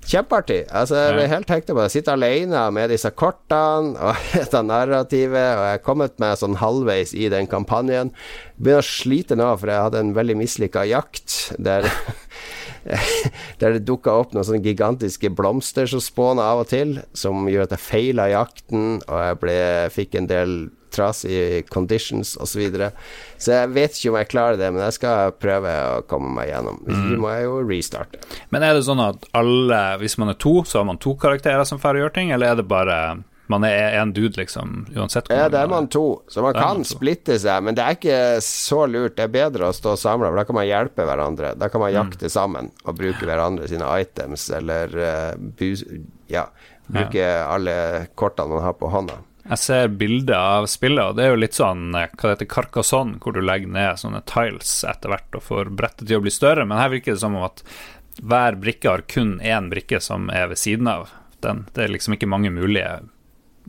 Kjempeartig. 0.08 0.62
Altså, 0.72 0.96
jeg 0.96 1.16
ble 1.18 1.26
helt 1.30 1.52
hekta 1.52 1.76
på 1.76 1.82
det. 1.84 1.92
Sitte 1.94 2.14
alene 2.16 2.62
med 2.74 2.90
disse 2.94 3.12
kortene 3.12 4.00
og 4.00 4.24
dette 4.38 4.62
narrativet, 4.66 5.58
og 5.58 5.66
jeg 5.68 5.80
er 5.80 5.84
kommet 5.86 6.16
meg 6.24 6.40
sånn 6.40 6.58
halvveis 6.62 7.14
i 7.14 7.28
den 7.32 7.50
kampanjen. 7.52 8.14
Begynner 8.58 8.86
å 8.86 8.90
slite 8.90 9.38
nå, 9.38 9.52
for 9.60 9.72
jeg 9.72 9.86
hadde 9.90 10.04
en 10.06 10.16
veldig 10.18 10.40
mislykka 10.40 10.88
jakt 10.90 11.38
der 11.60 11.90
der 13.60 13.76
det 13.76 13.84
dukka 13.86 14.14
opp 14.22 14.34
noen 14.34 14.48
sånne 14.48 14.64
gigantiske 14.64 15.30
blomster 15.36 15.90
som 15.90 16.02
spåna 16.02 16.46
av 16.54 16.64
og 16.64 16.70
til, 16.72 16.96
som 17.14 17.48
gjør 17.52 17.68
at 17.68 17.76
jeg 17.76 17.84
feila 17.84 18.30
jakten, 18.32 19.02
og 19.04 19.18
jeg 19.20 19.40
ble, 19.44 19.58
fikk 19.94 20.16
en 20.16 20.30
del 20.32 20.56
trasige 21.00 21.64
conditions 21.72 22.36
osv. 22.38 22.48
Så, 22.50 22.60
videre. 22.60 22.92
så 23.40 23.54
jeg 23.54 23.72
vet 23.72 23.96
ikke 23.96 24.12
om 24.12 24.20
jeg 24.20 24.32
klarer 24.34 24.60
det, 24.60 24.72
men 24.76 24.84
jeg 24.84 24.98
skal 24.98 25.34
prøve 25.40 25.72
å 25.72 26.02
komme 26.10 26.34
meg 26.36 26.52
gjennom. 26.52 26.82
Hvis 26.84 26.98
ikke 26.98 27.16
mm. 27.16 27.24
må 27.24 27.32
jeg 27.32 27.48
jo 27.48 27.58
restarte. 27.70 28.22
Men 28.52 28.68
er 28.68 28.76
det 28.76 28.86
sånn 28.90 29.04
at 29.04 29.28
alle, 29.38 29.82
hvis 30.02 30.18
man 30.20 30.34
er 30.34 30.40
to, 30.42 30.60
så 30.68 30.82
har 30.82 30.90
man 30.90 31.00
to 31.00 31.16
karakterer 31.22 31.64
som 31.70 31.80
får 31.80 32.02
gjøre 32.02 32.16
ting, 32.20 32.34
eller 32.36 32.52
er 32.52 32.60
det 32.60 32.68
bare 32.68 33.00
man 33.50 33.64
er 33.66 33.96
en 33.98 34.12
dude, 34.14 34.38
liksom, 34.38 34.86
uansett 34.96 35.30
Ja, 35.34 35.48
det 35.50 35.58
er 35.58 35.70
man 35.72 35.88
to, 35.90 36.22
så 36.30 36.44
man 36.46 36.54
kan 36.54 36.84
splitte 36.86 37.34
seg, 37.42 37.64
men 37.66 37.74
det 37.78 37.82
er 37.82 37.96
ikke 37.98 38.20
så 38.46 38.84
lurt. 38.86 39.16
Det 39.18 39.26
er 39.26 39.32
bedre 39.34 39.72
å 39.72 39.74
stå 39.74 39.96
samla, 39.98 40.30
for 40.30 40.38
da 40.38 40.44
kan 40.46 40.58
man 40.60 40.68
hjelpe 40.70 41.08
hverandre. 41.10 41.56
Da 41.58 41.72
kan 41.74 41.82
man 41.82 41.90
mm. 41.90 41.96
jakte 41.98 42.30
mm. 42.30 42.34
sammen 42.36 42.70
og 42.84 43.00
bruke 43.00 43.26
hverandre 43.26 43.66
sine 43.72 43.90
items, 44.04 44.46
eller 44.54 44.94
uh, 44.94 45.72
ja, 46.30 46.46
bruke 46.86 47.24
ja. 47.26 47.48
alle 47.50 47.76
kortene 48.14 48.54
man 48.54 48.68
har 48.68 48.78
på 48.78 48.92
hånda. 48.94 49.18
Jeg 49.50 49.58
ser 49.58 49.88
bilder 49.98 50.38
av 50.38 50.68
spillet, 50.70 51.02
og 51.02 51.16
det 51.18 51.26
er 51.26 51.32
jo 51.34 51.40
litt 51.42 51.58
sånn 51.58 51.88
eh, 51.98 52.12
hva 52.14 52.28
det 52.28 52.36
heter, 52.36 52.50
Carcassonne, 52.54 53.18
hvor 53.24 53.34
du 53.34 53.42
legger 53.42 53.72
ned 53.74 53.98
sånne 53.98 54.22
tiles 54.30 54.84
etter 54.86 55.10
hvert 55.10 55.38
og 55.40 55.46
får 55.48 55.72
brettet 55.74 56.06
til 56.06 56.20
å 56.20 56.26
bli 56.26 56.34
større, 56.34 56.68
men 56.70 56.78
her 56.78 56.92
virker 56.94 57.16
det 57.16 57.24
som 57.24 57.38
om 57.38 57.48
at 57.48 57.64
hver 58.20 58.60
brikke 58.62 58.92
har 58.92 59.06
kun 59.10 59.40
én 59.42 59.72
brikke 59.72 60.02
som 60.04 60.30
er 60.30 60.52
ved 60.52 60.62
siden 60.62 60.90
av. 60.92 61.10
Den, 61.42 61.64
det 61.74 61.86
er 61.86 61.94
liksom 61.96 62.14
ikke 62.18 62.30
mange 62.30 62.52
mulige 62.54 63.00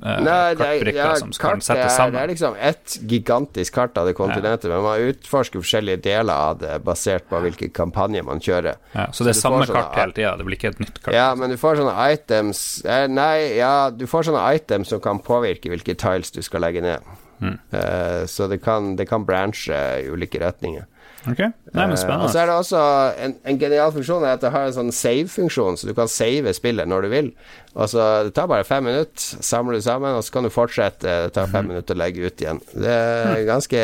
Nei, 0.00 0.54
kartbrikker 0.56 0.96
ja, 0.96 1.14
som 1.20 1.32
kan 1.36 1.60
settes 1.60 1.96
sammen. 1.96 2.14
Det 2.16 2.22
er 2.22 2.30
liksom 2.32 2.54
ett 2.56 2.96
gigantisk 3.10 3.74
kart 3.76 3.98
av 4.00 4.08
det 4.08 4.14
kontinentet, 4.16 4.70
ja. 4.70 4.76
men 4.78 4.86
man 4.86 5.10
utforsker 5.10 5.60
forskjellige 5.60 6.00
deler 6.06 6.32
av 6.50 6.60
det 6.62 6.78
basert 6.86 7.28
på 7.28 7.40
hvilke 7.44 7.68
kampanjer 7.76 8.24
man 8.24 8.40
kjører. 8.40 8.80
Ja, 8.94 9.10
så 9.12 9.26
det 9.26 9.34
er 9.34 9.40
samme 9.42 9.66
kart 9.68 9.98
hele 9.98 10.16
tida, 10.16 10.32
det 10.40 10.46
blir 10.48 10.56
ikke 10.56 10.72
et 10.72 10.80
nytt 10.80 11.02
kart? 11.02 11.14
Ja, 11.16 11.30
men 11.36 11.52
du 11.52 11.58
får 11.60 11.82
sånne 11.82 11.96
items 12.14 12.62
eh, 12.88 13.06
Nei, 13.10 13.58
ja, 13.58 13.90
du 13.92 14.06
får 14.08 14.30
sånne 14.30 14.44
items 14.56 14.94
som 14.94 15.02
kan 15.04 15.20
påvirke 15.24 15.72
hvilke 15.72 15.96
tiles 16.00 16.32
du 16.32 16.40
skal 16.46 16.64
legge 16.64 16.84
ned. 16.84 17.12
Mm. 17.40 17.56
Uh, 17.72 18.26
så 18.28 18.48
det 18.52 18.60
kan, 18.64 18.94
det 18.96 19.08
kan 19.08 19.24
branche 19.28 19.76
i 20.00 20.08
ulike 20.12 20.40
retninger. 20.40 20.88
Ok, 21.28 21.40
Nei, 21.74 21.84
men 21.84 21.98
spennende. 22.00 22.24
Uh, 22.24 22.28
og 22.28 22.32
så 22.32 22.40
er 22.40 22.48
det 22.48 22.54
også 22.56 22.82
en, 23.26 23.34
en 23.44 23.58
genial 23.60 23.92
funksjon 23.92 24.24
er 24.24 24.38
at 24.38 24.44
det 24.44 24.52
har 24.54 24.68
en 24.68 24.76
sånn 24.76 24.92
save-funksjon, 24.94 25.76
så 25.76 25.90
du 25.90 25.92
kan 25.96 26.08
save 26.08 26.54
spillet 26.56 26.88
når 26.88 27.04
du 27.04 27.10
vil. 27.12 27.32
Og 27.74 27.90
så 27.92 28.06
Det 28.26 28.32
tar 28.38 28.48
bare 28.50 28.66
fem 28.66 28.88
minutter, 28.88 29.42
samler 29.44 29.76
du 29.76 29.84
sammen, 29.84 30.16
og 30.16 30.24
så 30.24 30.36
kan 30.36 30.48
du 30.48 30.52
fortsette. 30.54 31.18
Det 31.26 31.34
tar 31.36 31.50
fem 31.50 31.68
mm. 31.68 31.74
minutter 31.74 31.98
å 31.98 32.00
legge 32.00 32.24
ut 32.24 32.46
igjen. 32.46 32.62
Det 32.72 32.94
er 32.94 33.44
ganske, 33.48 33.82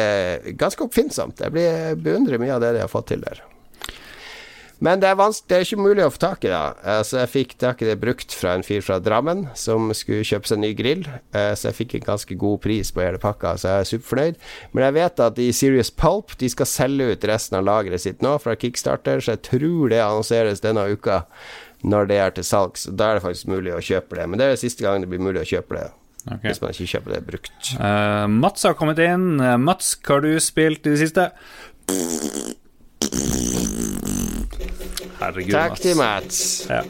ganske 0.56 0.88
oppfinnsomt. 0.88 1.44
Jeg 1.44 1.54
blir 1.54 2.00
beundrer 2.00 2.40
mye 2.42 2.56
av 2.56 2.64
det 2.64 2.76
de 2.78 2.82
har 2.86 2.92
fått 2.92 3.12
til 3.12 3.22
der. 3.26 3.44
Men 4.84 5.00
det 5.00 5.08
er, 5.08 5.16
det 5.48 5.56
er, 5.56 5.64
ikke 5.64 5.80
mulig 5.80 6.04
å 6.04 6.10
få 6.12 6.20
tak 6.20 6.44
i 6.44 6.50
det. 6.52 6.96
Så 7.08 7.20
jeg 7.22 7.32
fikk 7.32 7.54
tak 7.62 7.80
i 7.80 7.88
det 7.88 7.96
brukt 8.00 8.34
fra 8.36 8.52
en 8.56 8.64
fyr 8.66 8.82
fra 8.84 8.98
Drammen 9.00 9.46
som 9.56 9.88
skulle 9.96 10.26
kjøpe 10.26 10.50
seg 10.50 10.58
en 10.58 10.64
ny 10.66 10.72
grill. 10.76 11.06
Eh, 11.32 11.52
så 11.56 11.70
jeg 11.70 11.78
fikk 11.78 11.96
en 11.96 12.06
ganske 12.10 12.36
god 12.36 12.60
pris 12.66 12.92
på 12.92 13.04
hele 13.04 13.20
pakka, 13.22 13.54
så 13.56 13.70
jeg 13.70 13.84
er 13.84 13.90
superfornøyd. 13.92 14.40
Men 14.76 14.86
jeg 14.86 14.96
vet 14.98 15.22
at 15.26 15.40
i 15.40 15.48
Serious 15.56 15.92
Pulp 15.92 16.36
de 16.40 16.50
skal 16.52 16.68
selge 16.68 17.08
ut 17.12 17.28
resten 17.30 17.60
av 17.60 17.64
lageret 17.68 18.04
sitt 18.04 18.24
nå 18.24 18.36
fra 18.42 18.56
Kickstarter, 18.60 19.22
så 19.24 19.36
jeg 19.36 19.46
tror 19.48 19.92
det 19.92 20.02
annonseres 20.04 20.64
denne 20.64 20.84
uka 20.92 21.22
når 21.86 22.10
det 22.10 22.20
er 22.20 22.36
til 22.36 22.46
salgs. 22.46 22.88
Da 22.92 23.10
er 23.10 23.18
det 23.18 23.24
faktisk 23.24 23.48
mulig 23.52 23.72
å 23.72 23.84
kjøpe 23.84 24.18
det. 24.18 24.28
Men 24.28 24.40
det 24.40 24.48
er 24.48 24.56
det 24.56 24.64
siste 24.64 24.84
gang 24.84 25.00
det 25.00 25.08
blir 25.12 25.24
mulig 25.24 25.44
å 25.44 25.48
kjøpe 25.56 25.78
det. 25.78 25.88
Okay. 26.26 26.50
hvis 26.50 26.58
man 26.58 26.72
ikke 26.74 26.90
kjøper 26.90 27.12
det 27.14 27.20
brukt. 27.22 27.68
Uh, 27.78 28.26
Mats 28.26 28.66
har 28.66 28.74
kommet 28.74 28.98
inn. 28.98 29.38
Eh, 29.38 29.56
Mats, 29.62 29.94
hva 30.02 30.18
har 30.18 30.26
du 30.26 30.32
spilt 30.42 30.82
i 30.82 30.96
det 30.96 30.98
siste? 31.04 31.30
Herregud, 35.26 35.50
Takk 35.52 35.80
til 35.82 35.96
Mats. 35.98 36.66
Ja. 36.70 36.82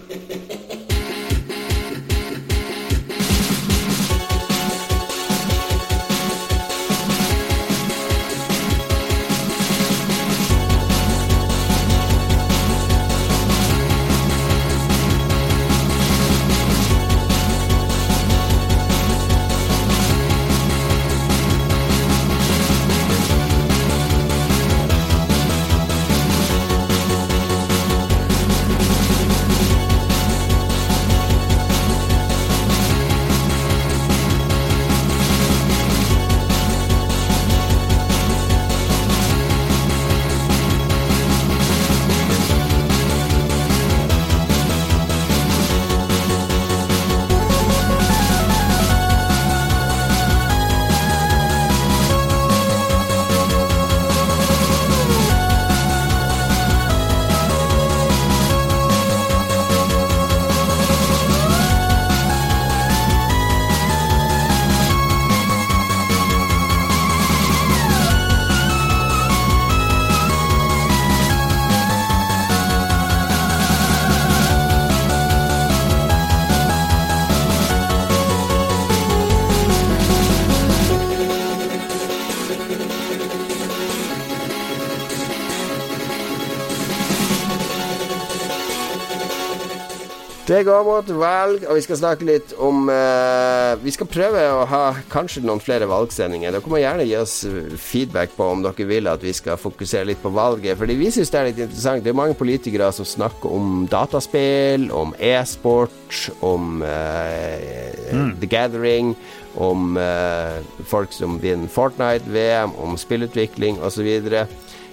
Det 90.46 90.60
går 90.62 90.84
mot 90.86 91.08
valg, 91.18 91.64
og 91.66 91.74
vi 91.74 91.80
skal 91.82 91.98
snakke 91.98 92.26
litt 92.28 92.52
om 92.62 92.84
uh, 92.86 93.72
Vi 93.82 93.90
skal 93.90 94.06
prøve 94.06 94.44
å 94.54 94.60
ha 94.70 94.82
kanskje 95.10 95.40
noen 95.42 95.58
flere 95.58 95.88
valgsendinger. 95.90 96.54
Dere 96.54 96.70
må 96.70 96.78
gjerne 96.78 97.06
gi 97.08 97.16
oss 97.18 97.40
feedback 97.82 98.36
på 98.36 98.46
om 98.52 98.62
dere 98.62 98.86
vil 98.86 99.10
at 99.10 99.24
vi 99.26 99.32
skal 99.34 99.58
fokusere 99.58 100.06
litt 100.06 100.22
på 100.22 100.30
valget. 100.30 100.78
Fordi 100.78 100.94
vi 101.00 101.10
syns 101.10 101.34
det 101.34 101.40
er 101.40 101.48
litt 101.48 101.58
interessant. 101.64 102.04
Det 102.04 102.12
er 102.12 102.20
mange 102.20 102.38
politikere 102.38 102.92
som 102.94 103.08
snakker 103.10 103.56
om 103.58 103.88
dataspill, 103.90 104.86
om 104.94 105.16
e-sport, 105.18 106.30
om 106.46 106.78
eh, 106.86 108.14
The 108.38 108.46
Gathering, 108.46 109.16
om 109.58 109.98
uh, 109.98 110.62
folk 110.86 111.10
som 111.16 111.40
vinner 111.42 111.66
Fortnite-VM, 111.74 112.78
om 112.86 112.94
spillutvikling 113.00 113.82
osv. 113.82 114.12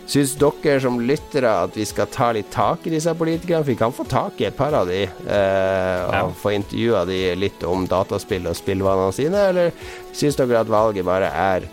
Syns 0.05 0.33
dere 0.35 0.79
som 0.83 0.97
lyttere 0.99 1.47
at 1.63 1.77
vi 1.79 1.85
skal 1.87 2.09
ta 2.11 2.31
litt 2.35 2.49
tak 2.51 2.83
i 2.85 2.91
disse 2.91 3.13
politikerne? 3.15 3.63
Vi 3.65 3.75
kan 3.79 3.93
få 3.95 4.03
tak 4.09 4.41
i 4.43 4.45
et 4.49 4.57
par 4.57 4.73
av 4.75 4.87
de, 4.89 5.03
eh, 5.03 6.01
og 6.05 6.13
Ja. 6.13 6.23
få 6.43 6.51
intervjua 6.57 7.05
de 7.07 7.21
litt 7.39 7.63
om 7.63 7.87
dataspill 7.87 8.45
og 8.47 8.55
spillvanene 8.59 9.13
sine, 9.15 9.45
eller 9.49 9.71
syns 10.13 10.35
dere 10.35 10.59
at 10.59 10.67
valget 10.67 11.05
bare 11.05 11.31
er 11.31 11.69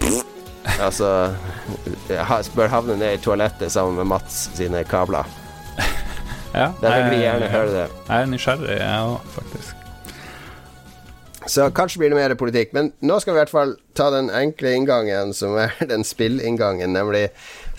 Altså 0.80 1.34
ha- 2.10 2.42
Bør 2.54 2.68
havne 2.68 2.96
ned 3.00 3.14
i 3.18 3.22
toalettet 3.24 3.72
sammen 3.72 3.96
med 3.96 4.06
Mats 4.06 4.50
sine 4.54 4.84
kabler. 4.84 5.24
Ja, 6.52 6.72
Derfor 6.80 7.02
vil 7.08 7.18
vi 7.18 7.24
gjerne 7.24 7.48
høre 7.52 7.70
det. 7.72 7.86
Jeg 8.08 8.22
er 8.22 8.26
nysgjerrig, 8.26 8.78
jeg 8.78 9.04
òg, 9.06 9.20
faktisk. 9.36 9.74
Så 11.50 11.66
kanskje 11.74 11.98
blir 11.98 12.12
det 12.12 12.18
mer 12.20 12.34
politikk. 12.38 12.70
Men 12.76 12.92
nå 13.02 13.18
skal 13.20 13.34
vi 13.34 13.38
i 13.38 13.42
hvert 13.42 13.52
fall 13.52 13.72
ta 13.98 14.10
den 14.14 14.30
enkle 14.30 14.70
inngangen, 14.78 15.34
som 15.34 15.56
er 15.58 15.74
den 15.92 16.04
spillinngangen, 16.06 16.92
nemlig 16.94 17.28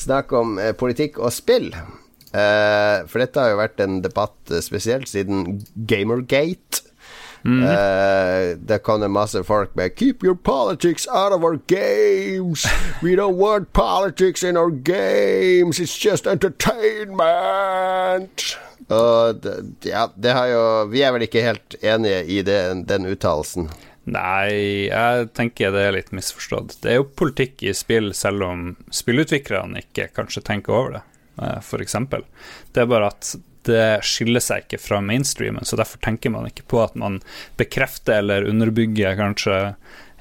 snakk 0.02 0.34
om 0.36 0.60
eh, 0.60 0.74
politikk 0.76 1.20
og 1.22 1.32
spill. 1.36 1.72
Eh, 1.72 2.98
for 3.08 3.20
dette 3.24 3.40
har 3.40 3.50
jo 3.54 3.60
vært 3.60 3.80
en 3.84 4.02
debatt 4.04 4.52
eh, 4.52 4.62
spesielt 4.64 5.08
siden 5.12 5.62
Gamergate. 5.88 6.88
Eh, 7.42 8.54
det 8.70 8.84
kom 8.86 9.02
det 9.02 9.10
masse 9.10 9.44
folk 9.44 9.76
med 9.76 9.96
'Keep 9.96 10.24
your 10.24 10.36
politics 10.36 11.08
out 11.10 11.34
of 11.34 11.44
our 11.44 11.58
games'. 11.68 12.68
'We 13.02 13.16
don't 13.16 13.36
want 13.36 13.74
politics 13.74 14.44
in 14.44 14.58
our 14.58 14.70
games. 14.70 15.80
It's 15.80 16.06
just 16.06 16.28
entertainment'. 16.28 18.58
Og 18.92 19.40
det, 19.44 19.56
ja, 19.88 20.08
det 20.16 20.34
har 20.36 20.50
jo 20.52 20.64
Vi 20.92 21.04
er 21.06 21.14
vel 21.16 21.28
ikke 21.28 21.46
helt 21.46 21.78
enige 21.80 22.24
i 22.28 22.42
det, 22.46 22.60
den 22.90 23.08
uttalelsen. 23.10 23.70
Nei, 24.12 24.90
jeg 24.90 25.30
tenker 25.38 25.74
det 25.74 25.86
er 25.86 25.96
litt 25.96 26.10
misforstått. 26.16 26.80
Det 26.82 26.90
er 26.90 27.00
jo 27.00 27.12
politikk 27.22 27.62
i 27.64 27.76
spill, 27.78 28.10
selv 28.18 28.48
om 28.48 28.66
spillutviklerne 28.92 29.84
ikke 29.86 30.10
kanskje 30.16 30.44
tenker 30.48 30.74
over 30.74 30.98
det, 30.98 31.04
f.eks. 31.38 31.70
for 31.70 31.86
eksempel. 31.86 32.26
Det 32.74 32.82
er 32.82 32.90
bare 32.90 33.12
at 33.14 33.36
det 33.70 34.02
skiller 34.08 34.42
seg 34.42 34.66
ikke 34.66 34.82
fra 34.82 34.98
mainstreamen, 35.06 35.66
så 35.70 35.78
derfor 35.78 36.02
tenker 36.02 36.34
man 36.34 36.48
ikke 36.50 36.66
på 36.72 36.82
at 36.82 36.96
man 36.98 37.20
bekrefter 37.62 38.24
eller 38.24 38.48
underbygger 38.50 39.20
kanskje 39.20 39.58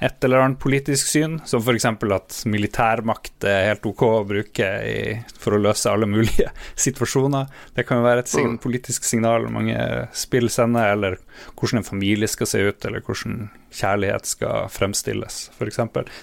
et 0.01 0.25
eller 0.25 0.41
annet 0.41 0.61
politisk 0.63 1.11
syn, 1.11 1.39
som 1.45 1.61
f.eks. 1.61 1.85
at 1.85 2.37
militærmakt 2.49 3.45
er 3.45 3.67
helt 3.69 3.85
ok 3.91 4.05
å 4.07 4.23
bruke 4.25 4.69
i, 4.89 5.17
for 5.37 5.57
å 5.57 5.61
løse 5.61 5.93
alle 5.93 6.09
mulige 6.09 6.49
situasjoner. 6.87 7.51
Det 7.77 7.85
kan 7.89 8.01
jo 8.01 8.07
være 8.07 8.25
et 8.25 8.33
sign, 8.33 8.57
politisk 8.63 9.05
signal 9.05 9.45
mange 9.53 9.77
spill 10.17 10.49
sender, 10.53 10.95
eller 10.95 11.19
hvordan 11.53 11.83
en 11.83 11.89
familie 11.91 12.29
skal 12.33 12.49
se 12.49 12.63
ut, 12.65 12.89
eller 12.89 13.05
hvordan 13.05 13.51
kjærlighet 13.77 14.33
skal 14.33 14.71
fremstilles, 14.73 15.43
f.eks. 15.59 15.83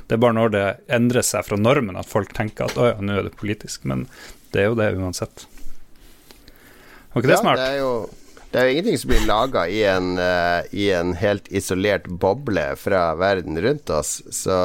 Det 0.10 0.18
er 0.18 0.24
bare 0.26 0.38
når 0.40 0.56
det 0.56 0.66
endrer 0.98 1.26
seg 1.26 1.46
fra 1.46 1.60
normen 1.62 2.02
at 2.02 2.10
folk 2.10 2.34
tenker 2.38 2.66
at 2.66 2.82
å 2.82 2.90
ja, 2.90 2.98
nå 2.98 3.20
er 3.20 3.30
det 3.30 3.38
politisk, 3.38 3.86
men 3.86 4.08
det 4.56 4.64
er 4.64 4.72
jo 4.72 4.80
det 4.80 4.90
uansett. 4.98 5.46
Var 7.14 7.22
ikke 7.22 7.30
det 7.30 7.38
Ja, 7.38 7.44
smart? 7.46 7.62
Det 7.62 7.70
er 7.76 7.80
jo, 7.84 7.94
det 8.58 8.64
er 8.64 8.72
jo 8.72 8.74
ingenting 8.74 8.98
som 8.98 9.12
blir 9.12 9.26
laga 9.30 9.64
i, 9.70 9.84
eh, 9.86 10.70
i 10.74 10.88
en 10.98 11.12
helt 11.14 11.46
isolert 11.54 12.08
boble 12.10 12.64
fra 12.82 13.12
verden 13.14 13.60
rundt 13.62 13.92
oss. 13.94 14.16
Så 14.34 14.56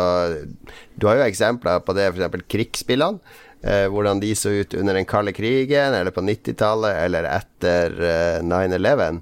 du 0.96 1.04
har 1.10 1.18
jo 1.20 1.26
eksempler 1.26 1.82
på 1.84 1.92
det, 1.98 2.06
f.eks. 2.08 2.46
krigsspillene. 2.48 3.20
Eh, 3.62 3.86
hvordan 3.92 4.18
de 4.22 4.32
så 4.34 4.50
ut 4.50 4.74
under 4.74 4.96
den 4.98 5.06
kalde 5.06 5.32
krigen, 5.36 5.94
eller 5.94 6.10
på 6.14 6.24
90-tallet, 6.26 6.96
eller 7.04 7.28
etter 7.30 7.94
eh, 8.08 8.38
9-11. 8.42 9.20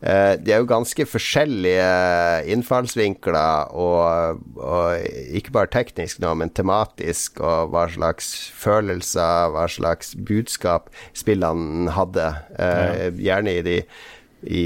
Eh, 0.00 0.30
de 0.40 0.54
er 0.54 0.62
jo 0.62 0.70
ganske 0.70 1.06
forskjellige 1.10 1.90
innfallsvinkler, 2.54 3.74
og, 3.76 4.40
og 4.56 5.36
ikke 5.36 5.52
bare 5.58 5.72
teknisk 5.76 6.22
nå, 6.24 6.32
men 6.40 6.54
tematisk, 6.56 7.42
og 7.44 7.74
hva 7.74 7.84
slags 7.92 8.32
følelser, 8.56 9.52
hva 9.52 9.68
slags 9.68 10.14
budskap 10.16 10.88
spillene 11.12 11.92
hadde. 11.92 12.32
Eh, 12.56 13.06
Gjerne 13.22 13.58
i 13.58 13.62
de 13.66 13.78
i 14.42 14.64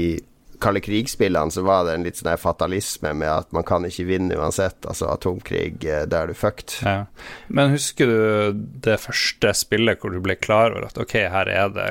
kalde 0.61 0.81
krigsspillene 0.81 1.53
så 1.53 1.63
var 1.65 1.85
det 1.85 1.95
en 1.97 2.05
litt 2.07 2.19
sånn 2.19 2.37
fatalisme 2.41 3.13
med 3.17 3.29
at 3.29 3.53
man 3.55 3.65
kan 3.67 3.85
ikke 3.87 4.07
vinne 4.09 4.37
uansett. 4.37 4.79
Altså 4.89 5.09
atomkrig, 5.11 5.85
eh, 5.85 6.05
da 6.09 6.23
er 6.23 6.31
du 6.31 6.37
fucked. 6.37 6.79
Ja. 6.83 7.05
Men 7.47 7.73
husker 7.75 8.11
du 8.11 8.61
det 8.87 8.99
første 9.03 9.53
spillet 9.57 10.01
hvor 10.01 10.13
du 10.13 10.21
ble 10.23 10.37
klar 10.39 10.73
over 10.73 10.89
at 10.89 10.99
ok, 11.01 11.17
her 11.33 11.51
er 11.51 11.73
det 11.75 11.89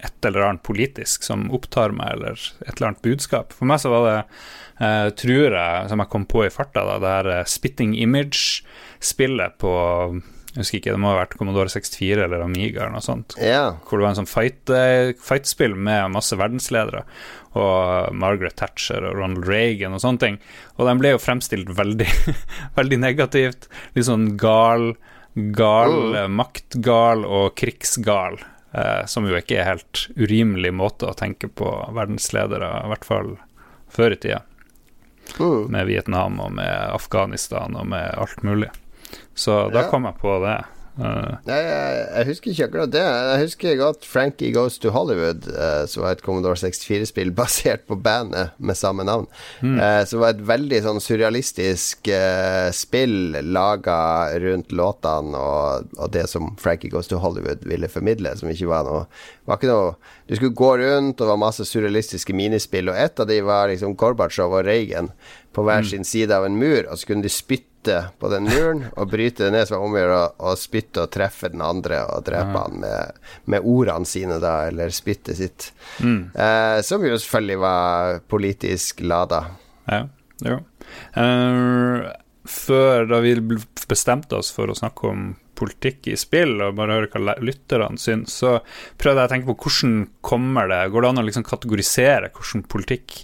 et 0.00 0.24
eller 0.24 0.46
annet 0.46 0.64
politisk 0.64 1.26
som 1.26 1.50
opptar 1.52 1.92
meg, 1.92 2.14
eller 2.16 2.40
et 2.64 2.74
eller 2.76 2.92
annet 2.92 3.04
budskap? 3.04 3.54
For 3.56 3.68
meg 3.68 3.82
så 3.82 3.92
var 3.92 4.08
det, 4.08 4.18
eh, 4.80 5.06
tror 5.22 5.56
jeg, 5.60 5.88
som 5.92 6.04
jeg 6.04 6.12
kom 6.16 6.26
på 6.28 6.46
i 6.46 6.52
farta, 6.52 6.86
da, 6.88 6.98
det 7.02 7.14
her 7.16 7.32
eh, 7.36 7.48
Spitting 7.48 7.96
Image-spillet 8.00 9.58
på 9.60 9.74
jeg 10.50 10.64
husker 10.64 10.80
ikke, 10.80 10.94
det 10.96 10.98
må 10.98 11.12
ha 11.12 11.18
vært 11.20 11.36
Commodore 11.38 11.70
64 11.70 12.24
eller 12.24 12.42
Amiga 12.42 12.82
eller 12.82 12.96
noe 12.96 13.04
sånt. 13.04 13.36
Yeah. 13.38 13.76
Hvor 13.86 14.00
det 14.00 14.06
var 14.06 14.14
en 14.16 14.18
sånn 14.18 14.30
fight-spill 14.30 15.12
fightspill 15.22 15.76
med 15.78 16.10
masse 16.16 16.34
verdensledere. 16.34 17.04
Og 17.58 18.14
Margaret 18.14 18.54
Thatcher 18.60 19.02
og 19.08 19.16
Ronald 19.18 19.48
Reagan 19.48 19.96
og 19.96 20.02
sånne 20.04 20.22
ting. 20.22 20.36
Og 20.78 20.86
de 20.86 20.94
ble 21.00 21.14
jo 21.14 21.22
fremstilt 21.22 21.72
veldig, 21.74 22.06
veldig 22.78 22.98
negativt. 23.02 23.66
Litt 23.96 24.06
sånn 24.06 24.36
gal, 24.40 24.92
gal, 25.34 25.96
mm. 26.14 26.36
maktgal 26.38 27.26
og 27.26 27.56
krigsgal. 27.58 28.38
Eh, 28.72 29.02
som 29.10 29.26
jo 29.26 29.34
ikke 29.34 29.58
er 29.58 29.72
helt 29.72 30.04
urimelig 30.14 30.70
måte 30.78 31.08
å 31.10 31.16
tenke 31.18 31.48
på 31.50 31.72
verdensledere, 31.96 32.68
i 32.84 32.92
hvert 32.92 33.08
fall 33.08 33.32
før 33.90 34.14
i 34.14 34.20
tida. 34.22 34.44
Mm. 35.40 35.66
Med 35.74 35.86
Vietnam 35.90 36.38
og 36.42 36.52
med 36.54 36.70
Afghanistan 36.94 37.74
og 37.78 37.88
med 37.90 38.14
alt 38.14 38.42
mulig. 38.46 38.70
Så 39.34 39.70
da 39.72 39.82
Ja. 39.82 39.90
kom 39.90 40.04
jeg 40.06 40.18
på 40.22 40.38
det. 40.44 40.64
Eh, 41.00 41.36
Nei, 41.46 41.58
jeg, 41.64 42.00
jeg 42.10 42.28
husker 42.28 42.52
ikke 42.52 42.66
akkurat 42.68 42.92
det. 42.92 43.04
Jeg 43.04 43.44
husker 43.44 43.78
godt 43.80 44.06
Frankie 44.08 44.52
Goes 44.54 44.76
to 44.82 44.92
Hollywood, 44.94 45.46
uh, 45.54 45.84
som 45.88 46.04
var 46.04 46.16
et 46.16 46.24
Commodore 46.24 46.58
64-spill 46.60 47.32
basert 47.40 47.86
på 47.88 47.96
bandet 48.00 48.52
med 48.58 48.78
samme 48.78 49.06
navn. 49.08 49.28
Eh, 49.64 50.02
som 50.08 50.22
var 50.22 50.34
et 50.34 50.44
veldig 50.50 50.82
sånn 50.84 51.02
surrealistisk 51.02 52.10
uh, 52.12 52.68
spill 52.76 53.38
laga 53.48 53.98
rundt 54.42 54.74
låtene 54.76 55.40
og, 55.40 55.90
og 55.96 56.12
det 56.14 56.26
som 56.30 56.52
Frankie 56.60 56.92
Goes 56.92 57.08
to 57.10 57.20
Hollywood 57.22 57.64
ville 57.68 57.90
formidle, 57.90 58.34
som 58.36 58.52
ikke 58.52 58.70
var 58.70 58.88
noe 58.88 59.06
var 59.50 59.58
ikke 59.58 59.70
noe 59.70 59.94
Du 60.30 60.36
skulle 60.36 60.54
gå 60.54 60.70
rundt, 60.78 61.16
og 61.18 61.24
det 61.24 61.30
var 61.32 61.38
masse 61.42 61.64
surrealistiske 61.66 62.34
minispill, 62.38 62.92
og 62.92 62.98
ett 63.02 63.18
av 63.18 63.26
de 63.26 63.40
var 63.42 63.66
liksom 63.72 63.96
Gorbatsjov 63.98 64.52
og 64.60 64.66
Reagan 64.68 65.10
på 65.52 65.64
hver 65.66 65.82
sin 65.88 66.04
side 66.06 66.30
av 66.36 66.44
en 66.46 66.58
mur, 66.60 66.86
og 66.90 66.98
så 66.98 67.08
kunne 67.10 67.24
de 67.26 67.32
spytte 67.32 67.96
på 68.20 68.28
den 68.30 68.44
muren 68.46 68.84
og 69.00 69.10
bryte 69.10 69.46
det 69.46 69.54
ned, 69.54 69.66
som 69.68 69.82
om 69.82 69.96
å 69.96 69.98
gjøre 69.98 70.20
å- 70.38 70.54
spytte 70.60 71.02
og 71.02 71.10
treffe 71.14 71.50
den 71.50 71.62
andre 71.64 72.02
og 72.12 72.24
drepe 72.28 72.54
han 72.60 72.78
med, 72.84 73.18
med 73.50 73.66
ordene 73.66 74.06
sine, 74.06 74.38
da, 74.42 74.66
eller 74.68 74.92
spyttet 74.94 75.40
sitt. 75.40 75.70
Eh, 76.04 76.78
som 76.86 77.02
jo 77.06 77.16
selvfølgelig 77.16 77.58
var 77.64 78.20
politisk 78.30 79.00
lada. 79.02 79.44
Ja, 79.90 80.04
jo. 80.44 80.60
Uh, 81.16 82.10
før 82.50 83.06
da 83.10 83.20
vi 83.22 83.34
bestemte 83.90 84.38
oss 84.38 84.50
for 84.54 84.70
å 84.70 84.76
snakke 84.78 85.10
om 85.10 85.30
politikk 85.60 86.08
i 86.08 86.16
spill, 86.16 86.54
og 86.64 86.76
bare 86.78 86.96
høre 86.96 87.10
hva 87.12 87.34
lytterne 87.44 88.00
syns, 88.00 88.38
så 88.40 88.54
prøvde 89.00 89.20
jeg 89.24 89.28
å 89.28 89.32
tenke 89.34 89.50
på 89.50 89.56
hvordan 89.66 89.96
kommer 90.24 90.70
det 90.70 90.78
Går 90.92 91.04
det 91.04 91.10
an 91.12 91.20
å 91.20 91.24
liksom 91.26 91.44
kategorisere 91.44 92.30
hvordan 92.32 92.64
politikk 92.70 93.18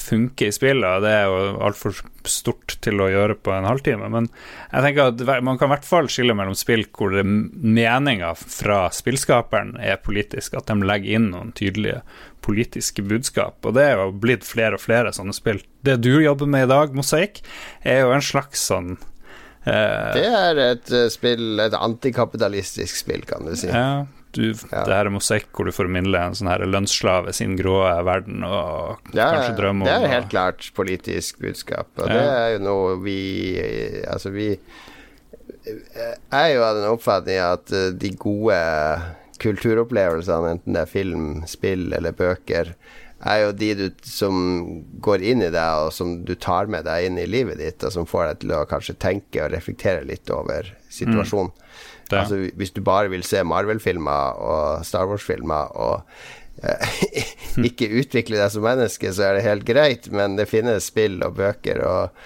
funker 0.00 0.48
i 0.48 0.54
spillet? 0.54 0.86
og 0.88 1.04
Det 1.04 1.12
er 1.12 1.24
jo 1.28 1.62
altfor 1.66 1.96
stort 2.28 2.76
til 2.84 3.02
å 3.04 3.08
gjøre 3.12 3.36
på 3.36 3.52
en 3.52 3.68
halvtime, 3.68 4.08
men 4.12 4.28
jeg 4.70 4.84
tenker 4.86 5.10
at 5.12 5.42
man 5.44 5.58
kan 5.60 5.68
i 5.68 5.74
hvert 5.74 5.88
fall 5.88 6.08
skille 6.12 6.36
mellom 6.36 6.56
spill 6.58 6.86
hvor 6.94 7.16
meninga 7.24 8.32
fra 8.38 8.86
spillskaperen 8.94 9.74
er 9.80 10.00
politisk, 10.04 10.56
at 10.56 10.70
de 10.70 10.88
legger 10.88 11.18
inn 11.18 11.30
noen 11.34 11.52
tydelige 11.56 12.02
politiske 12.44 13.04
budskap, 13.04 13.60
og 13.64 13.76
det 13.76 13.86
er 13.88 14.00
jo 14.00 14.10
blitt 14.20 14.44
flere 14.44 14.78
og 14.78 14.84
flere 14.84 15.12
sånne 15.16 15.34
spill. 15.36 15.62
Det 15.84 15.96
du 16.04 16.12
jobber 16.20 16.48
med 16.50 16.66
i 16.66 16.72
dag, 16.72 16.96
Mosaikk, 16.96 17.40
er 17.84 18.04
jo 18.04 18.12
en 18.12 18.24
slags 18.24 18.66
sånn 18.68 18.94
eh, 19.64 20.10
Det 20.16 20.26
er 20.28 20.60
et 20.66 20.92
eh, 20.92 21.08
spill, 21.12 21.54
et 21.64 21.76
antikapitalistisk 21.78 23.00
spill, 23.04 23.24
kan 23.28 23.48
du 23.48 23.54
si. 23.56 23.70
Ja, 23.72 24.04
du, 24.34 24.52
det 24.52 24.70
her 24.94 25.06
er 25.08 25.12
mosaikk 25.14 25.48
hvor 25.54 25.68
du 25.68 25.72
formidler 25.74 26.26
en 26.28 26.34
sånn 26.38 26.50
her 26.50 26.64
lønnsslave 26.68 27.32
sin 27.36 27.54
grå 27.58 27.76
verden 28.06 28.42
og 28.46 28.98
Ja, 29.16 29.30
kanskje 29.34 29.56
drømme 29.60 29.84
om 29.84 29.88
det 29.88 29.94
er 29.96 30.12
helt 30.16 30.30
klart 30.32 30.68
politisk 30.76 31.38
budskap, 31.44 31.88
og 31.98 32.08
Ja. 32.08 32.14
det 32.14 32.24
er 32.38 32.48
jo 32.56 32.64
noe 32.66 32.96
vi 33.04 33.18
Altså, 34.06 34.30
vi 34.34 34.48
Jeg 35.64 36.18
er 36.30 36.50
jo 36.54 36.64
av 36.66 36.76
den 36.76 36.90
oppfatning 36.90 37.38
at 37.40 37.72
eh, 37.72 37.90
de 37.96 38.10
gode 38.20 38.58
kulturopplevelsene, 39.44 40.54
enten 40.56 40.76
det 40.76 40.82
er 40.84 40.90
film, 40.90 41.24
spill 41.50 41.88
eller 41.96 42.14
bøker, 42.16 42.74
er 43.24 43.38
jo 43.40 43.52
de 43.56 43.70
du, 43.78 43.84
som 44.04 44.36
går 45.04 45.24
inn 45.24 45.42
i 45.42 45.50
deg, 45.52 45.86
og 45.86 45.92
som 45.96 46.18
du 46.28 46.34
tar 46.36 46.68
med 46.70 46.84
deg 46.88 47.06
inn 47.08 47.18
i 47.20 47.26
livet 47.28 47.58
ditt, 47.60 47.84
og 47.86 47.92
som 47.94 48.06
får 48.08 48.26
deg 48.28 48.42
til 48.44 48.52
å 48.58 48.64
kanskje 48.68 48.96
tenke 49.00 49.44
og 49.46 49.52
reflektere 49.54 50.04
litt 50.08 50.30
over 50.34 50.68
situasjonen. 50.92 51.52
Det. 52.10 52.20
Altså, 52.20 52.40
hvis 52.58 52.74
du 52.76 52.80
bare 52.84 53.10
vil 53.12 53.24
se 53.26 53.42
Marvel-filmer 53.46 54.40
og 54.40 54.86
Star 54.86 55.08
Wars-filmer 55.10 55.72
og 55.80 56.02
eh, 56.62 56.98
ikke 57.70 57.92
utvikle 58.00 58.40
deg 58.40 58.52
som 58.52 58.66
menneske, 58.66 59.12
så 59.14 59.28
er 59.28 59.38
det 59.38 59.46
helt 59.46 59.68
greit, 59.68 60.10
men 60.12 60.36
det 60.40 60.50
finnes 60.50 60.90
spill 60.92 61.20
og 61.24 61.38
bøker 61.40 61.80
og, 61.88 62.20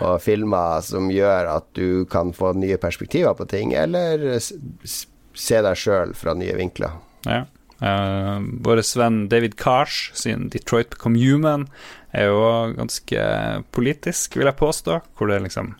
og 0.00 0.18
filmer 0.24 0.82
som 0.86 1.12
gjør 1.14 1.52
at 1.58 1.70
du 1.78 2.04
kan 2.10 2.34
få 2.36 2.54
nye 2.58 2.80
perspektiver 2.80 3.38
på 3.38 3.48
ting, 3.50 3.74
eller 3.78 4.26
se 4.40 5.62
deg 5.62 5.78
sjøl 5.78 6.14
fra 6.18 6.34
nye 6.38 6.58
vinkler. 6.58 6.98
Ja. 7.28 7.44
Uh, 7.80 8.44
Vår 8.60 8.82
venn 9.00 9.22
David 9.32 9.54
Kars 9.56 10.10
sin 10.12 10.50
'Detroit 10.52 10.90
Become 10.92 11.16
Human' 11.16 11.64
er 12.12 12.26
jo 12.26 12.40
ganske 12.74 13.24
politisk, 13.74 14.36
vil 14.36 14.48
jeg 14.50 14.56
påstå. 14.58 15.00
Hvor 15.16 15.30
det 15.30 15.42
liksom 15.44 15.74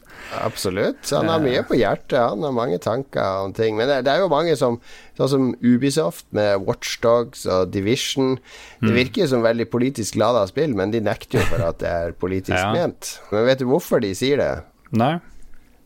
Absolutt. 0.45 1.09
Han 1.17 1.31
har 1.33 1.41
mye 1.43 1.63
på 1.67 1.75
hjertet, 1.79 2.19
han 2.21 2.43
har 2.45 2.53
mange 2.55 2.77
tanker 2.83 3.47
om 3.47 3.55
ting. 3.57 3.75
Men 3.79 3.89
det, 3.89 3.97
det 4.07 4.13
er 4.13 4.21
jo 4.25 4.29
mange 4.33 4.53
som 4.59 4.77
Sånn 5.21 5.29
som 5.33 5.47
Ubisoft 5.61 6.25
med 6.37 6.63
Watchdogs 6.65 7.43
og 7.51 7.73
Division. 7.75 8.39
Det 8.81 8.93
virker 8.95 9.25
jo 9.27 9.31
som 9.35 9.43
veldig 9.45 9.67
politisk 9.73 10.17
lada 10.21 10.47
spill, 10.49 10.73
men 10.79 10.93
de 10.95 11.03
nekter 11.05 11.41
jo 11.43 11.49
for 11.51 11.65
at 11.67 11.81
det 11.83 11.91
er 11.91 12.15
politisk 12.25 12.57
Ja. 12.57 12.71
ment. 12.73 13.19
Men 13.33 13.45
vet 13.51 13.61
du 13.61 13.67
hvorfor 13.69 14.01
de 14.01 14.15
sier 14.17 14.41
det? 14.41 14.53
Nei. 14.97 15.19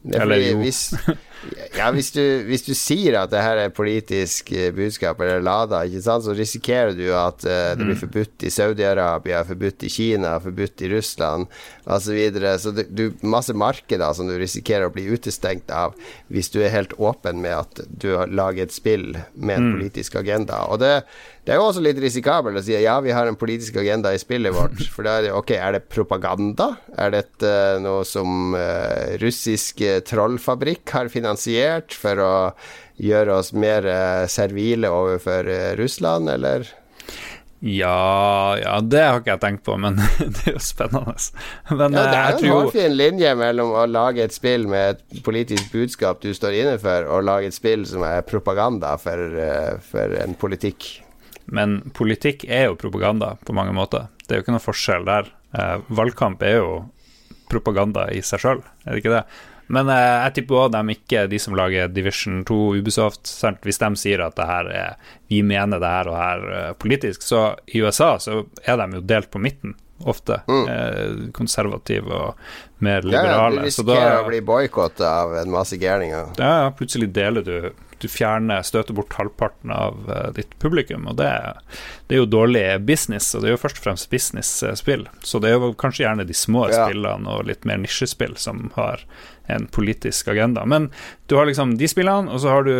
Det 0.05 0.19
er 0.19 0.23
Eller 0.27 0.37
fordi 0.37 0.51
jo. 0.53 0.61
Hvis, 0.61 0.83
ja, 1.77 1.91
hvis 1.95 2.11
du, 2.15 2.21
hvis 2.49 2.63
du 2.67 2.73
sier 2.75 3.17
at 3.21 3.31
det 3.33 3.43
her 3.43 3.59
er 3.65 3.73
politisk 3.75 4.53
eh, 4.53 4.71
budskap 4.75 5.21
eller 5.21 5.43
lada, 5.45 5.83
ikke 5.87 6.03
sant, 6.05 6.25
så 6.27 6.35
risikerer 6.37 6.95
du 6.97 7.07
at 7.17 7.45
uh, 7.45 7.75
det 7.75 7.85
Mm. 7.85 7.91
blir 7.91 7.99
forbudt 8.01 8.45
i 8.47 8.51
Saudi-Arabia, 8.55 9.43
forbudt 9.45 9.83
i 9.85 9.91
Kina, 9.93 10.39
forbudt 10.41 10.83
i 10.87 10.89
Russland 10.95 11.47
osv. 11.85 12.05
Så, 12.07 12.13
videre. 12.17 12.55
så 12.59 12.71
det, 12.77 12.87
du 12.97 13.13
masse 13.23 13.53
markeder 13.53 14.13
som 14.17 14.29
du 14.31 14.39
risikerer 14.41 14.87
å 14.89 14.95
bli 14.95 15.05
utestengt 15.11 15.71
av 15.75 15.95
hvis 16.33 16.51
du 16.55 16.61
er 16.63 16.73
helt 16.73 16.95
åpen 16.99 17.41
med 17.45 17.53
at 17.59 17.81
du 17.89 18.15
har 18.17 18.27
laget 18.33 18.71
et 18.71 18.77
spill 18.79 19.11
med 19.35 19.59
Mm. 19.59 19.65
en 19.67 19.79
politisk 19.81 20.15
agenda. 20.17 20.65
Og 20.73 20.79
det, 20.81 21.03
det 21.45 21.55
er 21.55 21.61
jo 21.61 21.67
også 21.69 21.83
litt 21.85 22.01
risikabelt 22.01 22.59
å 22.61 22.65
si 22.65 22.77
ja, 22.77 22.97
vi 23.05 23.13
har 23.15 23.29
en 23.29 23.39
politisk 23.39 23.77
agenda 23.83 24.15
i 24.15 24.21
spillet 24.21 24.55
vårt. 24.55 24.81
For 24.95 25.07
da 25.07 25.19
er 25.19 25.29
det 25.29 25.35
ok, 25.37 25.55
er 25.59 25.77
det 25.77 25.85
propaganda? 25.93 26.71
Er 26.97 27.13
dette 27.15 27.53
noe 27.85 28.05
som 28.09 28.57
uh, 28.57 29.17
russisk 29.23 29.85
eh, 29.85 30.01
trollfabrikk 30.07 30.95
har 30.97 31.13
finansiert 31.13 31.95
for 31.97 32.21
å 32.23 32.35
gjøre 33.03 33.37
oss 33.41 33.53
mer 33.57 33.87
uh, 33.89 34.25
servile 34.31 34.89
overfor 34.93 35.51
uh, 35.51 35.75
Russland, 35.81 36.31
eller? 36.33 36.67
Ja, 37.65 38.59
ja, 38.61 38.81
det 38.85 39.01
har 39.01 39.23
ikke 39.23 39.31
jeg 39.31 39.41
tenkt 39.41 39.63
på, 39.65 39.79
men 39.81 39.97
det 40.21 40.43
er 40.51 40.57
jo 40.59 40.61
spennende. 40.61 41.15
Men 41.71 41.97
Ja, 41.97 42.03
det 42.11 42.19
eh, 42.19 42.27
er 42.27 42.35
jo 42.35 42.51
en 42.51 42.59
hårfin 42.59 42.97
linje 42.99 43.31
mellom 43.41 43.73
å 43.73 43.87
lage 43.89 44.27
et 44.27 44.37
spill 44.37 44.67
med 44.69 44.99
et 44.99 45.23
politisk 45.25 45.73
budskap 45.73 46.21
du 46.21 46.29
står 46.37 46.59
inne 46.59 46.75
for, 46.83 47.09
og 47.09 47.25
lage 47.25 47.49
et 47.49 47.57
spill 47.57 47.87
som 47.89 48.05
er 48.05 48.21
propaganda 48.29 48.99
for, 49.01 49.39
eh, 49.41 49.81
for 49.81 50.13
en 50.21 50.37
politikk. 50.37 50.91
Men 51.47 51.81
politikk 51.97 52.47
er 52.49 52.69
jo 52.69 52.79
propaganda 52.81 53.35
på 53.45 53.57
mange 53.57 53.75
måter. 53.77 54.09
Det 54.25 54.33
er 54.33 54.41
jo 54.41 54.47
ikke 54.47 54.57
noe 54.57 54.65
forskjell 54.65 55.09
der. 55.09 55.33
Eh, 55.55 55.77
valgkamp 55.93 56.43
er 56.47 56.59
jo 56.59 56.71
propaganda 57.51 58.09
i 58.11 58.23
seg 58.25 58.43
sjøl, 58.43 58.63
er 58.85 58.95
det 58.95 59.03
ikke 59.03 59.19
det? 59.19 59.25
Men 59.73 59.89
eh, 59.89 60.25
jeg 60.27 60.35
tipper 60.39 60.65
òg 60.65 60.75
de 60.75 60.83
ikke, 60.95 61.25
de 61.31 61.41
som 61.41 61.57
lager 61.57 61.93
Division 61.93 62.43
2 62.49 62.59
Ubisoft, 62.81 63.25
sant? 63.29 63.63
hvis 63.65 63.81
de 63.81 63.91
sier 64.01 64.25
at 64.25 64.37
det 64.37 64.49
her 64.49 64.69
er, 64.73 65.15
vi 65.33 65.41
mener 65.47 65.81
det 65.81 65.95
her 65.95 66.11
og 66.11 66.19
her 66.19 66.45
eh, 66.59 66.75
politisk, 66.81 67.25
så 67.25 67.47
i 67.67 67.81
USA 67.85 68.15
så 68.21 68.43
er 68.65 68.81
de 68.81 69.01
jo 69.01 69.09
delt 69.15 69.33
på 69.33 69.43
midten. 69.43 69.77
Ofte 70.11 70.41
eh, 70.51 71.31
konservative 71.33 72.11
og 72.13 72.83
mer 72.85 73.07
liberale. 73.07 73.63
Ja, 73.63 73.63
ja, 73.63 73.71
du 73.71 73.73
så 73.73 73.85
da, 73.87 73.95
risikerer 73.95 74.25
å 74.25 74.29
bli 74.29 74.41
boikotta 74.45 75.13
av 75.23 75.37
en 75.39 75.53
masse 75.55 75.79
gærninger. 75.81 76.35
ja, 76.37 76.51
ja, 76.65 76.73
plutselig 76.77 77.13
deler 77.15 77.47
du 77.47 77.71
Du 78.05 78.09
fjerner, 78.13 78.61
støter 78.67 78.93
bort 78.97 79.15
halvparten 79.17 79.73
av 79.73 80.11
eh, 80.13 80.31
ditt 80.37 80.51
publikum, 80.61 81.07
og 81.09 81.17
det, 81.17 81.31
det 82.11 82.19
er 82.19 82.21
jo 82.21 82.27
dårlig 82.29 82.65
business, 82.85 83.31
og 83.35 83.41
det 83.43 83.49
er 83.49 83.57
jo 83.57 83.63
først 83.63 83.81
og 83.81 83.87
fremst 83.87 84.11
business-spill. 84.13 85.07
Så 85.25 85.41
det 85.41 85.49
er 85.55 85.57
jo 85.57 85.71
kanskje 85.81 86.05
gjerne 86.05 86.27
de 86.29 86.37
små 86.37 86.67
Ja. 86.69 86.85
spillene 86.85 87.33
og 87.39 87.47
litt 87.49 87.65
mer 87.65 87.81
nisjespill 87.81 88.37
som 88.41 88.67
har 88.77 89.01
en 89.47 89.67
politisk 89.67 90.29
agenda. 90.29 90.65
Men 90.67 90.91
du 91.27 91.37
har 91.37 91.47
liksom 91.47 91.77
de 91.79 91.89
spillene, 91.89 92.31
og 92.33 92.41
så 92.41 92.53
har 92.53 92.65
du 92.65 92.75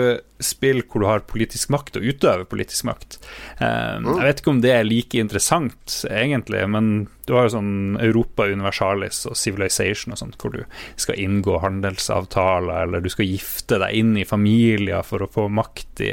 spill 0.45 0.83
hvor 0.83 1.05
du 1.05 1.07
har 1.09 1.25
politisk 1.29 1.71
makt 1.73 1.99
og 2.01 2.07
utøver 2.09 2.45
politisk 2.49 2.89
makt. 2.89 3.19
Eh, 3.59 3.83
Mm. 3.95 4.19
Jeg 4.19 4.25
vet 4.27 4.41
ikke 4.41 4.51
om 4.51 4.61
det 4.61 4.71
er 4.73 4.85
like 4.85 5.19
interessant, 5.21 6.05
egentlig, 6.11 6.63
men 6.69 7.09
du 7.27 7.35
har 7.35 7.47
jo 7.47 7.55
sånn 7.55 7.97
Europa 8.01 8.47
Universalis 8.51 9.23
og 9.29 9.37
Civilization 9.37 10.13
og 10.13 10.19
sånt, 10.19 10.37
hvor 10.41 10.53
du 10.53 10.65
skal 10.97 11.21
inngå 11.21 11.61
handelsavtaler, 11.63 12.83
eller 12.83 13.05
du 13.05 13.09
skal 13.13 13.29
gifte 13.29 13.79
deg 13.79 13.95
inn 13.95 14.17
i 14.17 14.27
familier 14.29 15.05
for 15.07 15.25
å 15.25 15.31
få 15.31 15.49
makt 15.49 16.05
i 16.05 16.13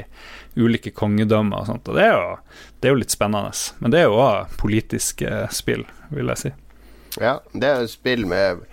ulike 0.56 0.92
kongedømmer 0.92 1.64
og 1.64 1.70
sånt. 1.72 1.88
Og 1.88 1.96
det 1.98 2.06
er 2.06 2.14
jo, 2.16 2.36
det 2.80 2.90
er 2.90 2.96
jo 2.96 3.02
litt 3.02 3.16
spennende. 3.16 3.52
Men 3.80 3.94
det 3.94 4.02
er 4.02 4.10
jo 4.10 4.20
òg 4.22 4.58
politiske 4.62 5.46
spill, 5.52 5.86
vil 6.12 6.32
jeg 6.34 6.44
si. 6.44 6.54
Ja, 7.20 7.40
det 7.52 7.68
er 7.68 7.88
spill 7.92 8.26
med 8.30 8.64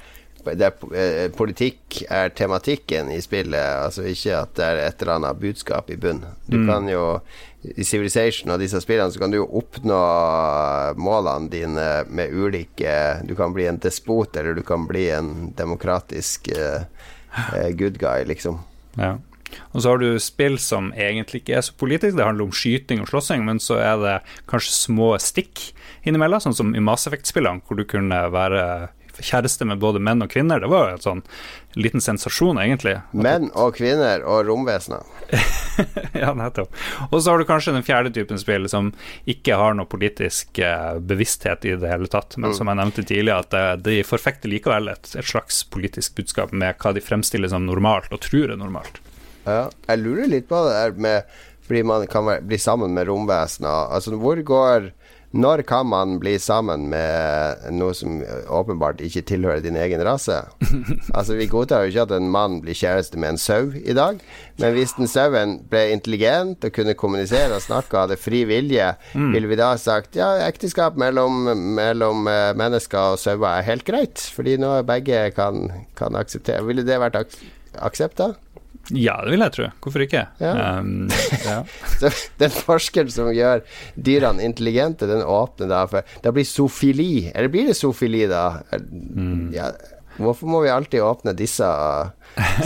der 0.56 0.72
er, 0.94 1.28
politikk 1.34 2.02
er 2.08 2.32
tematikken 2.36 3.10
i 3.12 3.20
spillet, 3.24 3.58
altså 3.58 4.06
ikke 4.08 4.40
at 4.40 4.56
det 4.56 4.64
er 4.64 4.82
et 4.86 5.02
eller 5.04 5.18
annet 5.18 5.40
budskap 5.42 5.90
i 5.92 5.98
bunn. 6.00 6.24
Du 6.48 6.60
kan 6.68 6.88
jo 6.88 7.20
i 7.58 7.84
Civilization 7.84 8.52
og 8.54 8.60
disse 8.62 8.78
spillene 8.80 9.10
så 9.10 9.18
kan 9.18 9.32
du 9.32 9.40
jo 9.40 9.48
oppnå 9.58 9.98
målene 11.02 11.50
dine 11.50 11.86
med 12.06 12.30
ulike 12.30 12.92
Du 13.26 13.34
kan 13.38 13.54
bli 13.54 13.66
en 13.66 13.80
despot, 13.82 14.36
eller 14.36 14.54
du 14.54 14.62
kan 14.62 14.86
bli 14.86 15.08
en 15.10 15.50
demokratisk 15.58 16.52
eh, 16.54 16.86
eh, 17.56 17.70
good 17.74 17.98
guy, 17.98 18.22
liksom. 18.28 18.62
Ja. 18.94 19.16
Og 19.72 19.82
så 19.82 19.90
har 19.90 20.00
du 20.00 20.20
spill 20.20 20.58
som 20.60 20.92
egentlig 20.92 21.42
ikke 21.42 21.56
er 21.58 21.64
så 21.64 21.74
politisk, 21.80 22.16
det 22.16 22.26
handler 22.26 22.48
om 22.48 22.54
skyting 22.54 23.02
og 23.02 23.10
slåssing, 23.10 23.44
men 23.46 23.60
så 23.62 23.80
er 23.80 23.96
det 24.02 24.16
kanskje 24.50 24.76
små 24.76 25.14
stikk 25.22 25.70
innimellom, 26.06 26.42
sånn 26.44 26.56
som 26.56 26.74
i 26.76 26.84
Mass 26.84 27.08
Effect-spillene, 27.08 27.64
hvor 27.66 27.80
du 27.80 27.86
kunne 27.88 28.20
være 28.32 28.62
kjæreste 29.24 29.66
med 29.68 29.80
både 29.82 30.00
menn 30.02 30.22
og 30.24 30.30
kvinner. 30.32 30.60
Det 30.62 30.70
var 30.70 30.88
jo 30.88 30.96
en 30.96 31.04
sånn 31.04 31.22
liten 31.78 32.02
sensasjon, 32.02 32.58
egentlig. 32.62 32.96
Menn 33.16 33.48
og 33.52 33.76
kvinner 33.78 34.24
og 34.26 34.46
romvesener. 34.48 35.04
ja, 36.22 36.32
nettopp. 36.36 36.74
Og 37.10 37.18
så 37.20 37.32
har 37.32 37.40
du 37.40 37.48
kanskje 37.48 37.74
den 37.76 37.86
fjerde 37.86 38.12
typen 38.14 38.40
spill 38.40 38.68
som 38.70 38.92
ikke 39.28 39.58
har 39.60 39.76
noe 39.78 39.90
politisk 39.90 40.60
eh, 40.64 40.98
bevissthet 40.98 41.68
i 41.68 41.76
det 41.78 41.92
hele 41.92 42.10
tatt, 42.10 42.38
men 42.40 42.56
som 42.56 42.70
jeg 42.70 42.80
nevnte 42.80 43.04
tidligere, 43.04 43.44
at 43.44 43.58
eh, 43.58 43.74
de 43.90 43.98
forfekter 44.06 44.52
likevel 44.52 44.92
et, 44.94 45.12
et, 45.14 45.28
slags 45.28 45.62
politisk 45.70 46.18
budskap 46.18 46.54
med 46.56 46.78
hva 46.80 46.94
de 46.96 47.04
fremstiller 47.04 47.52
som 47.52 47.66
normalt, 47.68 48.10
og 48.14 48.24
tror 48.24 48.54
er 48.54 48.60
normalt. 48.60 49.02
Ja, 49.48 49.68
jeg 49.88 50.02
lurer 50.02 50.28
litt 50.28 50.48
på 50.50 50.60
det 50.66 50.74
der 50.76 50.98
med 50.98 51.38
fordi 51.68 51.82
man 51.84 52.06
kan 52.08 52.24
bli 52.48 52.56
sammen 52.56 52.94
med 52.96 53.10
romvesener. 53.10 53.90
Altså, 53.92 54.16
hvor 54.16 54.40
går 54.40 54.88
når 55.36 55.60
kan 55.68 55.86
man 55.86 56.16
bli 56.22 56.38
sammen 56.40 56.86
med 56.88 57.66
noe 57.76 57.92
som 57.96 58.22
åpenbart 58.48 59.02
ikke 59.04 59.26
tilhører 59.28 59.60
din 59.64 59.76
egen 59.76 60.00
rase? 60.06 60.40
Altså 61.18 61.36
Vi 61.36 61.48
godtar 61.50 61.84
jo 61.84 61.92
ikke 61.92 62.06
at 62.06 62.14
en 62.16 62.30
mann 62.32 62.60
blir 62.64 62.76
kjæreste 62.76 63.20
med 63.20 63.34
en 63.34 63.40
sau 63.40 63.68
i 63.76 63.96
dag, 63.96 64.22
men 64.58 64.72
hvis 64.76 64.94
den 64.96 65.10
sauen 65.10 65.58
ble 65.68 65.88
intelligent 65.92 66.64
og 66.64 66.72
kunne 66.72 66.96
kommunisere 66.96 67.58
og 67.58 67.64
snakke 67.64 67.94
og 67.94 68.06
hadde 68.06 68.20
fri 68.20 68.44
vilje, 68.48 68.88
mm. 69.12 69.30
ville 69.34 69.50
vi 69.50 69.60
da 69.60 69.74
sagt 69.80 70.16
ja, 70.16 70.30
ekteskap 70.46 70.96
mellom, 71.00 71.44
mellom 71.76 72.24
uh, 72.28 72.54
mennesker 72.56 73.14
og 73.14 73.20
sauer 73.20 73.50
er 73.50 73.68
helt 73.68 73.84
greit, 73.88 74.24
fordi 74.34 74.56
nå 74.60 74.78
begge 74.88 75.28
kan, 75.36 75.68
kan 75.98 76.16
akseptere 76.18 76.64
Ville 76.68 76.84
det 76.86 77.00
vært 77.00 77.20
ak 77.20 77.36
aksept 77.84 78.18
da? 78.18 78.32
Ja, 78.94 79.18
det 79.24 79.34
vil 79.34 79.44
jeg 79.44 79.52
tro. 79.52 79.66
Hvorfor 79.84 80.04
ikke? 80.04 80.24
Ja. 80.40 80.52
Um, 80.78 81.10
ja. 81.44 81.58
den 82.40 82.54
forskeren 82.54 83.12
som 83.12 83.28
gjør 83.34 83.60
dyrene 83.94 84.46
intelligente, 84.46 85.08
den 85.10 85.24
åpner 85.24 85.68
da 85.68 85.84
for 85.90 86.16
Da 86.24 86.32
blir 86.32 86.46
zoofili 86.48 87.28
Eller 87.34 87.52
blir 87.52 87.68
det 87.68 87.76
zoofili, 87.76 88.24
da? 88.30 88.62
Mm. 88.72 89.50
Ja. 89.56 89.72
Hvorfor 90.18 90.50
må 90.50 90.62
vi 90.64 90.70
alltid 90.72 91.02
åpne 91.04 91.34
disse 91.38 91.66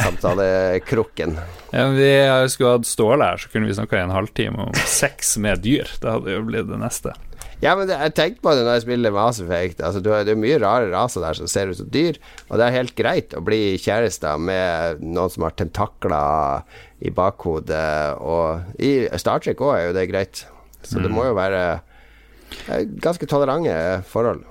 samtalekrukken? 0.03 1.35
ja, 1.77 1.89
vi 1.93 2.13
skulle 2.49 2.79
hatt 2.79 2.89
Ståle 2.89 3.29
her, 3.29 3.43
så 3.43 3.51
kunne 3.53 3.69
vi 3.69 3.77
snakka 3.77 3.99
i 3.99 4.07
en 4.07 4.15
halvtime 4.15 4.71
om 4.71 4.79
sex 4.89 5.37
med 5.43 5.61
dyr. 5.67 5.91
Det 6.01 6.15
hadde 6.15 6.33
jo 6.39 6.47
blitt 6.49 6.71
det 6.71 6.81
neste. 6.81 7.13
Ja, 7.63 7.77
men 7.79 7.87
det, 7.87 7.95
jeg 7.95 8.15
tenkte 8.19 8.43
på 8.43 8.55
det 8.57 8.65
når 8.67 8.75
jeg 8.75 8.85
spiller 8.87 9.15
Mass 9.15 9.39
Effect. 9.43 9.83
Altså, 9.87 10.03
det 10.03 10.33
er 10.35 10.39
mye 10.41 10.59
rare 10.59 10.89
raser 10.91 11.23
der 11.23 11.39
som 11.39 11.51
ser 11.51 11.71
ut 11.71 11.79
som 11.79 11.91
dyr, 11.95 12.19
og 12.49 12.59
det 12.59 12.67
er 12.67 12.77
helt 12.81 12.97
greit 12.99 13.37
å 13.39 13.43
bli 13.45 13.77
kjærester 13.79 14.41
med 14.43 15.05
noen 15.05 15.31
som 15.31 15.47
har 15.47 15.55
tentakler 15.59 16.67
i 17.03 17.13
bakhodet, 17.15 18.19
og 18.19 18.83
i 18.83 19.07
Star 19.23 19.43
Trek 19.43 19.63
òg 19.63 19.77
er 19.77 19.87
jo 19.89 19.97
det 19.97 20.09
greit. 20.11 20.45
Så 20.83 20.99
mm. 20.99 21.05
det 21.07 21.13
må 21.15 21.29
jo 21.29 21.39
være 21.39 21.63
ganske 23.03 23.27
tolerante 23.31 23.77
forhold. 24.11 24.43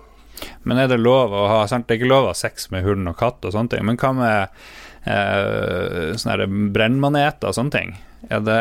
Men 0.64 0.80
er 0.80 0.88
det 0.90 1.02
lov 1.02 1.36
å 1.36 1.48
ha 1.52 1.66
sant? 1.70 1.88
Det 1.88 1.98
er 1.98 2.02
ikke 2.02 2.14
lov 2.14 2.30
å 2.30 2.32
ha 2.32 2.38
sex 2.38 2.72
med 2.74 2.86
hund 2.88 3.12
og 3.12 3.20
katt 3.20 3.44
og 3.46 3.54
sånne 3.54 3.76
ting, 3.76 3.86
men 3.88 4.00
hva 4.00 4.14
med 4.16 4.64
eh, 5.06 6.14
sånne 6.20 6.48
brennmaneter 6.74 7.52
og 7.52 7.58
sånne 7.58 7.76
ting? 7.76 7.94
Er 8.30 8.44
det 8.46 8.60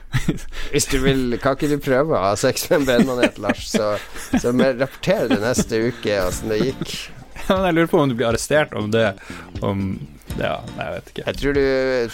Hvis 0.72 0.88
du 0.90 0.98
vil, 1.04 1.36
kan 1.42 1.54
ikke 1.54 1.70
du 1.70 1.78
prøve 1.82 2.16
å 2.16 2.30
ha 2.30 2.36
sex 2.38 2.66
med 2.70 2.80
en 2.80 2.88
brennmanet, 2.88 3.38
Lars? 3.42 3.68
Så, 3.70 3.92
så 4.34 4.52
rapporter 4.52 5.30
det 5.30 5.40
neste 5.42 5.84
uke 5.90 6.16
åssen 6.24 6.50
det 6.50 6.62
gikk. 6.64 6.96
Ja, 7.46 7.56
men 7.56 7.68
jeg 7.70 7.76
lurer 7.78 7.92
på 7.92 8.00
om 8.02 8.10
du 8.10 8.16
blir 8.18 8.30
arrestert 8.30 8.74
om 8.78 8.90
det 8.94 9.12
om 9.64 9.92
ja, 10.38 10.60
nei, 10.76 10.84
jeg 10.84 10.92
vet 10.94 11.08
ikke. 11.10 11.22
Jeg 11.26 11.38
tror 11.40 11.56
du, 11.56 11.64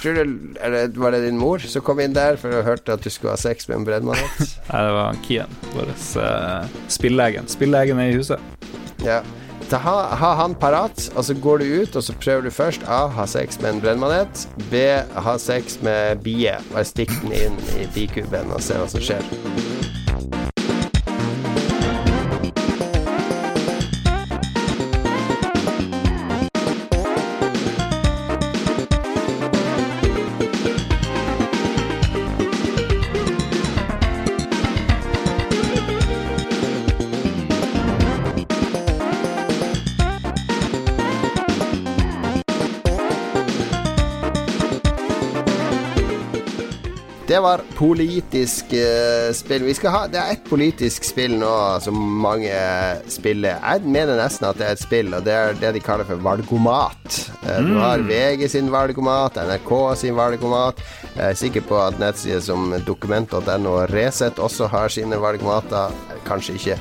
tror 0.00 0.14
du 0.16 0.20
eller, 0.64 0.86
Var 0.96 1.12
det 1.12 1.18
din 1.26 1.40
mor 1.40 1.61
som 1.61 1.84
kom 1.84 2.00
inn 2.00 2.14
der 2.16 2.38
for 2.40 2.54
å 2.57 2.62
hørte 2.64 2.96
at 2.96 3.04
du 3.04 3.11
skulle 3.12 3.34
ha 3.34 3.40
sex 3.40 3.68
med 3.68 3.82
en 3.82 3.88
brennmanet? 3.88 4.54
nei, 4.70 4.84
det 4.88 4.94
var 4.96 5.20
Kian, 5.26 5.59
vår 5.74 5.92
uh, 5.92 6.78
spillegen. 6.92 7.50
Spillegen 7.52 8.00
er 8.00 8.14
i 8.14 8.16
huset. 8.16 8.40
Ja 9.04 9.20
ha, 9.72 9.94
ha, 10.14 10.34
han 10.34 10.54
parat, 10.54 11.11
og 11.16 11.24
så 11.24 11.34
går 11.34 11.59
du 11.59 11.64
ut, 11.82 11.96
og 11.96 12.02
så 12.02 12.14
prøver 12.22 12.46
du 12.46 12.50
først 12.50 12.86
A. 12.88 13.07
Ha 13.07 13.26
sex 13.26 13.61
med 13.61 13.74
en 13.74 13.80
brennmanet. 13.80 14.48
B. 14.70 14.86
Ha 15.16 15.38
sex 15.38 15.80
med 15.82 16.22
bie. 16.26 16.54
Bare 16.72 16.86
stikk 16.86 17.14
den 17.22 17.34
inn 17.34 17.62
i 17.80 17.88
bikuben 17.94 18.54
og 18.54 18.62
se 18.62 18.78
hva 18.78 18.90
som 18.90 19.02
skjer. 19.02 20.05
Det 47.37 47.41
var 47.41 47.61
politisk 47.74 48.64
uh, 48.72 49.32
spill. 49.37 49.64
Vi 49.68 49.74
skal 49.76 49.93
ha, 49.93 49.99
det 50.09 50.16
er 50.16 50.30
ett 50.32 50.45
politisk 50.49 51.05
spill 51.05 51.34
nå 51.37 51.53
som 51.84 51.97
mange 52.22 52.53
spiller. 53.12 53.59
Jeg 53.61 53.82
mener 53.84 54.16
nesten 54.16 54.47
at 54.49 54.57
det 54.57 54.64
er 54.64 54.76
et 54.78 54.80
spill, 54.80 55.12
og 55.12 55.26
det 55.26 55.34
er 55.37 55.59
det 55.61 55.74
de 55.76 55.82
kaller 55.84 56.09
for 56.09 56.22
valgomat. 56.24 57.18
Uh, 57.43 57.59
mm. 57.59 57.68
Du 57.68 57.74
har 57.82 58.05
VG 58.09 58.47
sin 58.55 58.70
valgomat, 58.72 59.37
NRK 59.51 59.72
sin 60.01 60.16
valgomat. 60.16 60.80
Jeg 61.11 61.26
er 61.26 61.41
sikker 61.43 61.66
på 61.68 61.76
at 61.82 62.01
nettsider 62.01 62.41
som 62.47 62.72
dokument.no 62.87 63.74
og 63.74 63.93
Resett 63.93 64.41
også 64.41 64.70
har 64.72 64.89
sine 64.97 65.20
valgomater. 65.20 65.93
Kanskje 66.24 66.57
ikke. 66.57 66.78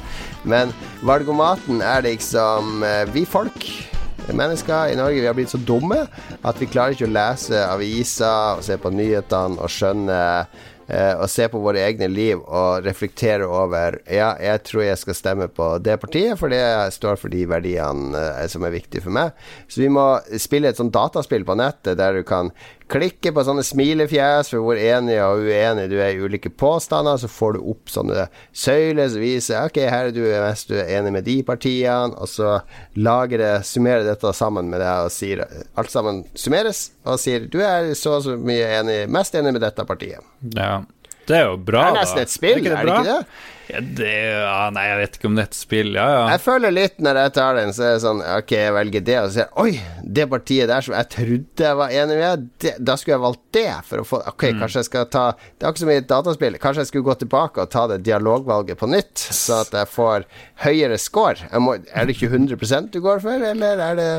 Men 0.47 0.72
valgomaten 1.03 1.84
er 1.84 2.08
liksom 2.08 2.80
uh, 2.80 3.03
vi 3.12 3.28
folk 3.28 3.68
mennesker 4.34 4.93
i 4.93 4.95
Norge 4.97 5.21
vi 5.21 5.28
har 5.28 5.36
blitt 5.38 5.53
så 5.53 5.61
dumme 5.61 6.05
at 6.41 6.61
vi 6.61 6.69
klarer 6.69 6.95
ikke 6.95 7.09
å 7.09 7.15
lese 7.15 7.65
aviser 7.67 8.57
og 8.59 8.63
se 8.65 8.78
på 8.82 8.93
nyhetene 8.93 9.61
og 9.61 9.71
skjønne 9.71 10.19
eh, 10.88 11.13
og 11.13 11.28
se 11.32 11.47
på 11.51 11.61
våre 11.61 11.84
egne 11.86 12.09
liv 12.11 12.41
og 12.41 12.86
reflektere 12.86 13.47
over 13.47 13.99
Ja, 14.09 14.34
jeg 14.41 14.63
tror 14.67 14.86
jeg 14.86 15.01
skal 15.01 15.17
stemme 15.17 15.49
på 15.51 15.69
det 15.84 15.97
partiet, 16.01 16.38
for 16.39 16.53
det 16.53 16.63
står 16.95 17.19
for 17.21 17.34
de 17.34 17.45
verdiene 17.49 18.15
eh, 18.15 18.47
som 18.51 18.65
er 18.65 18.76
viktige 18.76 19.05
for 19.05 19.15
meg. 19.15 19.36
Så 19.67 19.84
vi 19.84 19.91
må 19.93 20.07
spille 20.41 20.71
et 20.71 20.82
sånt 20.82 20.95
dataspill 20.95 21.45
på 21.47 21.57
nettet 21.59 21.99
der 22.01 22.19
du 22.19 22.26
kan 22.28 22.53
klikke 22.91 23.31
på 23.33 23.43
sånne 23.45 23.63
smilefjes 23.65 24.51
for 24.51 24.63
hvor 24.65 24.79
enig 24.79 25.17
og 25.23 25.45
uenig 25.47 25.88
du 25.91 25.95
er 25.97 26.13
i 26.13 26.21
ulike 26.21 26.51
påstander. 26.53 27.17
Så 27.21 27.29
får 27.31 27.57
du 27.57 27.69
opp 27.73 27.91
sånne 27.91 28.27
søyler 28.55 29.09
som 29.11 29.23
viser 29.23 29.65
Ok, 29.65 29.79
her 29.81 30.09
er 30.09 30.15
du 30.15 30.21
mest 30.25 30.69
du 30.69 30.77
er 30.77 30.91
enig 30.99 31.13
med 31.15 31.27
de 31.27 31.39
partiene, 31.47 32.13
og 32.13 32.29
så 32.29 32.59
lager 32.97 33.41
det, 33.41 33.53
summerer 33.67 34.05
dette 34.07 34.33
sammen 34.38 34.69
med 34.71 34.83
deg 34.83 35.07
og 35.07 35.13
sier 35.13 35.45
Alt 35.79 35.93
sammen 35.93 36.23
summeres, 36.38 36.89
og 37.05 37.19
sier 37.21 37.49
du 37.51 37.61
er 37.65 37.93
så 37.97 38.17
og 38.19 38.23
så 38.27 38.38
mye 38.39 38.67
enig, 38.79 38.99
mest 39.11 39.36
enig 39.36 39.55
med 39.55 39.65
dette 39.65 39.83
partiet. 39.88 40.23
Ja. 40.55 40.83
Det 41.25 41.39
er 41.39 41.47
jo 41.49 41.57
bra, 41.57 41.88
da. 41.89 41.89
Det 41.89 41.97
er 41.97 42.01
nesten 42.03 42.21
et 42.21 42.33
spill, 42.33 42.59
er, 42.61 42.75
er 42.77 42.86
det 42.86 42.95
ikke 42.99 43.09
det? 43.09 43.53
Ja, 43.68 43.80
det, 43.82 44.11
ja, 44.11 44.70
nei, 44.74 44.84
jeg 44.91 44.97
vet 44.99 45.18
ikke 45.18 45.30
om 45.30 45.38
det 45.38 45.43
er 45.45 45.49
et 45.49 45.57
spill. 45.57 45.91
Ja, 45.97 46.05
ja. 46.11 46.24
Jeg 46.36 46.41
føler 46.43 46.74
litt 46.74 46.99
når 47.01 47.20
jeg 47.24 47.34
tar 47.38 47.57
den, 47.57 47.74
så 47.74 47.86
er 47.88 47.95
det 47.95 48.03
sånn 48.03 48.22
Ok, 48.22 48.53
jeg 48.53 48.76
velger 48.76 49.05
det, 49.07 49.16
og 49.22 49.30
så 49.30 49.36
sier 49.39 49.61
Oi, 49.63 49.72
det 50.18 50.28
partiet 50.32 50.70
der 50.70 50.86
som 50.86 50.95
jeg 50.97 51.09
trodde 51.16 51.66
jeg 51.66 51.80
var 51.80 51.95
enig 52.01 52.18
med, 52.20 52.45
det, 52.61 52.74
da 52.86 52.97
skulle 52.99 53.16
jeg 53.16 53.24
valgt 53.26 53.43
det 53.57 53.68
for 53.89 54.03
å 54.03 54.07
få 54.07 54.20
Ok, 54.32 54.45
mm. 54.45 54.61
kanskje 54.61 54.82
jeg 54.82 54.89
skal 54.89 55.07
ta 55.13 55.26
Det 55.38 55.66
er 55.66 55.74
ikke 55.74 55.84
så 55.84 55.89
mye 55.89 56.05
dataspill. 56.11 56.59
Kanskje 56.61 56.86
jeg 56.86 56.91
skulle 56.91 57.09
gå 57.09 57.18
tilbake 57.24 57.63
og 57.63 57.72
ta 57.74 57.86
det 57.89 58.01
dialogvalget 58.05 58.80
på 58.82 58.89
nytt, 58.91 59.18
så 59.18 59.61
at 59.63 59.74
jeg 59.76 59.91
får 59.91 60.28
høyere 60.66 60.99
score. 61.01 61.49
Må, 61.61 61.78
er 61.89 62.07
det 62.07 62.16
ikke 62.16 62.32
100 62.32 62.91
du 62.93 63.01
går 63.03 63.22
for, 63.24 63.41
eller 63.49 63.82
er 63.82 63.97
det 63.99 64.11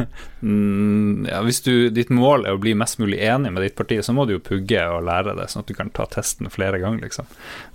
mm, 0.46 1.26
Ja, 1.28 1.42
hvis 1.46 1.60
du, 1.66 1.88
ditt 1.94 2.10
mål 2.14 2.46
er 2.46 2.56
å 2.56 2.62
bli 2.62 2.74
mest 2.78 3.00
mulig 3.02 3.20
enig 3.24 3.52
med 3.52 3.66
ditt 3.66 3.76
parti, 3.78 4.00
så 4.02 4.14
må 4.16 4.26
du 4.26 4.36
jo 4.36 4.42
pugge 4.44 4.82
og 4.92 5.04
lære 5.06 5.36
det, 5.38 5.50
sånn 5.52 5.64
at 5.64 5.70
du 5.70 5.76
kan 5.76 5.92
ta 5.94 6.08
testen 6.10 6.50
flere 6.52 6.80
ganger, 6.82 7.06
liksom. 7.06 7.28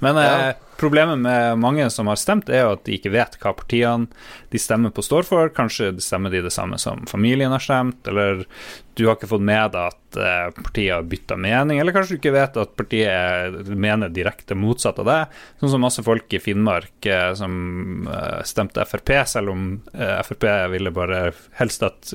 Men 0.04 0.20
ja. 0.20 0.34
eh, 0.52 0.71
Problemet 0.82 1.20
med 1.22 1.60
mange 1.62 1.86
som 1.94 2.08
har 2.10 2.18
stemt, 2.18 2.50
er 2.50 2.64
jo 2.66 2.72
at 2.74 2.88
de 2.88 2.96
ikke 2.98 3.12
vet 3.14 3.36
hva 3.38 3.52
partiene 3.54 4.08
de 4.50 4.58
stemmer 4.58 4.90
på, 4.90 5.04
står 5.06 5.28
for. 5.28 5.52
Kanskje 5.54 5.92
stemmer 6.02 6.34
de 6.34 6.40
det 6.42 6.54
samme 6.56 6.80
som 6.82 7.04
familien 7.10 7.54
har 7.54 7.62
stemt, 7.62 8.00
eller 8.10 8.42
du 8.98 9.04
har 9.06 9.14
ikke 9.14 9.30
fått 9.30 9.44
med 9.46 9.76
deg 9.76 9.92
at 9.92 10.18
eh, 10.18 10.48
partiet 10.58 10.96
har 10.96 11.06
bytta 11.08 11.36
mening, 11.38 11.78
eller 11.80 11.94
kanskje 11.94 12.16
du 12.16 12.20
ikke 12.20 12.34
vet 12.34 12.58
at 12.64 12.74
partiet 12.80 13.70
mener 13.70 14.10
direkte 14.10 14.58
motsatt 14.58 14.98
av 15.04 15.08
det. 15.08 15.20
Sånn 15.62 15.74
som 15.76 15.86
masse 15.86 16.04
folk 16.06 16.34
i 16.34 16.42
Finnmark 16.42 17.06
eh, 17.06 17.28
som 17.38 18.08
eh, 18.10 18.40
stemte 18.50 18.86
Frp, 18.90 19.14
selv 19.30 19.54
om 19.54 19.68
Frp 19.94 20.48
ville 20.74 20.94
bare 20.96 21.20
helst 21.60 21.86
at 21.86 22.10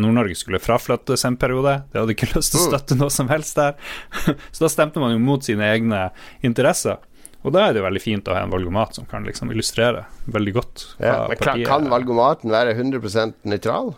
Nord-Norge 0.00 0.38
skulle 0.40 0.62
fraflyttes 0.62 1.26
en 1.28 1.36
periode. 1.36 1.82
De 1.92 2.00
hadde 2.00 2.16
ikke 2.16 2.32
lyst 2.32 2.54
til 2.54 2.62
å 2.62 2.64
mm. 2.64 2.70
støtte 2.72 2.96
noe 2.96 3.12
som 3.12 3.28
helst 3.28 3.60
der. 3.60 3.76
Så 4.54 4.64
da 4.64 4.72
stemte 4.72 5.04
man 5.04 5.12
jo 5.12 5.20
mot 5.20 5.44
sine 5.44 5.68
egne 5.76 6.08
interesser. 6.40 6.96
Og 7.44 7.52
da 7.54 7.68
er 7.68 7.76
det 7.76 7.84
veldig 7.84 8.02
fint 8.02 8.28
å 8.30 8.34
ha 8.34 8.42
en 8.42 8.52
valgomat 8.54 8.96
som 8.98 9.06
kan 9.06 9.26
liksom 9.26 9.52
illustrere 9.54 10.06
veldig 10.34 10.54
godt 10.56 10.86
ja, 10.98 11.28
kan, 11.38 11.60
kan 11.66 11.86
valgomaten 11.92 12.50
være 12.50 12.74
100% 12.74 13.46
nøytral? 13.46 13.92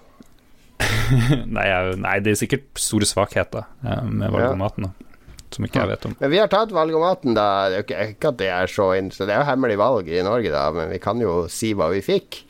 nei, 1.58 1.68
nei, 1.98 2.16
det 2.22 2.34
er 2.34 2.40
sikkert 2.42 2.68
store 2.78 3.08
svakheter 3.08 3.64
med 3.80 4.28
valgomaten. 4.34 4.90
Ja. 4.90 5.08
Som 5.54 5.64
ikke 5.64 5.80
jeg 5.80 5.88
vet 5.94 6.04
om. 6.04 6.14
Men 6.20 6.32
vi 6.32 6.40
har 6.42 6.50
tatt 6.52 6.72
valgomaten, 6.76 7.32
da. 7.36 7.46
Ikke 7.80 8.32
at 8.34 8.36
det 8.40 8.50
er 8.52 8.68
så 8.68 8.90
Det 8.92 9.30
er 9.30 9.38
jo 9.40 9.48
hemmelig 9.48 9.78
valg 9.80 10.10
i 10.12 10.20
Norge, 10.24 10.52
da, 10.52 10.66
men 10.76 10.92
vi 10.92 11.00
kan 11.00 11.20
jo 11.22 11.46
si 11.52 11.72
hva 11.72 11.88
vi 11.94 12.02
fikk. 12.04 12.42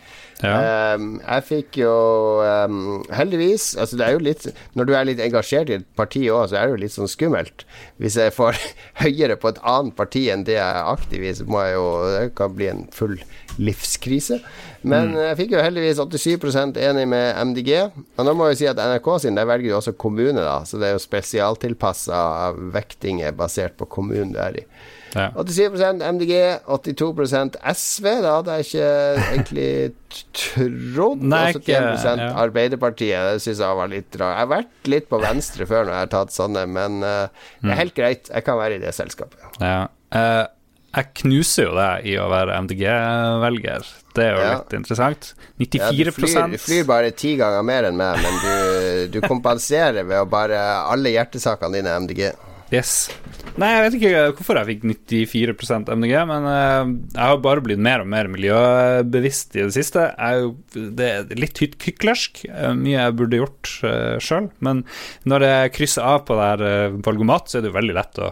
Ja. 0.42 0.94
Um, 0.94 1.16
jeg 1.18 1.44
fikk 1.48 1.80
jo 1.80 1.92
um, 2.46 3.00
Heldigvis 3.10 3.72
altså 3.74 3.96
det 3.98 4.04
er 4.06 4.12
jo 4.14 4.20
litt 4.22 4.44
Når 4.78 4.86
du 4.86 4.92
er 4.94 5.08
litt 5.08 5.22
engasjert 5.24 5.72
i 5.72 5.78
et 5.80 5.88
parti 5.98 6.22
òg, 6.30 6.44
så 6.52 6.60
er 6.60 6.68
det 6.68 6.76
jo 6.76 6.82
litt 6.84 6.94
sånn 6.94 7.10
skummelt. 7.10 7.64
Hvis 7.98 8.18
jeg 8.20 8.34
får 8.36 8.60
høyere 9.02 9.38
på 9.40 9.50
et 9.50 9.58
annet 9.66 9.96
parti 9.98 10.28
enn 10.30 10.46
det 10.46 10.54
jeg 10.54 10.62
er 10.62 10.92
aktiv 10.92 11.26
i, 11.26 11.34
så 11.34 11.46
må 11.48 11.64
jeg 11.66 11.74
jo 11.74 11.86
Det 12.14 12.24
kan 12.38 12.54
bli 12.54 12.70
en 12.70 12.84
full 12.94 13.18
livskrise. 13.58 14.38
Men 14.86 15.16
jeg 15.18 15.38
fikk 15.40 15.56
jo 15.56 15.62
heldigvis 15.64 15.98
87% 15.98 16.78
enig 16.78 17.08
med 17.10 17.40
MDG. 17.50 17.72
Og 18.14 18.28
nå 18.28 18.34
må 18.36 18.46
jeg 18.46 18.54
jo 18.54 18.60
si 18.60 18.68
at 18.70 18.78
NRK 18.78 19.08
sin, 19.24 19.38
der 19.38 19.48
velger 19.50 19.72
du 19.72 19.78
også 19.80 19.96
kommune, 19.98 20.38
da. 20.38 20.60
Så 20.68 20.78
det 20.78 20.90
er 20.90 20.94
jo 20.94 21.02
spesialtilpassa 21.02 22.20
vektinger 22.76 23.34
basert 23.38 23.74
på 23.80 23.90
kommunen 23.98 24.36
du 24.36 24.38
er 24.44 24.62
i. 24.62 24.64
Ja. 25.14 25.30
87% 25.36 26.02
MDG, 26.04 26.32
82% 26.68 27.56
SV. 27.72 28.04
Det 28.24 28.32
hadde 28.34 28.56
jeg 28.58 28.66
ikke 28.66 28.90
egentlig 29.30 29.70
trodd. 30.36 31.22
Nei, 31.22 31.44
og 31.54 31.62
71 31.64 32.20
ja. 32.20 32.28
Arbeiderpartiet. 32.44 33.32
Det 33.38 33.42
syns 33.46 33.62
jeg 33.64 33.78
var 33.80 33.88
litt 33.92 34.18
rart. 34.20 34.34
Jeg 34.36 34.42
har 34.44 34.52
vært 34.52 34.92
litt 34.92 35.08
på 35.08 35.20
venstre 35.22 35.66
før 35.70 35.86
når 35.88 35.94
jeg 35.96 36.04
har 36.06 36.12
tatt 36.18 36.36
sånne, 36.36 36.66
men 36.68 37.00
uh, 37.04 37.26
det 37.60 37.66
Mm. 37.68 37.72
er 37.74 37.80
helt 37.84 37.94
greit. 37.96 38.28
Jeg 38.34 38.44
kan 38.44 38.58
være 38.60 38.76
i 38.76 38.84
det 38.84 38.94
selskapet. 38.96 39.40
Ja. 39.60 39.88
Uh, 40.14 40.46
jeg 40.96 41.10
knuser 41.20 41.66
jo 41.68 41.72
deg 41.76 42.06
i 42.08 42.14
å 42.18 42.28
være 42.32 42.54
MDG-velger. 42.64 43.88
Det 44.16 44.24
er 44.24 44.32
jo 44.34 44.40
Ja. 44.42 44.54
litt 44.58 44.72
interessant. 44.78 45.32
Ja, 45.58 45.66
94 45.66 46.04
du, 46.04 46.10
flyr, 46.16 46.50
du 46.52 46.58
flyr 46.58 46.84
bare 46.88 47.10
ti 47.12 47.36
ganger 47.36 47.62
mer 47.62 47.84
enn 47.90 47.96
meg, 48.00 48.16
men 48.22 48.38
du, 48.42 49.18
du 49.20 49.20
kompenserer 49.28 50.04
ved 50.08 50.18
å 50.22 50.28
bare 50.28 50.58
Alle 50.90 51.12
hjertesakene 51.14 51.76
dine 51.76 51.92
er 51.92 52.00
MDG. 52.00 52.32
Yes. 52.74 53.08
Nei, 53.58 53.70
jeg 53.72 53.82
vet 53.84 53.94
ikke 53.96 54.22
hvorfor 54.36 54.58
jeg 54.60 54.68
fikk 54.68 54.82
94% 54.86 55.88
MDG, 55.96 56.12
men 56.28 56.44
eh, 56.52 56.90
jeg 57.16 57.22
har 57.30 57.40
bare 57.42 57.62
blitt 57.64 57.80
mer 57.82 58.04
og 58.04 58.10
mer 58.12 58.28
miljøbevisst 58.30 59.56
i 59.56 59.64
det 59.64 59.72
siste. 59.74 60.04
Jeg 60.14 60.52
det 61.00 61.08
er 61.08 61.40
litt 61.40 61.58
hyt- 61.62 61.78
hyklersk, 61.88 62.44
eh, 62.52 62.74
mye 62.78 62.98
jeg 62.98 63.16
burde 63.18 63.40
gjort 63.40 63.72
uh, 63.82 64.16
sjøl. 64.22 64.50
Men 64.64 64.84
når 65.28 65.46
jeg 65.48 65.74
krysser 65.78 66.06
av 66.06 66.22
på 66.28 66.36
det 66.38 66.48
her 66.52 66.64
uh, 66.68 66.98
valgomat, 67.08 67.48
så 67.50 67.58
er 67.58 67.64
det 67.66 67.72
jo 67.72 67.78
veldig 67.80 67.96
lett 67.98 68.22
å 68.22 68.30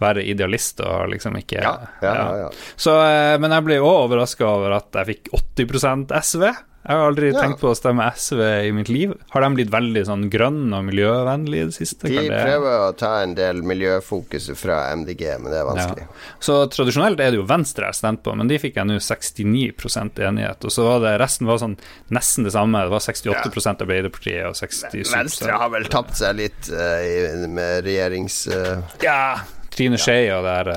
være 0.00 0.22
idealist 0.32 0.80
og 0.80 1.10
liksom 1.12 1.34
ikke 1.36 1.58
Ja, 1.60 1.74
ja, 2.00 2.12
ja, 2.16 2.28
ja. 2.44 2.46
Så, 2.80 2.94
Men 3.42 3.52
jeg 3.52 3.66
ble 3.66 3.76
òg 3.82 4.06
overraska 4.06 4.46
over 4.48 4.72
at 4.78 4.96
jeg 4.96 5.10
fikk 5.10 5.28
80% 5.36 6.14
SV. 6.16 6.46
Jeg 6.80 6.96
har 6.96 7.10
aldri 7.10 7.28
Ja. 7.30 7.40
tenkt 7.42 7.60
på 7.60 7.68
å 7.68 7.76
stemme 7.76 8.06
SV 8.16 8.40
i 8.66 8.70
mitt 8.72 8.88
liv. 8.88 9.12
Har 9.34 9.42
de 9.44 9.50
blitt 9.54 9.68
veldig 9.70 10.00
sånn 10.08 10.30
grønn 10.32 10.72
og 10.72 10.84
miljøvennlig 10.86 11.58
i 11.60 11.64
det 11.68 11.74
siste? 11.76 12.08
De 12.08 12.16
det- 12.28 12.30
prøver 12.46 12.88
å 12.88 12.96
ta 12.96 13.20
en 13.22 13.34
del 13.34 13.60
miljøfokus 13.62 14.48
fra 14.56 14.90
MDG, 14.96 15.36
men 15.38 15.52
det 15.52 15.60
er 15.60 15.66
vanskelig. 15.68 16.06
Så 16.40 16.56
tradisjonelt 16.72 17.20
er 17.20 17.30
det 17.30 17.34
jo 17.36 17.44
Venstre 17.44 17.84
jeg 17.84 17.92
har 17.92 17.98
stemt 18.00 18.22
på, 18.22 18.34
men 18.34 18.48
de 18.48 18.58
fikk 18.58 18.76
jeg 18.80 18.86
nå 18.86 18.96
69% 18.98 20.18
enighet. 20.24 20.64
Og 20.64 20.70
så 20.70 20.82
var 20.88 21.00
det 21.04 21.20
resten 21.20 21.46
var 21.46 21.58
sånn 21.58 21.76
nesten 22.10 22.44
det 22.44 22.52
samme. 22.52 22.80
Det 22.80 22.90
var 22.90 23.00
68 23.00 23.80
Arbeiderpartiet 23.84 24.46
og 24.48 24.54
67 24.56 25.12
Venstre 25.12 25.52
har 25.52 25.68
vel 25.68 25.84
tapt 25.84 26.16
seg 26.16 26.36
litt 26.36 26.70
uh, 26.72 27.46
med 27.46 27.84
regjerings... 27.84 28.46
Uh... 28.48 28.82
Ja, 29.02 29.36
Trine 29.70 29.98
Skei 30.00 30.30
og 30.34 30.44
det 30.44 30.56
er... 30.64 30.68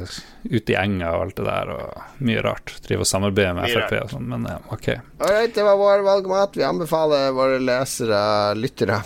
eh, 0.00 0.06
ute 0.44 0.72
i 0.72 0.76
enga 0.78 1.10
og 1.16 1.22
alt 1.26 1.36
det 1.40 1.44
der, 1.46 1.72
og 1.74 2.22
mye 2.24 2.42
rart. 2.44 2.72
Driver 2.86 3.04
og 3.04 3.08
samarbeider 3.10 3.56
med 3.58 3.72
Frp 3.74 3.96
og 4.00 4.12
sånn, 4.14 4.28
men 4.30 4.46
ja, 4.48 4.56
ok. 4.72 4.88
Alright, 5.20 5.52
det 5.56 5.64
var 5.66 5.76
vår 5.80 6.04
valgomat. 6.06 6.56
Vi 6.56 6.64
anbefaler 6.66 7.34
våre 7.36 7.58
lesere, 7.62 8.20
lyttere, 8.56 9.00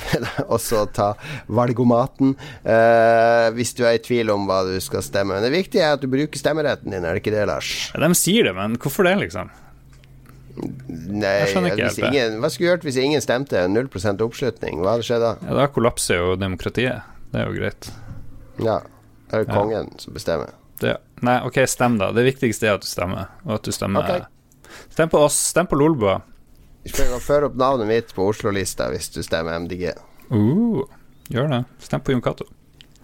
også 0.46 0.84
å 0.84 0.86
ta 0.94 1.10
valgomaten 1.50 2.36
eh, 2.62 3.48
hvis 3.56 3.74
du 3.78 3.82
er 3.88 3.98
i 3.98 4.04
tvil 4.04 4.30
om 4.34 4.46
hva 4.50 4.62
du 4.68 4.76
skal 4.84 5.02
stemme. 5.04 5.34
Men 5.36 5.44
det 5.48 5.52
viktige 5.56 5.82
er 5.88 5.98
at 5.98 6.04
du 6.04 6.10
bruker 6.12 6.38
stemmeretten 6.40 6.94
din, 6.94 7.02
er 7.04 7.16
det 7.18 7.24
ikke 7.24 7.34
det, 7.34 7.44
Lars? 7.50 7.74
Ja, 7.94 8.02
de 8.06 8.12
sier 8.18 8.50
det, 8.50 8.54
men 8.58 8.78
hvorfor 8.80 9.08
det, 9.08 9.16
liksom? 9.26 9.50
Nei, 10.54 11.48
ingen, 11.50 12.36
Hva 12.38 12.50
skulle 12.52 12.68
du 12.68 12.70
gjort 12.76 12.84
hvis 12.86 12.98
ingen 13.02 13.22
stemte? 13.24 13.64
0 13.66 13.88
oppslutning? 14.22 14.78
Hva 14.84 14.92
hadde 14.94 15.06
skjedd 15.06 15.24
da? 15.24 15.32
Ja, 15.42 15.56
Da 15.58 15.66
kollapser 15.74 16.20
jo 16.20 16.36
demokratiet. 16.38 17.02
Det 17.32 17.40
er 17.42 17.48
jo 17.50 17.56
greit. 17.58 17.88
Ja, 18.62 18.76
da 19.30 19.40
er 19.40 19.44
det 19.44 19.48
Ja. 19.48 19.54
kongen 19.56 19.90
som 19.98 20.14
bestemmer. 20.14 20.52
Det, 20.78 20.96
nei, 21.26 21.38
ok, 21.48 21.62
stem, 21.70 21.98
da. 22.00 22.10
Det 22.14 22.26
viktigste 22.26 22.70
er 22.70 22.78
at 22.78 22.84
du 22.84 22.90
stemmer, 22.90 23.32
og 23.46 23.58
at 23.58 23.66
du 23.66 23.74
stemmer 23.74 24.04
okay. 24.04 24.26
Stem 24.94 25.10
på 25.12 25.20
oss. 25.26 25.36
Stem 25.52 25.68
på 25.70 25.78
Lolbua. 25.78 26.18
Vi 26.84 26.92
skal 26.92 27.22
føre 27.22 27.48
opp 27.48 27.56
navnet 27.56 27.88
mitt 27.88 28.12
på 28.16 28.26
Oslo-lista 28.28 28.90
hvis 28.92 29.08
du 29.14 29.22
stemmer 29.24 29.56
MDG. 29.64 29.94
Uh, 30.28 30.84
gjør 31.32 31.48
det. 31.52 31.64
Stem 31.86 32.04
på 32.04 32.12
Jon 32.12 32.24
Cato. 32.24 32.46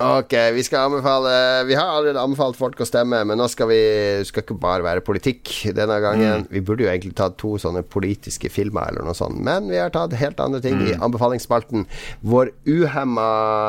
Ok, 0.00 0.32
vi 0.54 0.62
skal 0.64 0.86
anbefale 0.88 1.30
Vi 1.68 1.74
har 1.76 1.90
allerede 1.92 2.22
anbefalt 2.22 2.56
folk 2.56 2.78
å 2.80 2.86
stemme, 2.88 3.18
men 3.28 3.36
nå 3.36 3.44
skal 3.52 3.68
vi 3.68 3.80
skal 4.24 4.46
ikke 4.46 4.56
bare 4.60 4.84
være 4.86 5.04
politikk 5.04 5.52
denne 5.76 5.98
gangen. 6.00 6.46
Vi 6.48 6.62
burde 6.64 6.86
jo 6.86 6.88
egentlig 6.88 7.12
tatt 7.18 7.36
to 7.40 7.58
sånne 7.60 7.82
politiske 7.84 8.48
filmer 8.52 8.88
eller 8.88 9.04
noe 9.04 9.16
sånt, 9.16 9.36
men 9.44 9.68
vi 9.68 9.76
har 9.76 9.92
tatt 9.92 10.16
helt 10.16 10.40
andre 10.40 10.62
ting 10.64 10.80
i 10.86 10.96
anbefalingsspalten. 10.96 11.84
Vår 12.24 12.52
uhemma 12.64 13.26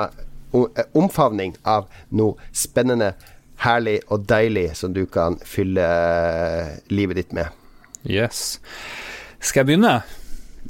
eh, 0.08 0.88
omfavning 0.96 1.58
av 1.68 1.92
noe 2.16 2.40
spennende, 2.56 3.12
herlig 3.62 4.00
og 4.10 4.26
deilig 4.30 4.72
som 4.80 4.96
du 4.96 5.04
kan 5.10 5.38
fylle 5.46 5.86
eh, 5.86 6.74
livet 6.94 7.22
ditt 7.22 7.36
med. 7.38 7.52
Yes. 8.08 8.60
Skal 9.42 9.62
jeg 9.62 9.72
begynne? 9.72 10.02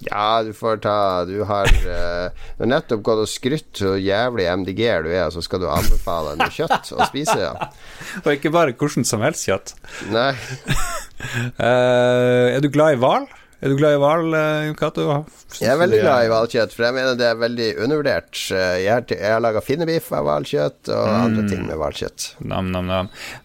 Ja, 0.08 0.42
du 0.42 0.54
får 0.56 0.80
ta 0.82 1.26
Du 1.28 1.44
har, 1.46 1.68
uh, 1.68 2.32
du 2.32 2.64
har 2.64 2.70
nettopp 2.72 3.04
gått 3.06 3.22
og 3.26 3.30
skrytt 3.30 3.82
så 3.84 3.94
jævlig 4.00 4.48
MDG-er 4.64 5.04
du 5.06 5.12
er, 5.12 5.26
og 5.28 5.36
så 5.36 5.44
skal 5.46 5.62
du 5.62 5.68
anbefale 5.70 6.38
noe 6.39 6.50
kjøtt 6.54 6.94
å 6.96 7.06
spise, 7.10 7.36
ja. 7.38 7.52
Og 8.24 8.32
ikke 8.34 8.54
bare 8.56 8.74
hvordan 8.74 9.06
som 9.08 9.22
helst 9.26 9.46
kjøtt. 9.50 9.76
Nei. 10.14 10.32
uh, 11.60 12.48
er 12.56 12.64
du 12.64 12.72
glad 12.72 12.98
i 12.98 13.02
hval? 13.04 13.28
Er 13.62 13.70
du 13.70 13.76
glad 13.78 13.93
i 13.93 13.99
hval, 14.01 14.32
Kato? 14.34 14.64
Jon 14.66 14.78
Cato? 14.80 15.03
Jeg 15.62 15.70
er 15.70 15.78
veldig 15.78 15.97
glad 16.01 16.24
i 16.26 16.30
hvalkjøtt, 16.32 16.72
for 16.74 16.86
jeg 16.88 16.95
mener 16.95 17.18
det 17.20 17.28
er 17.28 17.38
veldig 17.38 17.68
undervurdert. 17.84 18.39
Eh, 18.57 18.78
Jeg 18.82 18.89
har, 18.89 19.03
jeg 19.14 19.34
har 19.36 19.43
laga 19.43 19.62
finnebiff 19.62 20.07
av 20.18 20.26
hvalkjøtt 20.26 20.89
og 20.95 21.09
andre 21.12 21.43
ting 21.51 21.68
med 21.68 21.78
hvalkjøtt. 21.78 22.26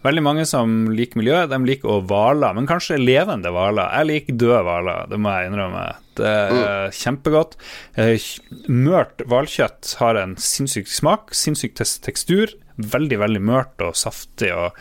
Veldig 0.07 0.25
mange 0.25 0.47
som 0.49 0.75
liker 0.97 1.21
miljøet, 1.21 1.51
de 1.53 1.59
liker 1.69 1.93
å 1.93 2.01
hvaler, 2.09 2.57
men 2.57 2.69
kanskje 2.71 2.97
levende 3.03 3.53
hvaler. 3.53 3.93
Jeg 3.99 4.11
liker 4.15 4.41
døde 4.41 4.63
hvaler, 4.71 5.07
det 5.13 5.21
må 5.21 5.35
jeg 5.37 5.51
innrømme. 5.53 5.87
Det 6.17 6.33
er 6.33 6.95
kjempegodt. 6.97 7.59
Eh, 8.01 8.17
Mørt 8.73 9.21
hvalkjøtt 9.29 9.99
har 10.01 10.17
en 10.23 10.33
sinnssyk 10.41 10.89
smak, 10.89 11.35
sinnssyk 11.37 11.77
tekstur. 11.77 12.57
Veldig, 12.77 13.17
veldig 13.23 13.41
mørt 13.41 13.81
og 13.81 13.95
saftig, 13.97 14.51
og 14.53 14.77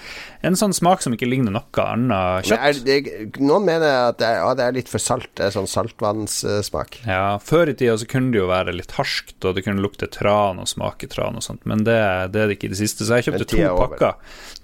en 0.46 0.58
sånn 0.60 0.74
smak 0.76 1.02
som 1.04 1.14
ikke 1.16 1.28
ligner 1.30 1.54
noe 1.56 1.84
annet 1.84 2.50
Men 2.50 2.60
er, 2.60 2.74
kjøtt. 2.78 2.86
det, 2.86 3.42
noen 3.42 3.66
mener 3.68 4.10
at 4.12 4.20
det 4.22 4.28
er, 4.30 4.38
ja, 4.44 4.52
det 4.58 4.66
er 4.68 4.76
litt 4.78 4.92
for 4.92 5.02
salt. 5.02 5.30
Det 5.38 5.48
er 5.48 5.54
sånn 5.56 5.68
saltvannssmak. 5.70 7.00
Ja, 7.08 7.38
Før 7.44 7.70
i 7.72 7.76
tida 7.78 7.98
så 7.98 8.08
kunne 8.10 8.32
det 8.34 8.40
jo 8.42 8.48
være 8.50 8.74
litt 8.76 8.94
harskt, 8.98 9.38
og 9.46 9.56
det 9.58 9.64
kunne 9.66 9.82
lukte 9.84 10.08
tran 10.12 10.60
og 10.62 10.68
smake 10.70 11.10
tran 11.12 11.38
og 11.40 11.44
sånt, 11.46 11.64
men 11.70 11.84
det, 11.88 11.98
det 12.34 12.42
er 12.44 12.52
det 12.52 12.58
ikke 12.58 12.70
i 12.70 12.74
det 12.76 12.80
siste. 12.82 13.06
Så 13.08 13.20
jeg 13.20 13.30
kjøpte 13.30 13.48
to 13.52 13.62
er 13.62 13.76
pakker. 13.80 14.16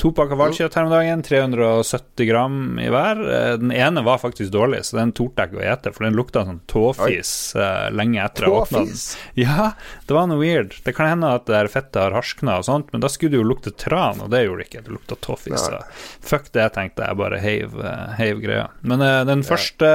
To 0.02 0.12
pakker 0.18 0.40
hvalkjøtt 0.40 0.78
her 0.78 0.88
om 0.88 0.94
dagen, 0.94 1.24
370 1.26 2.30
gram 2.30 2.60
i 2.82 2.90
hver. 2.92 3.22
Eh, 3.22 3.58
Den 3.62 3.72
ene 3.76 4.04
var 4.06 4.22
faktisk 4.22 4.52
dårlig, 4.54 4.84
så 4.88 4.98
den 5.00 5.14
torde 5.18 5.44
jeg 5.46 5.52
ikke 5.54 5.62
å 5.62 5.68
ete, 5.74 5.94
for 5.96 6.08
den 6.08 6.18
lukta 6.18 6.46
sånn 6.48 6.62
tåfis 6.72 7.34
eh, 7.56 7.90
lenge 7.94 8.22
etter 8.24 8.48
jeg 8.48 8.58
åpna 8.62 8.84
den. 8.86 8.96
Ja, 9.42 9.72
det 10.08 10.18
var 10.18 10.30
noe 10.32 10.42
weird. 10.42 10.78
Det 10.86 10.96
kan 10.98 11.10
hende 11.12 11.34
at 11.38 11.48
det 11.50 11.62
fettet 11.74 12.02
har 12.02 12.16
harskna 12.18 12.60
og 12.62 12.68
sånt, 12.68 12.90
men 12.94 13.04
da 13.04 13.10
skulle 13.12 13.36
det 13.36 13.42
jo 13.42 13.48
lukte 13.48 13.74
tran, 13.78 14.22
og 14.26 14.32
det 14.34 14.46
gjorde 14.46 14.64
det 14.64 14.70
ikke. 14.72 14.86
Det 14.88 14.96
lukta 14.98 15.18
tåfis. 15.22 15.70
Så 15.72 16.28
fuck 16.34 16.52
det, 16.56 16.68
tenkte 16.76 17.08
jeg. 17.08 17.18
Bare 17.22 17.40
heiv, 17.44 17.80
eh, 17.80 18.14
heiv 18.20 18.44
greia. 18.44 18.68
Men 18.86 19.04
uh, 19.04 19.22
den 19.28 19.46
første 19.48 19.90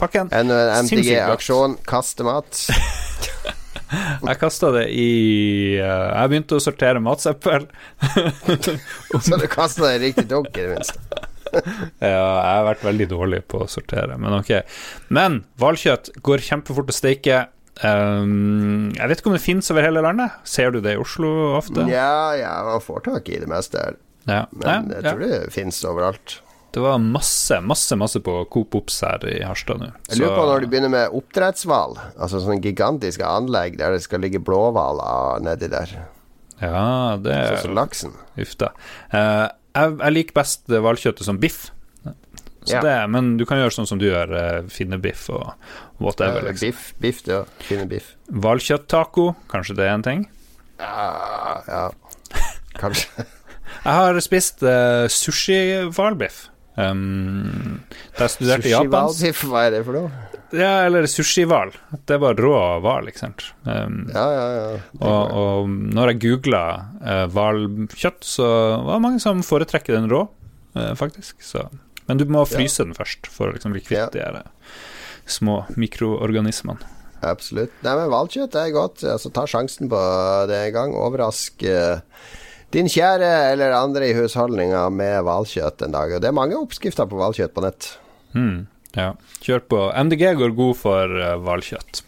pakken 0.00 0.32
En. 0.36 0.52
MDG-aksjon, 0.86 1.80
kastemat. 1.88 2.66
Jeg 3.92 4.38
kasta 4.40 4.70
det 4.72 4.86
i 4.96 5.08
uh, 5.76 6.12
Jeg 6.16 6.30
begynte 6.32 6.56
å 6.56 6.62
sortere 6.64 7.02
matsøppel. 7.04 7.66
Så 9.26 9.36
du 9.36 9.44
kasta 9.52 9.90
det 9.90 9.98
i 9.98 10.02
riktig 10.06 10.24
dunk, 10.30 10.52
i 10.56 10.64
det 10.64 10.78
minste. 10.78 11.28
Ja, 12.00 12.08
jeg 12.08 12.52
har 12.56 12.62
vært 12.64 12.84
veldig 12.86 13.06
dårlig 13.10 13.40
på 13.52 13.58
å 13.60 13.66
sortere, 13.68 14.16
men 14.16 14.32
ok. 14.38 14.54
Men 15.12 15.42
hvalkjøtt 15.60 16.08
går 16.24 16.44
kjempefort 16.46 16.88
å 16.88 16.94
steike. 16.96 17.42
Um, 17.82 18.92
jeg 18.96 19.10
vet 19.10 19.20
ikke 19.20 19.30
om 19.32 19.36
det 19.36 19.44
finnes 19.44 19.68
over 19.72 19.84
hele 19.84 20.00
landet. 20.04 20.32
Ser 20.48 20.72
du 20.72 20.80
det 20.84 20.96
i 20.96 21.02
Oslo 21.02 21.28
ofte? 21.58 21.84
Ja, 21.92 22.32
ja, 22.38 22.54
man 22.64 22.80
får 22.84 23.04
tak 23.10 23.28
i 23.28 23.40
det 23.42 23.50
meste 23.52 23.84
her. 23.84 24.00
Ja. 24.28 24.46
Men 24.52 24.88
Nei, 24.88 24.94
jeg 24.96 25.04
ja. 25.04 25.10
tror 25.12 25.22
det 25.26 25.52
fins 25.54 25.82
overalt. 25.88 26.38
Det 26.72 26.80
var 26.80 26.96
masse, 27.04 27.58
masse 27.60 27.96
masse 28.00 28.20
på 28.24 28.32
Coop 28.48 28.74
Ops 28.78 29.02
her 29.04 29.24
i 29.28 29.42
Harstad 29.44 29.82
nå. 29.82 29.90
Jeg 30.08 30.22
lurer 30.22 30.38
på 30.38 30.44
når 30.48 30.62
de 30.64 30.70
begynner 30.72 30.92
med 30.94 31.16
oppdrettshval. 31.18 31.98
Altså 32.16 32.40
sånne 32.40 32.62
gigantiske 32.64 33.26
anlegg 33.28 33.76
der 33.80 33.92
det 33.92 34.00
skal 34.06 34.22
ligge 34.24 34.40
blåhvaler 34.40 35.42
nedi 35.44 35.68
der. 35.68 35.92
Ja, 36.62 37.18
det 37.20 37.34
Sånn 37.50 37.66
som 37.66 37.76
laksen. 37.76 38.14
Uff 38.40 38.54
da. 38.62 38.70
Eh, 39.12 39.44
jeg, 39.76 39.98
jeg 39.98 40.14
liker 40.16 40.38
best 40.40 40.64
hvalkjøttet 40.72 41.28
som 41.28 41.40
biff. 41.42 41.66
Så 42.62 42.76
Ja. 42.76 42.80
det, 42.80 42.96
men 43.10 43.36
du 43.36 43.42
kan 43.44 43.58
gjøre 43.58 43.74
sånn 43.74 43.88
som 43.90 43.98
du 43.98 44.04
gjør, 44.06 44.30
uh, 44.38 44.68
finne 44.70 44.94
biff 45.02 45.24
og 45.34 45.48
whatever. 45.98 46.44
Ja, 46.44 46.52
Liksom. 46.52 46.68
biff, 46.70 46.82
biff, 47.02 47.22
det 47.26 47.34
òg. 47.40 47.48
Finne 47.66 47.88
biff. 47.90 48.12
Hvalkjøtt-taco, 48.30 49.32
kanskje 49.50 49.74
det 49.80 49.88
er 49.88 49.94
en 49.96 50.04
ting? 50.06 50.22
Ja, 50.78 51.58
ja. 51.66 51.90
Kanskje. 52.78 53.26
Jeg 53.82 53.98
har 53.98 54.18
spist 54.22 54.62
uh, 54.62 55.06
sushi-hvalbiff. 55.10 56.48
Um, 56.72 57.82
da 58.16 58.24
jeg 58.24 58.32
studerte 58.36 58.70
i 58.70 58.72
Japan 58.72 59.10
Sushi-hvalbiff, 59.10 59.42
hva 59.50 59.64
er 59.66 59.74
det 59.74 59.82
for 59.86 59.98
noe? 59.98 60.28
Ja, 60.52 60.82
eller 60.84 61.06
sushihval. 61.08 61.70
Det 62.08 62.18
var 62.20 62.36
rå 62.36 62.52
hval, 62.84 63.08
ikke 63.08 63.22
sant. 63.22 63.44
Um, 63.64 64.02
Ja, 64.12 64.24
ja, 64.36 64.46
ja. 64.52 64.80
Og, 65.00 65.32
og 65.42 65.70
når 65.96 66.12
jeg 66.12 66.20
googla 66.26 66.62
hvalkjøtt, 67.32 68.20
så 68.28 68.48
var 68.84 68.98
det 68.98 69.04
mange 69.06 69.22
som 69.24 69.40
foretrekker 69.46 69.96
den 69.96 70.10
rå, 70.12 70.26
uh, 70.76 70.92
faktisk. 70.98 71.40
Så. 71.44 71.64
Men 72.08 72.20
du 72.20 72.26
må 72.28 72.44
fryse 72.48 72.84
den 72.84 72.92
først 72.96 73.30
for 73.32 73.48
å 73.48 73.56
liksom 73.56 73.72
bli 73.74 73.80
kvitt 73.84 74.18
Ja. 74.18 74.28
de 74.36 74.44
små 75.30 75.62
mikroorganismene. 75.78 76.82
Absolutt. 77.22 77.72
Nei, 77.86 77.94
men 77.96 78.10
hvalkjøtt 78.10 78.56
er 78.58 78.72
godt. 78.74 79.04
Altså, 79.06 79.30
ta 79.32 79.44
sjansen 79.46 79.88
på 79.90 79.98
det 80.50 80.58
en 80.66 80.72
gang. 80.74 80.94
Overrask 80.98 81.62
eh, 81.62 82.00
din 82.72 82.88
kjære 82.90 83.30
eller 83.52 83.74
andre 83.76 84.08
i 84.08 84.14
husholdninga 84.16 84.86
med 84.94 85.22
hvalkjøtt 85.26 85.84
en 85.86 85.96
dag. 85.96 86.14
Og 86.16 86.22
det 86.22 86.30
er 86.30 86.36
mange 86.36 86.58
oppskrifter 86.58 87.08
på 87.10 87.18
hvalkjøtt 87.20 87.54
på 87.56 87.64
nett. 87.64 87.90
Mm, 88.36 88.64
ja. 88.96 89.12
Kjør 89.44 89.66
på. 89.68 89.82
MDG 90.08 90.24
går 90.40 90.56
god 90.56 90.78
for 90.80 91.20
eh, 91.20 91.36
hvalkjøtt. 91.44 92.02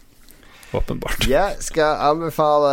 Åpenbart. 0.75 1.27
Jeg 1.31 1.61
skal 1.63 2.01
anbefale 2.03 2.71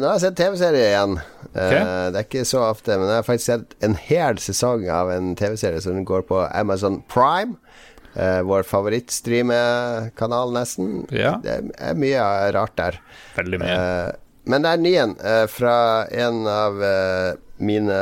Nå 0.00 0.10
har 0.10 0.18
jeg 0.18 0.24
sett 0.26 0.38
TV-serie 0.40 0.88
igjen. 0.90 1.14
Okay. 1.50 1.80
Det 2.12 2.18
er 2.18 2.26
ikke 2.26 2.46
så 2.46 2.64
ofte, 2.66 2.98
men 3.00 3.08
jeg 3.08 3.16
har 3.16 3.26
faktisk 3.26 3.48
sett 3.48 3.72
en 3.86 3.96
hel 3.96 4.38
sesong 4.42 4.84
av 4.92 5.10
en 5.14 5.32
TV-serie 5.38 5.80
som 5.82 6.04
går 6.06 6.26
på 6.28 6.42
Amazon 6.46 7.00
Prime. 7.10 7.56
Uh, 8.10 8.42
vår 8.46 8.64
favorittstreamekanal, 8.66 10.50
nesten. 10.54 11.04
Ja. 11.14 11.36
Det 11.42 11.56
er 11.78 11.98
mye 11.98 12.22
rart 12.54 12.74
der. 12.78 12.98
Veldig 13.36 13.60
mye. 13.62 13.76
Eh, 13.76 14.29
men 14.50 14.64
det 14.64 14.72
er 14.72 14.82
ny 14.82 14.92
en 14.98 15.14
eh, 15.22 15.44
fra 15.50 15.76
en 16.10 16.42
av 16.50 16.82
eh, 16.82 17.38
mine 17.60 18.00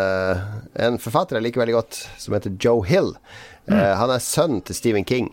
En 0.78 0.99
forfatter 1.03 1.38
jeg 1.38 1.49
liker 1.49 1.64
veldig 1.64 1.76
godt, 1.76 2.01
som 2.20 2.36
heter 2.36 2.55
Joe 2.62 2.86
Hill. 2.86 3.12
Eh, 3.68 3.94
han 4.01 4.12
er 4.14 4.22
sønnen 4.24 4.62
til 4.64 4.78
Stephen 4.78 5.07
King. 5.09 5.32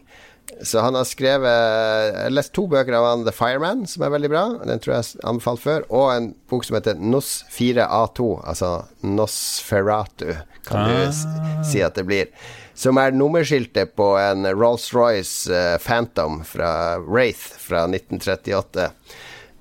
Så 0.64 0.80
han 0.80 0.96
har 0.96 1.08
skrevet 1.08 1.52
Jeg 1.52 2.20
har 2.22 2.34
lest 2.34 2.54
to 2.56 2.66
bøker 2.72 2.96
av 2.96 3.08
han 3.10 3.24
The 3.28 3.34
Fireman, 3.36 3.86
som 3.90 4.06
er 4.06 4.14
veldig 4.14 4.32
bra. 4.32 4.44
Den 4.68 4.82
tror 4.82 4.96
jeg 4.96 5.08
jeg 5.08 5.24
anbefalt 5.28 5.64
før. 5.64 5.88
Og 5.90 6.10
en 6.14 6.30
bok 6.52 6.68
som 6.68 6.78
heter 6.78 7.00
NOS 7.02 7.32
4A2, 7.54 8.30
altså 8.46 8.72
Nosferatu, 9.06 10.36
kan 10.68 10.90
du 10.90 11.66
si 11.66 11.84
at 11.86 11.98
det 12.00 12.06
blir. 12.08 12.32
Som 12.76 13.00
er 13.00 13.16
nummerskiltet 13.16 13.94
på 13.96 14.10
en 14.20 14.48
Rolls-Royce 14.52 15.52
eh, 15.54 15.78
Phantom 15.80 16.42
fra 16.48 16.98
Wraith 17.04 17.56
fra 17.62 17.86
1938. 17.88 18.90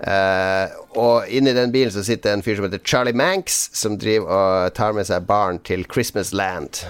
Eh, 0.04 0.72
og 1.00 1.30
inni 1.32 1.54
den 1.56 1.72
bilen 1.72 1.92
så 1.94 2.02
sitter 2.04 2.34
en 2.34 2.42
fyr 2.44 2.58
som 2.58 2.66
heter 2.66 2.82
Charlie 2.84 3.16
Manx, 3.16 3.70
som 3.72 3.96
driver 4.00 4.28
og 4.28 4.74
tar 4.76 4.92
med 4.96 5.08
seg 5.08 5.24
barn 5.28 5.60
til 5.64 5.86
Christmas 5.88 6.34
Land. 6.36 6.82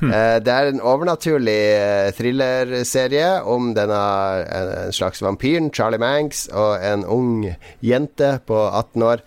uh, 0.00 0.38
det 0.44 0.52
er 0.54 0.70
en 0.70 0.80
overnaturlig 0.80 1.58
eh, 1.76 2.08
thrillerserie 2.16 3.42
om 3.44 3.74
denne 3.76 4.00
en, 4.46 4.72
en 4.86 4.96
slags 4.96 5.20
vampyren, 5.24 5.68
Charlie 5.74 6.00
Manx, 6.00 6.46
og 6.48 6.80
en 6.80 7.04
ung 7.04 7.50
jente 7.84 8.38
på 8.48 8.64
18 8.70 9.06
år. 9.10 9.26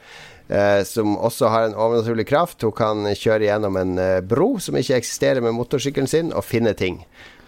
Uh, 0.49 0.81
som 0.81 1.13
også 1.13 1.51
har 1.53 1.67
en 1.67 1.77
overnaturlig 1.77 2.25
kraft. 2.25 2.63
Hun 2.65 2.73
kan 2.73 3.05
kjøre 3.13 3.45
gjennom 3.45 3.77
en 3.77 3.99
bro 4.25 4.55
som 4.57 4.79
ikke 4.79 4.97
eksisterer 4.97 5.45
med 5.45 5.53
motorsykkelen 5.53 6.09
sin, 6.09 6.33
og 6.33 6.47
finne 6.47 6.73
ting. 6.73 7.03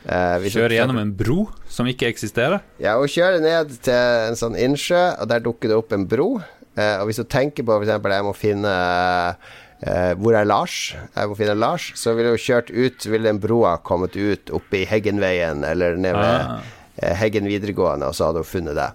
Eh, 0.07 0.39
hun- 0.41 0.49
Kjøre 0.49 0.73
gjennom 0.79 0.97
en 0.97 1.11
bro 1.13 1.49
som 1.69 1.85
ikke 1.85 2.07
eksisterer. 2.09 2.61
ja, 2.79 2.95
hun 2.97 3.07
kjører 3.07 3.39
ned 3.41 3.75
til 3.83 3.93
en 3.93 4.33
sånn 4.35 4.55
innsjø, 4.57 5.19
og 5.21 5.27
der 5.29 5.39
dukker 5.39 5.69
det 5.69 5.77
opp 5.77 5.91
en 5.93 6.05
bro. 6.07 6.41
Eh, 6.77 6.97
og 7.01 7.07
hvis 7.07 7.17
hun 7.17 7.25
tenker 7.25 7.63
på 7.63 7.75
f.eks. 7.81 7.91
jeg 8.01 8.23
må 8.23 8.33
finne 8.35 8.71
eh, 9.83 10.13
Hvor 10.15 10.35
er 10.37 10.45
Lars? 10.45 10.93
Jeg 11.15 11.27
må 11.29 11.35
finne 11.37 11.55
Lars. 11.57 11.91
Så 11.99 12.15
ville 12.15 12.29
hun 12.33 12.37
kjørt 12.41 12.69
ut, 12.71 13.05
ville 13.09 13.27
den 13.29 13.39
broa 13.43 13.77
kommet 13.83 14.15
ut 14.15 14.49
oppe 14.53 14.81
i 14.81 14.85
Heggenveien 14.85 15.63
eller 15.67 15.97
ned 15.97 16.13
ved 16.13 16.47
Ah. 17.01 17.15
Heggen 17.17 17.47
videregående, 17.47 18.05
og 18.11 18.13
så 18.13 18.27
hadde 18.29 18.43
hun 18.43 18.49
funnet 18.49 18.75
det. 18.75 18.89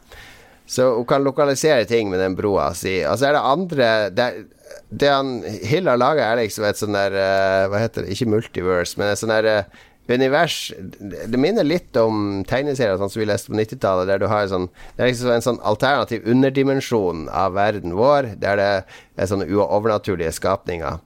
Så 0.68 0.96
hun 0.96 1.04
kan 1.06 1.24
lokalisere 1.24 1.86
ting 1.86 2.10
med 2.10 2.18
den 2.20 2.34
broa 2.36 2.72
si. 2.74 3.00
Og 3.04 3.16
så 3.18 3.28
er 3.28 3.32
det 3.32 3.42
andre 3.42 4.10
Det, 4.10 4.46
det 4.92 5.08
han 5.10 5.42
Hill 5.42 5.86
har 5.88 5.96
laga, 5.98 6.32
er 6.32 6.36
liksom 6.44 6.64
et 6.68 6.76
sånn 6.76 6.92
der 6.92 7.68
Hva 7.70 7.78
heter 7.78 8.02
det? 8.04 8.10
Ikke 8.14 8.28
multiverse, 8.30 8.96
men 8.98 9.12
et 9.12 9.18
sånn 9.18 9.28
der 9.34 9.64
univers 10.08 10.72
Det 10.78 11.38
minner 11.40 11.66
litt 11.66 11.96
om 11.98 12.44
tegneserier 12.46 12.98
sånn 13.00 13.10
som 13.10 13.20
vi 13.20 13.28
leste 13.28 13.50
på 13.50 13.58
90-tallet, 13.58 14.08
der 14.10 14.22
du 14.22 14.28
har 14.30 14.46
sånn 14.50 14.68
Det 14.96 15.04
er 15.04 15.10
liksom 15.10 15.34
en 15.34 15.46
sånn 15.48 15.60
alternativ 15.66 16.26
underdimensjon 16.30 17.26
av 17.32 17.56
verden 17.58 17.96
vår, 17.98 18.34
der 18.40 18.60
det 18.60 18.72
er 19.16 19.30
sånne 19.30 19.48
uovernaturlige 19.50 20.34
skapninger. 20.36 21.00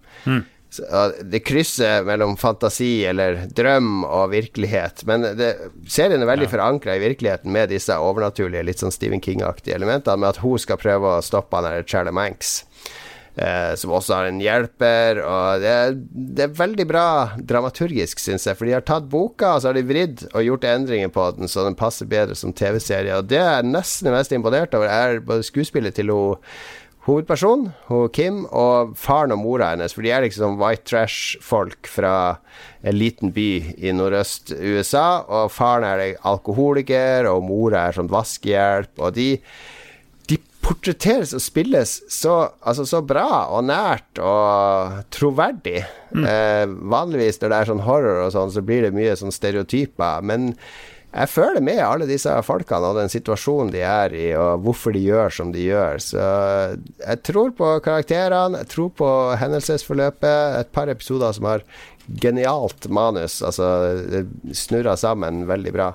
Så, 0.70 0.84
og 0.86 1.16
det 1.26 1.42
krysser 1.42 2.04
mellom 2.06 2.36
fantasi 2.38 3.02
eller 3.10 3.40
drøm 3.58 4.04
og 4.06 4.30
virkelighet. 4.30 5.02
Men 5.08 5.26
det, 5.38 5.50
serien 5.90 6.22
er 6.22 6.30
veldig 6.30 6.46
forankret 6.46 6.60
forankra 6.60 6.96
i 6.96 7.02
virkeligheten 7.02 7.50
med 7.52 7.72
disse 7.74 7.96
overnaturlige, 7.98 8.62
litt 8.68 8.82
sånn 8.82 8.94
Stephen 8.94 9.22
King-aktige 9.24 9.74
elementene, 9.74 10.20
med 10.22 10.30
at 10.30 10.42
hun 10.44 10.58
skal 10.62 10.78
prøve 10.78 11.16
å 11.16 11.24
stoppe 11.24 11.58
han 11.58 11.66
der 11.66 11.86
Charlie 11.90 12.14
Manx. 12.14 12.60
Eh, 13.36 13.74
som 13.78 13.92
også 13.94 14.16
har 14.16 14.28
en 14.28 14.40
hjelper. 14.42 15.20
Og 15.22 15.62
det, 15.62 15.74
det 16.10 16.46
er 16.48 16.58
veldig 16.58 16.86
bra 16.90 17.06
dramaturgisk, 17.38 18.20
syns 18.22 18.48
jeg. 18.48 18.58
For 18.58 18.66
de 18.68 18.74
har 18.74 18.84
tatt 18.86 19.06
boka, 19.12 19.54
og 19.54 19.62
så 19.62 19.70
har 19.70 19.78
de 19.78 19.86
vridd 19.86 20.26
og 20.32 20.44
gjort 20.44 20.66
endringer 20.68 21.12
på 21.14 21.30
den, 21.38 21.50
så 21.50 21.64
den 21.66 21.78
passer 21.78 22.10
bedre 22.10 22.36
som 22.38 22.54
TV-serie. 22.56 23.20
Og 23.20 23.30
det 23.30 23.40
er 23.40 23.66
nesten 23.66 24.12
mest 24.12 24.34
imponert 24.34 24.74
over, 24.76 24.90
er 24.90 25.24
både 25.24 25.46
skuespillet 25.46 25.96
til 25.96 26.12
hun 26.12 26.38
hovedpersonen, 27.06 27.70
hun 27.88 28.10
Kim, 28.12 28.42
og 28.52 28.92
faren 29.00 29.32
og 29.32 29.40
mora 29.40 29.70
hennes. 29.72 29.94
For 29.96 30.04
de 30.04 30.12
er 30.12 30.26
liksom 30.26 30.58
white 30.60 30.84
trash-folk 30.90 31.88
fra 31.88 32.14
en 32.84 32.98
liten 32.98 33.32
by 33.34 33.50
i 33.78 33.94
nordøst-USA. 33.96 35.08
Og 35.24 35.52
faren 35.54 35.86
er 35.88 36.18
alkoholiker, 36.28 37.30
og 37.30 37.46
mora 37.48 37.86
er 37.86 37.96
sånn 37.96 38.10
vaskehjelp. 38.12 38.92
Og 39.00 39.16
de 39.16 39.30
portretteres 40.70 41.32
og 41.34 41.42
spilles 41.42 41.96
så, 42.12 42.36
altså 42.62 42.86
så 42.86 43.00
bra 43.02 43.48
og 43.50 43.66
nært 43.66 44.20
og 44.22 45.00
troverdig. 45.14 45.82
Eh, 46.10 46.64
vanligvis 46.66 47.40
når 47.40 47.50
det 47.50 47.58
er 47.58 47.70
sånn 47.72 47.82
horror 47.86 48.24
og 48.26 48.32
sånn, 48.34 48.52
så 48.54 48.62
blir 48.66 48.86
det 48.86 48.94
mye 48.94 49.16
sånn 49.18 49.34
stereotyper. 49.34 50.22
Men 50.26 50.52
jeg 51.10 51.30
føler 51.32 51.64
med 51.64 51.80
alle 51.82 52.06
disse 52.06 52.32
folkene 52.46 52.92
og 52.92 53.00
den 53.00 53.10
situasjonen 53.10 53.72
de 53.74 53.80
er 53.82 54.14
i, 54.14 54.26
og 54.38 54.62
hvorfor 54.66 54.94
de 54.94 55.02
gjør 55.02 55.34
som 55.34 55.50
de 55.54 55.64
gjør. 55.66 55.98
Så 56.04 56.26
jeg 57.00 57.22
tror 57.26 57.50
på 57.58 57.70
karakterene, 57.82 58.60
jeg 58.62 58.70
tror 58.70 58.92
på 59.00 59.08
hendelsesforløpet. 59.40 60.60
Et 60.60 60.70
par 60.76 60.92
episoder 60.92 61.34
som 61.34 61.48
har 61.50 61.64
genialt 62.22 62.86
manus, 62.90 63.40
altså 63.46 63.66
det 64.10 64.22
snurrer 64.58 64.98
sammen 64.98 65.44
veldig 65.50 65.74
bra. 65.74 65.90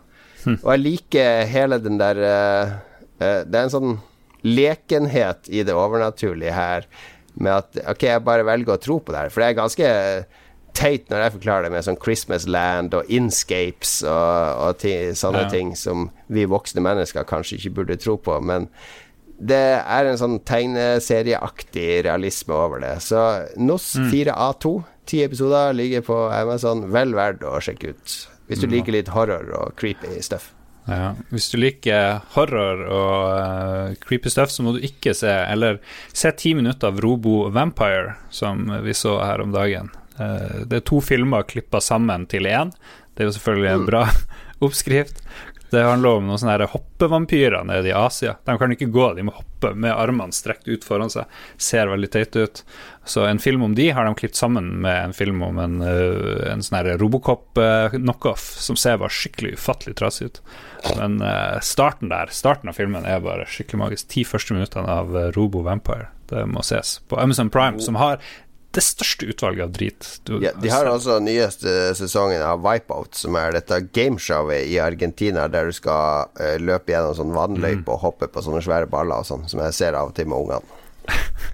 Og 0.58 0.68
jeg 0.74 0.84
liker 0.84 1.48
hele 1.50 1.80
den 1.82 1.98
der 1.98 2.20
uh, 2.22 2.76
uh, 3.18 3.40
Det 3.48 3.56
er 3.58 3.64
en 3.64 3.74
sånn 3.74 3.96
lekenhet 4.46 5.50
i 5.50 5.64
det 5.66 5.74
overnaturlige 5.76 6.54
her, 6.56 6.86
med 7.36 7.52
at 7.52 7.80
ok, 7.92 8.04
jeg 8.08 8.24
bare 8.24 8.46
velger 8.48 8.78
å 8.78 8.82
tro 8.82 9.00
på 9.04 9.12
det 9.12 9.26
her, 9.26 9.32
for 9.34 9.42
det 9.44 9.48
er 9.50 9.58
ganske 9.58 9.90
teit 10.76 11.10
når 11.12 11.22
jeg 11.24 11.34
forklarer 11.38 11.66
det 11.68 11.72
med 11.72 11.86
sånn 11.88 11.98
Christmas 12.04 12.46
Land 12.52 12.94
og 12.98 13.10
Inscapes 13.12 13.98
og, 14.04 14.62
og 14.70 14.86
sånne 15.16 15.46
Ja. 15.46 15.50
ting 15.52 15.74
som 15.80 16.10
vi 16.28 16.44
voksne 16.52 16.84
mennesker 16.84 17.24
kanskje 17.28 17.58
ikke 17.60 17.74
burde 17.80 17.98
tro 18.00 18.18
på, 18.20 18.38
men 18.44 18.70
det 19.36 19.60
er 19.84 20.08
en 20.08 20.20
sånn 20.20 20.38
tegneserieaktig 20.48 22.04
realisme 22.08 22.56
over 22.56 22.80
det. 22.80 22.94
Så 23.04 23.20
NOS 23.60 23.90
4A2, 24.12 24.72
ti 25.06 25.24
episoder, 25.26 25.74
ligger 25.76 26.02
på 26.08 26.20
Amazon. 26.32 26.86
Vel 26.96 27.12
verdt 27.18 27.44
å 27.44 27.58
sjekke 27.60 27.92
ut. 27.96 28.16
Hvis 28.48 28.62
du 28.64 28.68
liker 28.72 28.96
litt 28.96 29.12
horror 29.12 29.50
og 29.58 29.76
creepy 29.76 30.22
stuff. 30.24 30.54
Ja, 30.86 31.16
hvis 31.34 31.48
du 31.50 31.58
liker 31.58 32.20
horror 32.36 32.84
og 32.86 33.22
uh, 33.34 33.96
creepy 34.06 34.30
stuff, 34.30 34.52
så 34.54 34.62
må 34.62 34.76
du 34.76 34.84
ikke 34.86 35.16
se 35.18 35.32
Eller 35.50 35.80
se 36.14 36.30
ti 36.38 36.54
minutter 36.54 36.92
av 36.92 37.02
Robo 37.02 37.48
Vampire, 37.54 38.20
som 38.30 38.70
vi 38.86 38.94
så 38.94 39.18
her 39.24 39.42
om 39.42 39.56
dagen. 39.56 39.90
Uh, 40.20 40.62
det 40.70 40.80
er 40.80 40.86
to 40.86 41.02
filmer 41.02 41.48
klippa 41.50 41.82
sammen 41.82 42.28
til 42.30 42.46
én. 42.46 42.74
Det 43.16 43.26
er 43.26 43.32
jo 43.32 43.38
selvfølgelig 43.40 43.72
en 43.72 43.88
bra 43.90 44.04
oppskrift. 44.66 45.24
Det 45.72 45.82
handler 45.84 46.20
om 46.20 46.28
noen 46.28 46.40
sånne 46.40 46.68
hoppevampyrer 46.72 47.66
nede 47.68 47.90
i 47.90 47.96
Asia. 47.96 48.36
De 48.46 48.58
kan 48.60 48.72
ikke 48.72 48.92
gå, 48.94 49.08
de 49.18 49.26
må 49.28 49.34
hoppe 49.36 49.74
med 49.74 49.94
armene 49.94 50.36
strekt 50.36 50.70
ut 50.70 50.86
foran 50.86 51.12
seg. 51.12 51.26
Ser 51.58 51.90
veldig 51.92 52.10
teit 52.14 52.38
ut. 52.38 52.62
Så 53.06 53.26
en 53.26 53.42
film 53.42 53.66
om 53.66 53.76
de 53.78 53.90
har 53.94 54.06
de 54.06 54.16
klippet 54.18 54.40
sammen 54.40 54.70
med 54.86 55.04
en 55.04 55.14
film 55.14 55.42
om 55.46 55.60
en, 55.62 55.82
eh, 55.82 56.52
en 56.52 56.64
sånn 56.66 56.90
Robocop-knockoff 57.02 58.46
som 58.62 58.78
ser 58.80 58.98
bare 59.02 59.14
skikkelig 59.14 59.56
ufattelig 59.60 59.98
trasig 60.00 60.32
ut. 60.32 60.42
Men 60.98 61.20
eh, 61.22 61.60
starten 61.66 62.10
der, 62.14 62.34
starten 62.34 62.70
av 62.70 62.78
filmen 62.78 63.06
er 63.06 63.24
bare 63.26 63.46
skikkelig 63.50 63.82
magisk. 63.82 64.10
Ti 64.14 64.26
første 64.26 64.58
minuttene 64.58 65.00
av 65.02 65.16
eh, 65.18 65.32
Robo 65.38 65.66
Vampire. 65.66 66.12
Det 66.30 66.48
må 66.50 66.64
ses. 66.66 67.00
På 67.10 67.20
Amazon 67.22 67.52
Prime, 67.54 67.82
som 67.82 67.98
har 68.02 68.18
det 68.76 68.84
største 68.84 69.28
utvalget 69.32 69.64
av 69.66 69.72
drit. 69.76 70.08
Du, 70.28 70.34
Ja, 70.44 70.52
de 70.60 70.70
har 70.72 70.88
også 70.92 71.18
nyeste 71.24 71.94
sesongen 71.96 72.44
av 72.44 72.60
Wipeout, 72.66 73.16
som 73.16 73.36
er 73.40 73.56
dette 73.56 73.80
gameshowet 73.96 74.68
i 74.68 74.78
Argentina 74.84 75.48
der 75.52 75.72
du 75.72 75.76
skal 75.76 76.28
uh, 76.36 76.56
løpe 76.60 76.92
gjennom 76.92 77.16
sånn 77.18 77.32
vannløype 77.36 77.92
og 77.96 78.02
hoppe 78.04 78.28
på 78.32 78.44
sånne 78.46 78.62
svære 78.66 78.90
baller 78.92 79.24
og 79.24 79.30
sånn, 79.30 79.48
som 79.52 79.64
jeg 79.64 79.78
ser 79.78 79.96
av 80.00 80.12
og 80.12 80.18
til 80.20 80.28
med 80.32 80.44
ungene. 80.44 80.82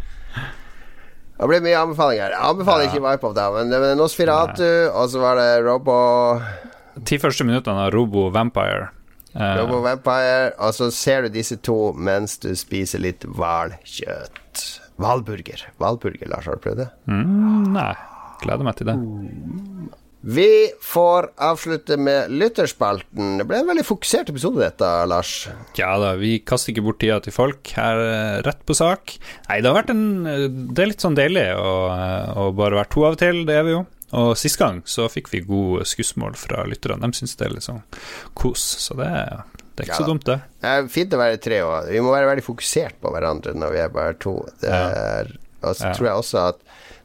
Det 1.41 1.47
ble 1.49 1.57
mye 1.65 1.77
anbefalinger. 1.79 2.33
Jeg 2.35 2.45
anbefaler 2.51 2.83
Ja. 2.85 2.89
ikke 2.91 3.01
Wipeout, 3.01 3.33
da, 3.33 3.47
men 3.55 3.71
det 3.73 3.79
var 3.81 3.95
Nosferatu, 3.97 4.67
og 4.93 5.07
så 5.09 5.21
var 5.23 5.39
det 5.39 5.63
Robo, 5.65 5.95
Ti 7.07 7.17
første 7.17 7.45
minuttene 7.47 7.87
av 7.87 7.93
Robo 7.95 8.27
Vampire. 8.29 8.91
Uh, 9.33 9.55
Robo 9.61 9.79
Vampire, 9.81 10.51
og 10.59 10.73
så 10.75 10.91
ser 10.93 11.23
du 11.25 11.29
disse 11.33 11.55
to 11.65 11.93
mens 11.97 12.37
du 12.43 12.51
spiser 12.59 13.01
litt 13.01 13.23
hvalkjøtt. 13.25 14.65
Hvalburger. 15.01 15.65
Valburger, 15.81 16.29
Lars, 16.31 16.47
har 16.49 16.59
du 16.59 16.63
prøvd 16.67 16.83
det? 16.83 16.89
mm, 17.09 17.73
nei, 17.75 17.91
gleder 18.45 18.67
meg 18.67 18.77
til 18.79 18.91
det. 18.91 18.97
Vi 20.21 20.69
får 20.85 21.31
avslutte 21.41 21.95
med 21.97 22.29
lytterspalten. 22.29 23.39
Det 23.39 23.45
ble 23.49 23.57
en 23.63 23.69
veldig 23.71 23.85
fokusert 23.87 24.29
episode, 24.29 24.61
dette, 24.61 24.89
Lars. 25.09 25.31
Ja 25.79 25.95
da, 25.97 26.11
vi 26.21 26.35
kaster 26.45 26.75
ikke 26.75 26.83
bort 26.85 26.99
tida 27.01 27.17
til 27.25 27.33
folk. 27.33 27.71
Her 27.73 28.01
eh, 28.05 28.35
rett 28.45 28.61
på 28.69 28.75
sak. 28.77 29.15
Nei, 29.47 29.57
det 29.63 29.71
har 29.71 29.79
vært 29.79 29.89
en 29.95 30.03
eh, 30.29 30.45
Det 30.45 30.83
er 30.83 30.91
litt 30.91 31.01
sånn 31.01 31.17
deilig 31.17 31.47
å, 31.57 31.73
eh, 31.95 32.37
å 32.37 32.51
bare 32.53 32.77
være 32.83 32.93
to 32.93 33.07
av 33.07 33.17
og 33.17 33.23
til, 33.23 33.41
det 33.49 33.57
er 33.57 33.65
vi 33.65 33.73
jo. 33.73 33.81
Og 34.21 34.35
sist 34.37 34.59
gang 34.59 34.83
så 34.85 35.07
fikk 35.09 35.31
vi 35.33 35.41
gode 35.47 35.87
skussmål 35.89 36.37
fra 36.37 36.67
lytterne. 36.69 37.01
De 37.01 37.17
syns 37.17 37.33
det 37.39 37.47
er 37.47 37.55
litt 37.55 37.65
sånn 37.65 37.81
kos, 38.37 38.61
så 38.83 38.99
det, 38.99 39.09
det 39.75 39.83
er 39.83 39.87
ikke 39.87 39.93
Ja 39.95 40.03
så 40.03 40.07
dumt, 40.07 40.25
det. 40.27 40.39
Det 40.61 40.69
er 40.75 40.87
fint 40.91 41.13
å 41.15 41.19
være 41.21 41.37
tre 41.41 41.59
òg. 41.65 41.89
Vi 41.91 42.01
må 42.03 42.11
være 42.13 42.27
veldig 42.31 42.43
fokusert 42.45 42.97
på 43.01 43.11
hverandre 43.13 43.53
når 43.55 43.71
vi 43.71 43.79
er 43.85 43.89
bare 43.89 44.13
to. 44.19 44.35
Det 44.61 44.69
er, 44.71 45.31
og 45.63 45.75
så 45.75 45.87
Ja. 45.89 45.93
tror 45.95 46.07
jeg 46.09 46.15
også 46.23 46.47
at 46.49 46.59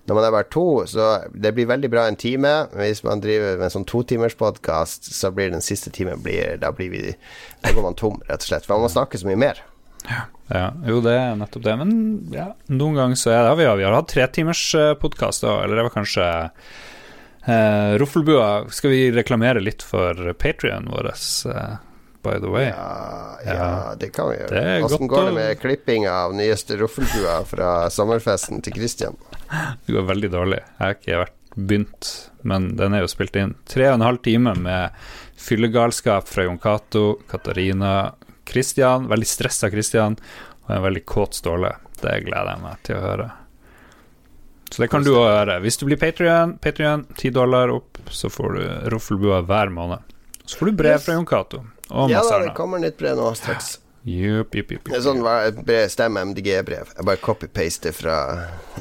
når 0.06 0.14
man 0.14 0.24
er 0.24 0.30
bare 0.30 0.46
to, 0.54 0.64
så 0.86 1.06
det 1.34 1.50
blir 1.56 1.66
veldig 1.66 1.88
bra 1.90 2.04
en 2.06 2.14
time. 2.16 2.68
Men 2.72 2.84
hvis 2.86 3.02
man 3.02 3.18
driver 3.20 3.56
med 3.58 3.64
en 3.66 3.70
sånn 3.74 3.86
totimerspodkast, 3.90 5.08
så 5.12 5.32
blir 5.34 5.50
den 5.50 5.60
siste 5.64 5.90
timen 5.90 6.22
blir, 6.22 6.58
Da 6.60 6.70
blir 6.70 6.90
vi 6.90 7.14
Da 7.62 7.72
går 7.72 7.82
man 7.82 7.94
tom, 7.98 8.20
rett 8.28 8.38
og 8.42 8.46
slett. 8.46 8.64
For 8.66 8.74
man 8.78 8.86
må 8.86 8.92
snakke 8.92 9.18
så 9.18 9.26
mye 9.26 9.36
mer. 9.36 9.62
Ja, 10.48 10.70
jo, 10.86 11.00
det 11.02 11.10
er 11.18 11.34
nettopp 11.34 11.64
det. 11.64 11.74
Men 11.78 12.28
ja, 12.30 12.52
noen 12.70 12.94
ganger 12.94 13.16
så 13.18 13.32
er 13.34 13.48
det 13.48 13.56
Vi 13.58 13.64
har, 13.66 13.76
vi 13.76 13.82
har 13.82 13.96
hatt 13.98 14.12
tretimerspodkast 14.14 15.42
òg, 15.42 15.64
eller 15.64 15.74
det 15.80 15.86
var 15.88 15.96
kanskje 15.96 16.26
eh, 17.48 17.98
Ruffelbua. 17.98 18.70
Skal 18.70 18.90
vi 18.90 19.10
reklamere 19.10 19.60
litt 19.62 19.82
for 19.82 20.14
Patrion 20.38 20.86
vår, 20.92 21.10
eh, 21.50 21.76
by 22.26 22.40
the 22.42 22.50
way? 22.50 22.66
Ja, 22.72 23.38
ja, 23.46 23.94
det 24.00 24.10
kan 24.16 24.30
vi 24.32 24.40
gjøre. 24.40 24.64
Åssen 24.84 25.10
går 25.10 25.30
det 25.30 25.34
med 25.38 25.60
klippinga 25.62 26.12
av 26.26 26.34
nyeste 26.34 26.76
Roffelbua 26.80 27.38
fra 27.46 27.70
sommerfesten 27.94 28.62
til 28.66 28.74
Christian? 28.76 29.16
Det 29.86 29.94
går 29.94 30.08
veldig 30.10 30.30
dårlig. 30.34 30.60
Jeg 30.64 30.82
har 30.82 30.96
ikke 30.98 31.20
vært 31.22 31.36
begynt, 31.56 32.10
men 32.42 32.68
den 32.76 32.96
er 32.96 33.04
jo 33.04 33.10
spilt 33.10 33.36
inn. 33.38 33.54
Tre 33.70 33.88
og 33.90 33.98
en 34.00 34.06
halv 34.06 34.20
time 34.26 34.52
med 34.60 34.98
fyllegalskap 35.40 36.28
fra 36.28 36.46
Jon 36.46 36.60
Cato, 36.60 37.06
Katarina, 37.30 38.12
Christian, 38.48 39.08
veldig 39.10 39.28
stressa 39.28 39.70
Christian, 39.72 40.18
og 40.66 40.74
en 40.76 40.84
veldig 40.84 41.04
kåt 41.08 41.38
Ståle. 41.38 41.72
Det 42.00 42.18
gleder 42.26 42.52
jeg 42.52 42.64
meg 42.64 42.82
til 42.86 42.98
å 42.98 43.04
høre. 43.04 43.30
Så 44.70 44.82
det 44.82 44.90
kan 44.92 45.06
du 45.06 45.12
òg 45.14 45.30
gjøre. 45.30 45.60
Hvis 45.62 45.78
du 45.80 45.86
blir 45.88 46.00
Patrion, 46.00 47.06
ti 47.16 47.30
dollar 47.32 47.70
opp, 47.72 48.02
så 48.10 48.28
får 48.32 48.58
du 48.58 48.90
Roffelbua 48.92 49.40
hver 49.46 49.70
måned. 49.72 50.02
Så 50.44 50.58
får 50.58 50.70
du 50.70 50.78
brev 50.82 51.00
fra 51.02 51.16
Jon 51.16 51.26
Cato 51.26 51.62
og 51.90 52.10
Ja 52.10 52.22
da, 52.26 52.40
det 52.42 52.54
kommer 52.56 52.82
nytt 52.82 52.98
brev 52.98 53.18
nå 53.18 53.30
straks. 53.38 53.76
Jupp, 54.06 54.54
jupp, 54.54 54.70
jupp. 54.70 54.90
Det 54.90 54.98
er 55.00 55.02
sånn 55.02 55.22
brev, 55.22 55.86
stemme 55.90 56.22
MDG-brev. 56.30 56.92
Jeg 56.94 57.06
bare 57.08 57.22
copy-paster 57.22 57.94
fra 57.94 58.18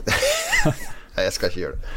Nei, 1.16 1.24
jeg 1.26 1.34
skal 1.34 1.50
ikke 1.50 1.64
gjøre 1.64 1.80
det. 1.80 1.96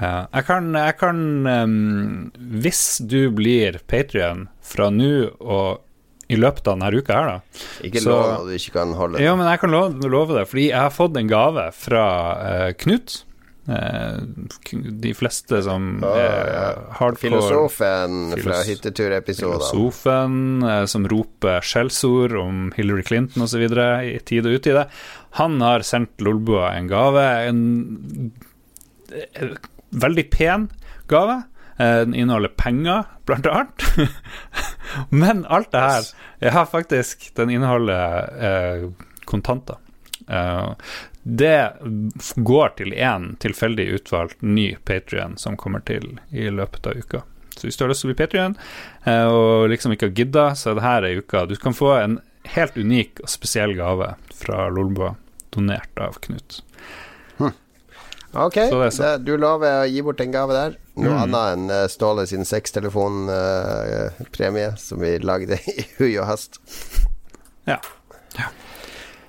Ja, 0.00 0.14
jeg 0.32 0.46
kan, 0.48 0.68
jeg 0.72 0.96
kan 0.96 1.18
um, 1.44 2.30
Hvis 2.62 2.82
du 3.04 3.28
blir 3.36 3.76
Patrion 3.90 4.46
fra 4.64 4.88
nå 4.92 5.12
og 5.40 5.86
i 6.30 6.36
løpet 6.38 6.68
av 6.70 6.76
denne 6.78 7.00
uka 7.02 7.16
her, 7.16 7.26
da 7.26 7.86
Ikke 7.88 8.04
lov 8.04 8.20
at 8.22 8.44
du 8.46 8.54
ikke 8.54 8.76
kan 8.76 8.92
holde. 8.94 9.18
Ja, 9.18 9.32
men 9.34 9.48
jeg 9.50 9.60
kan 9.64 9.72
love, 9.74 10.06
love 10.06 10.36
det, 10.36 10.44
fordi 10.46 10.68
jeg 10.68 10.78
har 10.78 10.92
fått 10.94 11.18
en 11.18 11.30
gave 11.30 11.64
fra 11.74 12.04
uh, 12.38 12.68
Knut. 12.78 13.24
Eh, 13.70 14.16
de 15.02 15.12
fleste 15.14 15.60
som 15.62 16.00
ja. 16.02 16.72
hardcore 16.98 17.20
Filosofen 17.20 18.32
fra 18.32 18.40
Filos- 18.42 18.66
hytteturepisoden. 18.66 19.60
Filosofen 19.70 20.62
eh, 20.62 20.84
som 20.90 21.06
roper 21.08 21.60
skjellsord 21.62 22.34
om 22.40 22.72
Hillary 22.76 23.04
Clinton 23.06 23.44
osv. 23.46 23.62
i 23.62 24.16
tide 24.26 24.50
og 24.50 24.58
utide. 24.58 24.86
Han 25.38 25.60
har 25.62 25.86
sendt 25.86 26.20
Lolbua 26.24 26.72
en 26.74 26.88
gave. 26.90 27.26
En 27.46 28.32
eh, 29.14 29.54
veldig 29.90 30.26
pen 30.34 30.68
gave. 31.10 31.42
Den 31.80 32.12
inneholder 32.12 32.50
penger, 32.60 33.06
blant 33.24 33.46
annet. 33.48 33.84
Men 35.22 35.46
alt 35.48 35.70
det 35.72 35.80
her 35.80 36.10
Ja, 36.44 36.66
faktisk. 36.68 37.30
Den 37.38 37.48
inneholder 37.54 38.26
eh, 38.36 38.90
kontanter. 39.24 39.78
Eh, 41.24 41.24
det 41.24 41.72
går 42.36 42.68
til 42.76 42.92
én 42.96 43.36
tilfeldig 43.38 43.88
utvalgt 43.98 44.42
ny 44.42 44.76
Patrion 44.84 45.36
som 45.38 45.56
kommer 45.56 45.80
til 45.84 46.18
i 46.32 46.48
løpet 46.50 46.86
av 46.86 46.92
uka. 46.96 47.22
Så 47.56 47.60
hvis 47.68 47.76
du 47.76 47.84
har 47.84 47.88
lyst 47.92 48.00
til 48.00 48.10
å 48.10 48.14
bli 48.14 48.22
Patrion 48.24 48.54
eh, 49.04 49.26
og 49.28 49.68
liksom 49.68 49.92
ikke 49.92 50.06
har 50.08 50.14
gidda, 50.16 50.46
så 50.56 50.70
er 50.70 50.74
det 50.78 50.82
her 50.86 51.02
ei 51.10 51.16
uke. 51.20 51.42
Du 51.50 51.56
kan 51.60 51.74
få 51.76 51.92
en 52.00 52.16
helt 52.54 52.76
unik 52.80 53.20
og 53.20 53.28
spesiell 53.28 53.74
gave 53.76 54.14
fra 54.32 54.70
Lolboa, 54.72 55.12
donert 55.52 55.98
av 56.00 56.16
Knut. 56.24 56.62
Ok, 58.32 58.54
Så 58.70 58.78
det 58.78 58.92
så. 58.94 59.02
det, 59.02 59.24
du 59.26 59.32
lover 59.42 59.80
å 59.82 59.86
gi 59.90 60.02
bort 60.06 60.20
en 60.22 60.30
gave 60.30 60.54
der. 60.54 60.76
Noe 61.02 61.16
Mm. 61.16 61.22
annet 61.24 61.46
enn 61.56 61.64
eh, 61.74 61.88
Ståle 61.90 62.22
sin 62.30 62.44
sextelefonpremie, 62.46 64.68
som 64.78 65.00
vi 65.02 65.16
lagde 65.18 65.58
i 65.74 65.82
hui 65.98 66.12
og 66.22 66.28
hast. 66.30 66.60
Ja. 67.66 67.80
Ja. 68.38 68.46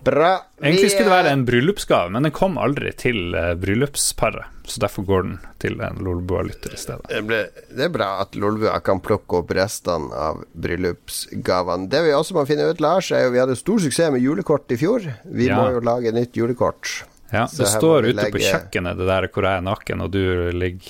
Bra. 0.03 0.31
Egentlig 0.61 0.89
skulle 0.91 1.09
det 1.11 1.13
være 1.13 1.31
en 1.35 1.43
bryllupsgave, 1.45 2.09
men 2.09 2.23
den 2.25 2.33
kom 2.33 2.55
aldri 2.57 2.89
til 2.97 3.35
eh, 3.37 3.51
bryllupsparet. 3.61 4.47
Så 4.65 4.79
derfor 4.81 5.03
går 5.05 5.23
den 5.27 5.35
til 5.61 5.75
en 5.83 5.99
Lolbua-lytter 6.05 6.73
i 6.73 6.79
stedet. 6.79 7.05
det, 7.09 7.21
ble, 7.27 7.41
det 7.75 7.85
er 7.85 7.91
bra 7.93 8.07
at 8.23 8.33
Lolbua 8.39 8.79
kan 8.85 9.01
plukke 9.03 9.41
opp 9.41 9.51
restene 9.57 10.09
av 10.15 10.41
bryllupsgavene. 10.53 11.89
Det 11.91 12.01
vi 12.05 12.13
også 12.17 12.37
må 12.37 12.45
finne 12.49 12.69
ut, 12.71 12.81
Lars, 12.83 13.11
er 13.13 13.25
jo 13.27 13.33
vi 13.35 13.41
hadde 13.41 13.57
stor 13.59 13.81
suksess 13.83 14.11
med 14.13 14.23
julekort 14.23 14.71
i 14.73 14.77
fjor. 14.81 15.05
Vi 15.25 15.47
Ja. 15.49 15.57
må 15.61 15.71
jo 15.75 15.79
lage 15.85 16.11
nytt 16.15 16.33
julekort. 16.37 17.03
Ja, 17.31 17.45
det 17.47 17.67
står 17.67 18.09
ute 18.09 18.17
ute 18.17 18.31
på 18.33 18.41
kjøkkenet, 18.43 18.97
det 18.99 19.07
der 19.07 19.27
hvor 19.31 19.43
jeg 19.47 19.57
er 19.57 19.61
naken, 19.63 20.01
og 20.01 20.11
du 20.11 20.51
ligger 20.51 20.81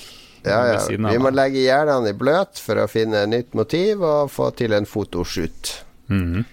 Ja, 0.44 0.50
ja. 0.66 0.72
ved 0.72 0.80
siden 0.88 1.06
av 1.06 1.12
Vi 1.12 1.18
må 1.22 1.30
legge 1.30 1.60
hjernene 1.62 2.08
i 2.10 2.12
bløt 2.18 2.58
for 2.58 2.74
å 2.82 2.88
finne 2.90 3.26
nytt 3.30 3.54
motiv 3.54 4.02
og 4.02 4.30
få 4.30 4.48
til 4.56 4.72
en 4.72 4.84
fotoshoot. 4.86 5.84
Mhm. 6.08 6.44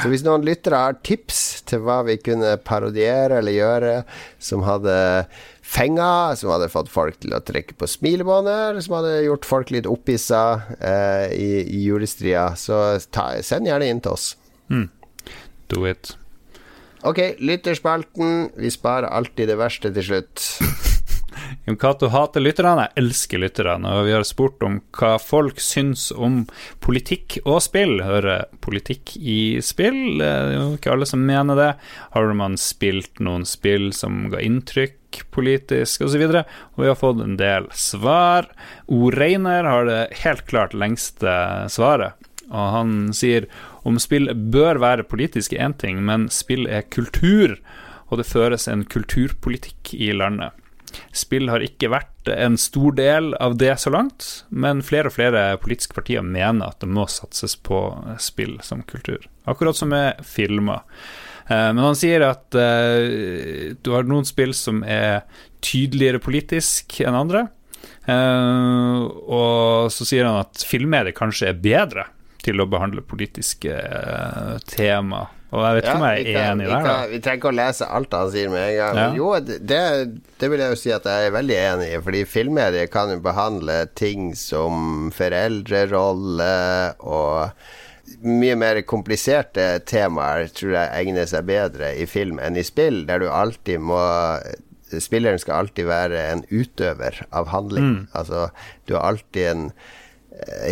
Så 0.00 0.08
hvis 0.08 0.24
noen 0.24 0.44
lyttere 0.46 0.78
har 0.86 1.00
tips 1.04 1.62
til 1.68 1.82
hva 1.84 2.00
vi 2.06 2.16
kunne 2.22 2.54
parodiere 2.64 3.40
eller 3.42 3.56
gjøre 3.56 3.96
som 4.42 4.64
hadde 4.66 4.94
fenga, 5.62 6.34
som 6.38 6.52
hadde 6.52 6.70
fått 6.72 6.90
folk 6.92 7.18
til 7.22 7.34
å 7.36 7.42
trekke 7.44 7.76
på 7.78 7.88
smilebåndet, 7.90 8.80
som 8.86 8.96
hadde 8.98 9.20
gjort 9.26 9.48
folk 9.48 9.74
litt 9.74 9.88
opphissa 9.90 10.42
eh, 10.78 11.28
i, 11.36 11.50
i 11.64 11.84
julestria, 11.86 12.50
så 12.58 12.98
ta, 13.12 13.30
send 13.44 13.70
gjerne 13.70 13.92
inn 13.92 14.02
til 14.04 14.16
oss. 14.16 14.32
Do 15.72 15.86
it. 15.88 16.16
Ok, 17.02 17.18
lytterspalten. 17.42 18.50
Vi 18.56 18.70
sparer 18.70 19.10
alltid 19.10 19.48
det 19.50 19.58
verste 19.58 19.90
til 19.94 20.04
slutt. 20.06 20.44
Jon 21.66 21.78
Cato 21.80 22.10
hater 22.12 22.44
lytterne, 22.44 22.86
jeg 22.88 23.02
elsker 23.02 23.42
lytterne, 23.42 23.92
og 23.96 24.06
vi 24.08 24.14
har 24.16 24.26
spurt 24.26 24.62
om 24.66 24.80
hva 24.98 25.14
folk 25.22 25.60
syns 25.62 26.10
om 26.12 26.42
politikk 26.84 27.38
og 27.44 27.60
spill. 27.64 28.00
Hører 28.04 28.48
politikk 28.64 29.14
i 29.18 29.60
spill? 29.64 30.18
Det 30.20 30.30
er 30.30 30.56
jo 30.56 30.66
ikke 30.76 30.94
alle 30.94 31.08
som 31.08 31.22
mener 31.26 31.58
det. 31.58 31.70
Har 32.16 32.34
man 32.38 32.58
spilt 32.60 33.22
noen 33.22 33.46
spill 33.48 33.90
som 33.96 34.26
ga 34.32 34.42
inntrykk 34.42 35.22
politisk, 35.34 36.06
osv.? 36.06 36.24
Og, 36.30 36.56
og 36.76 36.84
vi 36.84 36.90
har 36.90 36.98
fått 36.98 37.22
en 37.24 37.38
del 37.40 37.68
svar. 37.76 38.48
O. 38.88 39.10
Reiner 39.12 39.68
har 39.68 39.88
det 39.88 40.02
helt 40.24 40.46
klart 40.50 40.76
lengste 40.76 41.32
svaret. 41.72 42.18
Og 42.52 42.72
han 42.76 42.96
sier 43.16 43.46
om 43.88 43.98
spill 44.02 44.30
bør 44.52 44.80
være 44.82 45.06
politisk 45.08 45.54
én 45.56 45.74
ting, 45.78 46.02
men 46.06 46.28
spill 46.32 46.68
er 46.68 46.86
kultur, 46.92 47.56
og 48.10 48.20
det 48.20 48.28
føres 48.28 48.68
en 48.68 48.84
kulturpolitikk 48.84 49.94
i 49.96 50.12
landet. 50.16 50.52
Spill 51.12 51.50
har 51.52 51.64
ikke 51.64 51.90
vært 51.92 52.30
en 52.32 52.56
stor 52.60 52.94
del 52.98 53.32
av 53.42 53.56
det 53.60 53.74
så 53.82 53.92
langt, 53.92 54.44
men 54.50 54.82
flere 54.86 55.10
og 55.10 55.16
flere 55.16 55.44
politiske 55.62 55.96
partier 55.96 56.24
mener 56.24 56.70
at 56.70 56.80
det 56.82 56.90
må 56.92 57.06
satses 57.10 57.56
på 57.56 57.80
spill 58.22 58.58
som 58.64 58.84
kultur. 58.86 59.24
Akkurat 59.48 59.78
som 59.78 59.92
med 59.92 60.22
filmer. 60.26 60.84
Eh, 61.48 61.72
Men 61.74 61.82
han 61.82 61.98
sier 61.98 62.24
at 62.26 62.54
eh, 62.54 63.74
du 63.82 63.92
har 63.94 64.06
noen 64.08 64.28
spill 64.28 64.54
som 64.56 64.82
er 64.86 65.24
tydeligere 65.64 66.22
politisk 66.22 67.00
enn 67.02 67.18
andre. 67.18 67.46
Eh, 68.06 69.02
og 69.02 69.90
så 69.94 70.06
sier 70.06 70.28
han 70.28 70.42
at 70.44 70.64
filmmedier 70.66 71.16
kanskje 71.16 71.50
er 71.50 71.62
bedre 71.62 72.08
til 72.42 72.58
å 72.58 72.66
behandle 72.66 73.04
politiske 73.06 73.76
tema. 74.66 75.28
Og 75.52 75.60
jeg 75.66 75.76
vet 75.76 75.84
ikke 75.84 75.98
om 75.98 76.06
jeg 76.06 76.22
er 76.22 76.28
kan, 76.32 76.50
enig 76.54 76.64
vi, 76.64 76.72
der, 76.72 76.86
kan, 76.86 77.10
vi 77.10 77.18
trenger 77.20 77.40
ikke 77.40 77.50
å 77.50 77.56
lese 77.58 77.88
alt 77.98 78.16
han 78.16 78.32
sier 78.32 78.48
med 78.52 78.62
en 78.64 78.78
gang. 78.78 79.00
Ja. 79.02 79.06
Jo, 79.18 79.28
det, 79.44 79.82
det 80.40 80.48
vil 80.48 80.64
jeg 80.64 80.72
jo 80.72 80.80
si 80.80 80.94
at 80.96 81.08
jeg 81.10 81.28
er 81.28 81.34
veldig 81.34 81.58
enig 81.60 81.90
i. 81.90 82.00
Fordi 82.06 82.24
filmmedier 82.24 82.88
kan 82.92 83.12
jo 83.12 83.20
behandle 83.24 83.78
ting 83.98 84.32
som 84.38 85.12
foreldrerolle 85.12 86.50
og 87.04 88.24
mye 88.24 88.56
mer 88.58 88.80
kompliserte 88.88 89.66
temaer 89.88 90.48
tror 90.56 90.74
jeg 90.74 91.04
egner 91.04 91.28
seg 91.28 91.46
bedre 91.48 91.92
i 92.00 92.08
film 92.08 92.40
enn 92.42 92.56
i 92.56 92.64
spill, 92.66 93.04
der 93.08 93.22
du 93.22 93.28
alltid 93.28 93.82
må 93.92 94.00
spilleren 95.00 95.40
skal 95.40 95.62
alltid 95.62 95.88
være 95.88 96.20
en 96.32 96.42
utøver 96.50 97.22
av 97.32 97.48
handling. 97.52 98.06
Altså, 98.18 98.48
du 98.88 98.96
har 98.96 99.12
alltid 99.12 99.48
en 99.52 99.66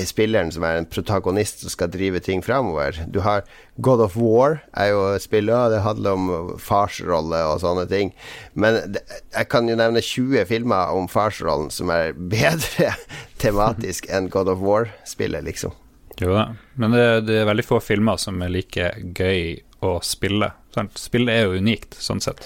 spilleren 0.08 0.50
som 0.54 0.64
er 0.66 0.78
en 0.78 0.88
protagonist 0.88 1.62
som 1.62 1.72
skal 1.72 1.90
drive 1.92 2.20
ting 2.24 2.42
framover. 2.44 2.98
Du 3.08 3.20
har 3.24 3.44
God 3.80 4.02
of 4.04 4.16
War, 4.18 4.60
er 4.76 4.92
jo 4.92 5.02
et 5.14 5.24
spill, 5.24 5.50
og 5.54 5.72
det 5.72 5.82
handler 5.84 6.18
om 6.18 6.54
farsrolle 6.60 7.42
og 7.48 7.60
sånne 7.62 7.86
ting. 7.90 8.12
Men 8.54 8.80
jeg 8.96 9.48
kan 9.52 9.68
jo 9.70 9.78
nevne 9.78 10.02
20 10.04 10.46
filmer 10.50 10.94
om 10.96 11.08
farsrollen 11.10 11.70
som 11.74 11.92
er 11.94 12.12
bedre 12.36 12.94
tematisk 13.40 14.10
enn 14.10 14.30
God 14.32 14.52
of 14.52 14.64
War-spillet, 14.64 15.46
liksom. 15.46 15.76
Jo 16.20 16.34
da, 16.36 16.50
men 16.76 16.92
det, 16.92 17.04
det 17.30 17.38
er 17.40 17.48
veldig 17.48 17.64
få 17.64 17.78
filmer 17.80 18.18
som 18.20 18.42
er 18.44 18.52
like 18.52 18.90
gøy 19.16 19.60
å 19.86 19.94
spille. 20.04 20.50
Sant? 20.74 20.98
Spillet 21.00 21.32
er 21.32 21.46
jo 21.48 21.62
unikt, 21.62 21.96
sånn 21.96 22.20
sett. 22.20 22.44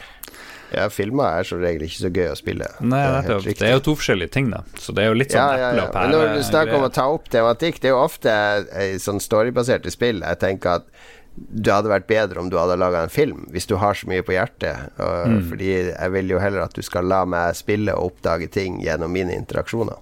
Ja, 0.75 0.89
filmer 0.93 1.41
er 1.41 1.49
som 1.49 1.61
regel 1.63 1.87
ikke 1.87 2.01
så 2.03 2.11
gøy 2.13 2.29
å 2.33 2.37
spille. 2.39 2.69
Nei, 2.83 3.03
Det 3.23 3.35
er. 3.35 3.49
Det 3.49 3.69
er 3.69 3.75
jo 3.77 3.83
to 3.89 3.97
forskjellige 4.01 4.35
ting, 4.35 4.51
da. 4.53 4.63
Så 4.81 4.95
det 4.97 5.05
er 5.05 5.13
jo 5.13 5.19
litt 5.19 5.35
sånn 5.35 5.59
Ja, 5.59 5.73
eple 5.73 5.89
og 5.89 5.99
Men 5.99 6.15
når 6.15 6.37
du 6.37 6.47
snakker 6.51 6.79
om 6.79 6.87
å 6.89 6.93
ta 6.93 7.09
opp 7.15 7.29
tematikk, 7.33 7.81
det 7.83 7.91
er 7.91 7.95
jo 7.97 8.01
ofte 8.05 8.31
eh, 8.73 8.97
sånn 9.03 9.21
storybaserte 9.23 9.93
spill. 9.95 10.23
Jeg 10.25 10.41
tenker 10.43 10.81
at 10.83 10.89
det 11.35 11.73
hadde 11.73 11.91
vært 11.91 12.07
bedre 12.07 12.39
om 12.39 12.49
du 12.51 12.57
hadde 12.61 12.77
laga 12.79 13.03
en 13.03 13.11
film, 13.11 13.45
hvis 13.51 13.67
du 13.67 13.75
har 13.83 13.97
så 13.99 14.07
mye 14.11 14.23
på 14.23 14.37
hjertet. 14.37 14.91
Og, 14.99 15.27
Mm. 15.27 15.41
Fordi 15.51 15.71
jeg 15.75 16.13
vil 16.15 16.29
jo 16.31 16.39
heller 16.39 16.63
at 16.63 16.75
du 16.75 16.83
skal 16.83 17.09
la 17.11 17.25
meg 17.25 17.57
spille 17.59 17.95
og 17.95 18.13
oppdage 18.13 18.51
ting 18.55 18.81
gjennom 18.85 19.11
mine 19.11 19.35
interaksjoner. 19.35 19.99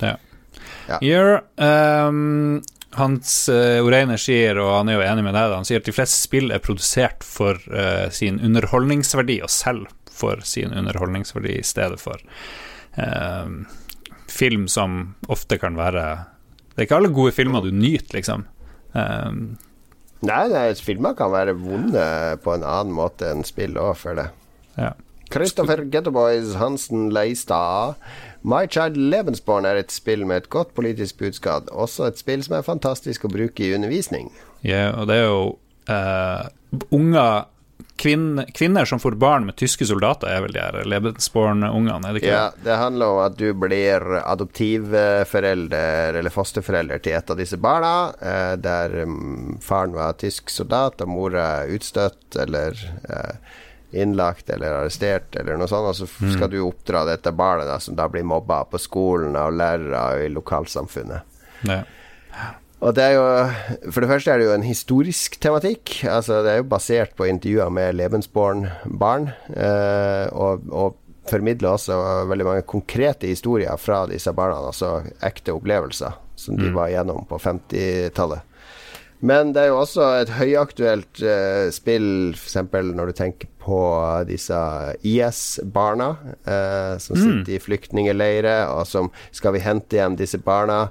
Ja. 0.00 0.16
Ja. 0.88 0.98
Gjør, 1.02 1.42
um 1.58 2.62
Hans 2.96 3.48
uh, 3.52 3.84
Oreiner 3.84 4.16
sier, 4.16 4.56
og 4.62 4.70
han 4.78 4.88
er 4.88 4.96
jo 4.96 5.02
enig 5.04 5.24
med 5.26 5.34
deg, 5.36 5.52
han 5.52 5.66
sier 5.68 5.82
at 5.82 5.84
de 5.86 5.92
fleste 5.92 6.16
spill 6.16 6.48
er 6.54 6.62
produsert 6.64 7.20
for 7.26 7.60
uh, 7.68 8.08
sin 8.14 8.40
underholdningsverdi, 8.40 9.42
og 9.44 9.52
selv 9.52 9.90
for 10.18 10.42
sin 10.46 10.74
underholdningsverdi 10.74 11.56
i 11.60 11.64
stedet 11.66 12.00
for 12.02 12.18
eh, 12.98 13.54
film 14.28 14.66
som 14.68 15.14
ofte 15.32 15.58
kan 15.62 15.78
være 15.78 16.04
Det 16.74 16.82
er 16.84 16.86
ikke 16.88 16.98
alle 17.00 17.14
gode 17.14 17.32
filmer 17.34 17.64
du 17.64 17.72
nyter, 17.74 18.18
liksom. 18.20 18.44
Eh, 18.94 19.32
Nei, 20.18 20.44
nei, 20.50 20.72
filmer 20.82 21.12
kan 21.14 21.30
være 21.30 21.52
vonde 21.54 22.02
på 22.42 22.56
en 22.56 22.64
annen 22.66 22.90
måte 22.96 23.28
enn 23.30 23.44
spill 23.46 23.76
òg, 23.78 23.94
føler 24.00 24.26
jeg. 24.28 24.32
ja. 24.82 24.94
Christopher 25.28 25.82
Getterboys 25.92 26.54
Hansen 26.56 27.10
Leistad. 27.12 27.98
My 28.48 28.62
Child 28.64 28.96
Lebensborn 29.12 29.66
er 29.68 29.76
et 29.76 29.92
spill 29.92 30.22
med 30.24 30.40
et 30.40 30.48
godt 30.48 30.70
politisk 30.74 31.18
budskap. 31.20 31.68
Også 31.68 32.06
et 32.08 32.16
spill 32.16 32.40
som 32.46 32.54
er 32.56 32.64
fantastisk 32.64 33.26
å 33.28 33.30
bruke 33.34 33.60
i 33.66 33.74
undervisning. 33.76 34.30
Ja, 34.64 34.86
og 34.96 35.10
det 35.10 35.18
er 35.20 35.26
jo 35.28 35.42
uh, 35.92 36.48
unger 36.96 37.44
kvin, 37.98 38.44
Kvinner 38.54 38.84
som 38.88 39.00
får 39.02 39.16
barn 39.20 39.44
med 39.48 39.56
tyske 39.58 39.86
soldater, 39.88 40.30
er 40.30 40.40
vel 40.46 40.52
de 40.54 40.62
her 40.62 40.78
Lebensborn-ungene, 40.88 42.08
er 42.08 42.14
det 42.16 42.22
ikke 42.22 42.32
Ja, 42.32 42.44
det? 42.64 42.76
handler 42.80 43.06
om 43.14 43.20
at 43.26 43.36
du 43.40 43.48
blir 43.58 44.06
adoptivforelder 44.22 46.14
eller 46.18 46.30
fosterforelder 46.30 46.98
til 47.04 47.12
et 47.18 47.30
av 47.30 47.36
disse 47.38 47.56
barna, 47.60 47.92
eh, 48.20 48.54
der 48.60 48.94
mm, 49.06 49.58
faren 49.64 49.92
var 49.96 50.12
tysk 50.20 50.50
soldat 50.50 51.00
og 51.04 51.08
mora 51.12 51.64
utstøtt 51.70 52.36
eller 52.42 52.76
eh, 53.08 53.34
innlagt 53.98 54.50
eller 54.52 54.82
arrestert 54.82 55.36
eller 55.40 55.56
noe 55.56 55.68
sånt, 55.70 55.88
og 55.88 55.96
så 55.96 56.04
f- 56.08 56.32
skal 56.34 56.50
du 56.52 56.58
oppdra 56.66 57.06
dette 57.08 57.32
barnet 57.32 57.66
da, 57.70 57.78
som 57.80 57.96
da 57.96 58.08
blir 58.12 58.26
mobba 58.28 58.62
på 58.68 58.78
skolen 58.82 59.36
av 59.40 59.52
lærere 59.56 60.02
og 60.18 60.24
i 60.26 60.32
lokalsamfunnet. 60.34 61.38
Ja. 61.68 61.82
Og 62.78 62.94
det 62.94 63.02
er 63.02 63.16
jo 63.16 63.90
For 63.90 64.04
det 64.04 64.10
første 64.10 64.30
er 64.30 64.38
det 64.38 64.46
jo 64.46 64.54
en 64.54 64.66
historisk 64.66 65.40
tematikk. 65.42 65.98
Altså 66.06 66.42
Det 66.46 66.52
er 66.52 66.62
jo 66.62 66.70
basert 66.70 67.16
på 67.18 67.26
intervjuer 67.26 67.72
med 67.74 67.98
Lebensborn-barn. 67.98 69.30
Eh, 69.50 70.26
og, 70.32 70.68
og 70.70 70.96
formidler 71.28 71.74
også 71.74 71.96
veldig 72.30 72.46
mange 72.46 72.66
konkrete 72.68 73.28
historier 73.28 73.76
fra 73.76 74.04
disse 74.10 74.32
barna. 74.32 74.60
Altså 74.70 75.00
ekte 75.26 75.56
opplevelser 75.56 76.14
som 76.38 76.54
de 76.58 76.70
var 76.70 76.92
igjennom 76.92 77.26
på 77.26 77.40
50-tallet. 77.42 78.44
Men 79.18 79.50
det 79.50 79.64
er 79.64 79.72
jo 79.72 79.80
også 79.80 80.04
et 80.20 80.30
høyaktuelt 80.30 81.20
eh, 81.26 81.68
spill, 81.74 82.36
f.eks. 82.38 82.60
når 82.70 83.10
du 83.10 83.16
tenker 83.18 83.50
på 83.58 83.80
disse 84.28 84.58
IS-barna 85.02 86.12
eh, 86.46 86.94
som 87.02 87.18
sitter 87.18 87.56
i 87.56 87.62
flyktningleirer, 87.62 88.70
og 88.70 88.86
som 88.86 89.10
skal 89.34 89.56
vi 89.56 89.64
hente 89.64 89.98
hjem 89.98 90.14
disse 90.20 90.38
barna. 90.38 90.84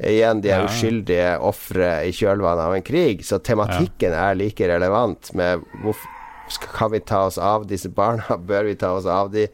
Igjen, 0.00 0.40
de 0.40 0.48
er 0.54 0.64
uskyldige 0.64 1.34
ofre 1.44 1.90
i 2.08 2.12
kjølvannet 2.16 2.64
av 2.64 2.74
en 2.78 2.82
krig, 2.86 3.20
så 3.26 3.36
tematikken 3.44 4.14
er 4.16 4.38
like 4.38 4.68
relevant 4.70 5.32
med 5.36 5.60
hvorfor 5.82 6.16
skal- 6.50 6.90
vi 6.90 6.98
ta 7.06 7.26
oss 7.28 7.36
av 7.38 7.66
disse 7.68 7.88
barna? 7.94 8.24
Bør 8.50 8.64
vi 8.64 8.74
ta 8.80 8.94
oss 8.96 9.04
av 9.06 9.28
de? 9.30 9.44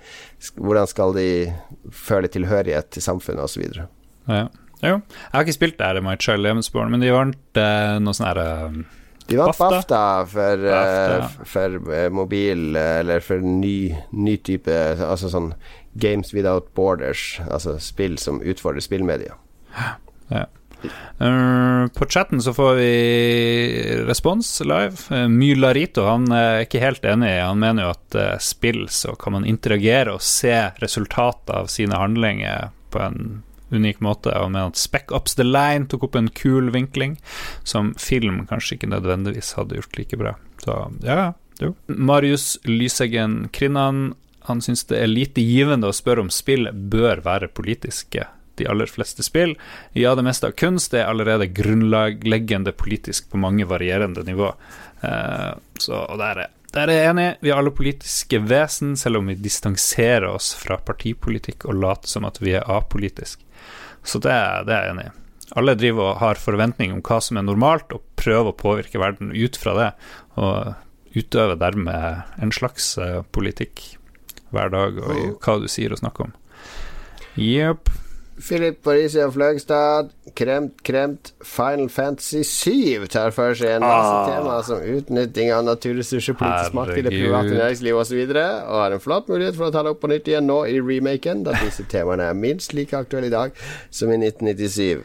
Hvordan 0.56 0.86
skal 0.86 1.12
de 1.16 1.26
føle 1.92 2.28
tilhørighet 2.30 2.90
til 2.94 3.02
samfunnet, 3.02 3.42
osv. 3.44 3.66
Ja. 4.28 4.46
Jo. 4.84 5.00
Jeg 5.00 5.32
har 5.32 5.42
ikke 5.44 5.56
spilt 5.56 5.78
der 5.80 5.98
My 6.04 6.14
Child 6.20 6.44
Lebensborn, 6.44 6.90
men 6.92 7.00
de 7.00 7.10
vant 7.10 7.58
eh, 7.60 7.96
noe 7.98 8.14
sånn 8.16 8.26
her 8.28 8.40
eh, 8.42 8.78
De 9.26 9.38
vant 9.40 9.50
BAFTA. 9.56 9.68
BAFTA 9.72 10.02
for, 10.30 10.64
BAFTA, 10.68 11.16
eh, 11.18 11.46
for 11.52 11.94
eh, 11.96 12.08
mobil, 12.12 12.76
eller 12.76 13.24
for 13.24 13.40
ny, 13.42 13.90
ny 14.12 14.36
type 14.46 14.70
Altså 15.00 15.32
sånn 15.32 15.50
Games 15.96 16.32
Without 16.36 16.68
Borders, 16.76 17.40
altså 17.48 17.78
spill 17.80 18.18
som 18.20 18.38
utfordrer 18.44 18.84
spillmedia. 18.84 19.34
Eh, 21.18 21.86
på 21.98 22.06
chatten 22.06 22.42
så 22.42 22.54
får 22.54 22.74
vi 22.74 24.04
respons 24.06 24.62
live. 24.64 24.96
Uh, 25.10 25.28
Mylarito 25.28 26.04
han 26.04 26.28
er 26.32 26.66
ikke 26.66 26.82
helt 26.82 27.04
enig. 27.04 27.32
Han 27.40 27.60
mener 27.62 27.86
jo 27.86 27.94
at 27.94 28.18
uh, 28.18 28.28
spill 28.42 28.84
så 28.92 29.16
kan 29.18 29.36
man 29.38 29.48
interagere 29.48 30.16
og 30.16 30.24
se 30.24 30.54
resultatet 30.82 31.54
av 31.56 31.70
sine 31.72 31.96
handlinger 31.98 32.70
på 32.92 33.02
en 33.02 33.40
unik 33.70 34.02
måte. 34.04 34.34
Og 34.36 34.52
mener 34.52 34.74
at 34.74 34.80
Spec 34.80 35.10
Ups 35.14 35.38
The 35.38 35.46
Line 35.46 35.88
tok 35.90 36.10
opp 36.10 36.20
en 36.20 36.30
kul 36.30 36.70
vinkling 36.74 37.16
som 37.64 37.94
film 38.00 38.44
kanskje 38.50 38.76
ikke 38.76 38.92
nødvendigvis 38.92 39.56
hadde 39.58 39.80
gjort 39.80 39.98
like 39.98 40.20
bra. 40.20 40.36
Så 40.62 40.78
ja, 41.06 41.32
jo. 41.62 41.72
Marius 41.86 42.56
Lyseggen 42.68 43.46
Krinnan 43.56 44.14
han 44.46 44.60
syns 44.62 44.84
det 44.86 45.00
er 45.02 45.10
lite 45.10 45.42
givende 45.42 45.88
å 45.90 45.94
spørre 45.96 46.22
om 46.22 46.28
spill 46.30 46.68
bør 46.70 47.24
være 47.24 47.48
politiske 47.50 48.28
de 48.60 48.68
aller 48.70 48.90
fleste 48.90 49.24
spill. 49.26 49.54
Ja, 49.96 50.14
det 50.18 50.24
meste 50.26 50.50
av 50.50 50.56
kunst 50.58 50.94
er 50.94 51.08
allerede 51.10 51.48
grunnleggende 51.52 52.74
politisk 52.76 53.30
på 53.32 53.40
mange 53.40 53.68
varierende 53.68 54.24
nivå. 54.26 54.52
Uh, 55.02 55.52
så, 55.78 56.02
og 56.06 56.20
der 56.22 56.46
er, 56.46 56.54
der 56.76 56.92
er 56.92 57.00
jeg 57.00 57.12
enig. 57.12 57.28
Vi 57.44 57.52
er 57.52 57.60
alle 57.60 57.74
politiske 57.74 58.40
vesen, 58.48 58.96
selv 59.00 59.20
om 59.20 59.30
vi 59.30 59.38
distanserer 59.40 60.28
oss 60.30 60.52
fra 60.58 60.78
partipolitikk 60.80 61.68
og 61.68 61.78
later 61.82 62.16
som 62.16 62.26
at 62.28 62.40
vi 62.42 62.56
er 62.56 62.66
apolitiske. 62.70 63.44
Så 64.06 64.20
det, 64.22 64.34
det 64.68 64.74
er 64.74 64.88
jeg 64.88 64.96
enig 64.96 65.08
i. 65.08 65.14
Alle 65.56 65.76
driver 65.78 66.10
og 66.10 66.18
har 66.20 66.40
forventning 66.42 66.92
om 66.94 67.02
hva 67.06 67.20
som 67.22 67.38
er 67.38 67.46
normalt, 67.46 67.92
og 67.94 68.02
prøver 68.18 68.50
å 68.50 68.58
påvirke 68.58 69.00
verden 69.00 69.30
ut 69.30 69.58
fra 69.58 69.76
det. 69.78 69.90
Og 70.42 70.74
utøver 71.16 71.58
dermed 71.60 72.42
en 72.42 72.52
slags 72.52 72.96
eh, 73.00 73.22
politikk 73.32 73.84
hver 74.54 74.72
dag, 74.74 74.98
og 75.00 75.38
hva 75.42 75.56
du 75.62 75.68
sier 75.70 75.94
og 75.94 76.02
snakker 76.02 76.28
om. 76.28 76.34
Jepp. 77.40 77.90
Philip 78.36 78.82
Parisia 78.84 79.30
Fløgstad, 79.32 80.10
kremt, 80.36 80.82
kremt. 80.84 81.30
Final 81.40 81.88
Fantasy 81.88 82.42
7 82.44 83.06
tar 83.08 83.30
for 83.32 83.54
seg 83.56 83.78
en 83.78 83.80
masse 83.86 84.12
Ah. 84.12 84.26
tema 84.28 84.56
som 84.62 84.82
utnytting 84.82 85.52
av 85.56 85.64
naturressurser, 85.64 86.36
politisk 86.36 86.74
makt 86.76 86.98
i 86.98 87.02
det 87.06 87.14
private 87.14 87.54
næringslivet 87.56 88.00
osv., 88.02 88.20
og, 88.28 88.36
og 88.68 88.82
har 88.82 88.92
en 88.92 89.00
flott 89.00 89.28
mulighet 89.32 89.56
for 89.56 89.68
å 89.68 89.72
ta 89.72 89.82
det 89.82 89.94
opp 89.94 90.00
på 90.04 90.10
nytt 90.12 90.28
igjen 90.28 90.46
nå 90.46 90.58
i 90.68 90.76
remaken, 90.80 91.44
da 91.48 91.56
disse 91.64 91.86
temaene 91.88 92.28
er 92.28 92.34
minst 92.36 92.74
like 92.76 92.92
aktuelle 92.96 93.30
i 93.30 93.30
dag 93.32 93.56
som 93.90 94.12
i 94.12 94.18
1997. 94.20 95.00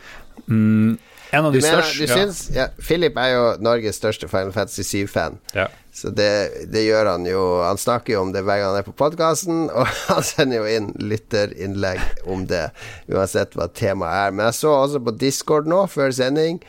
Mm, 0.47 0.97
en 1.31 1.47
av 1.47 1.53
de 1.55 1.61
mener, 1.63 1.81
største 1.81 2.07
du 2.07 2.11
syns 2.11 2.41
ja, 2.55 2.67
Philip 2.81 3.17
er 3.19 3.29
jo 3.33 3.43
Norges 3.63 3.99
største 4.01 4.27
Final 4.31 4.53
Fantasy 4.55 4.83
7-fan. 4.87 5.39
ja. 5.57 5.69
Så 5.91 6.07
det, 6.15 6.67
det 6.71 6.85
gjør 6.85 7.09
han 7.09 7.25
jo 7.27 7.39
Han 7.65 7.75
snakker 7.75 8.13
jo 8.13 8.21
om 8.23 8.29
det 8.31 8.45
hver 8.47 8.61
gang 8.61 8.69
han 8.69 8.79
er 8.79 8.85
på 8.87 8.93
podkasten, 8.95 9.65
og 9.75 9.89
han 10.07 10.23
sender 10.23 10.61
jo 10.61 10.69
inn 10.77 10.87
lytterinnlegg 11.03 11.99
om 12.31 12.45
det, 12.47 12.69
uansett 13.11 13.57
hva 13.59 13.67
temaet 13.67 14.29
er. 14.29 14.31
Men 14.37 14.47
jeg 14.47 14.59
så 14.61 14.71
også 14.85 15.01
på 15.03 15.13
Discord 15.19 15.67
nå, 15.67 15.81
før 15.91 16.15
sending, 16.15 16.61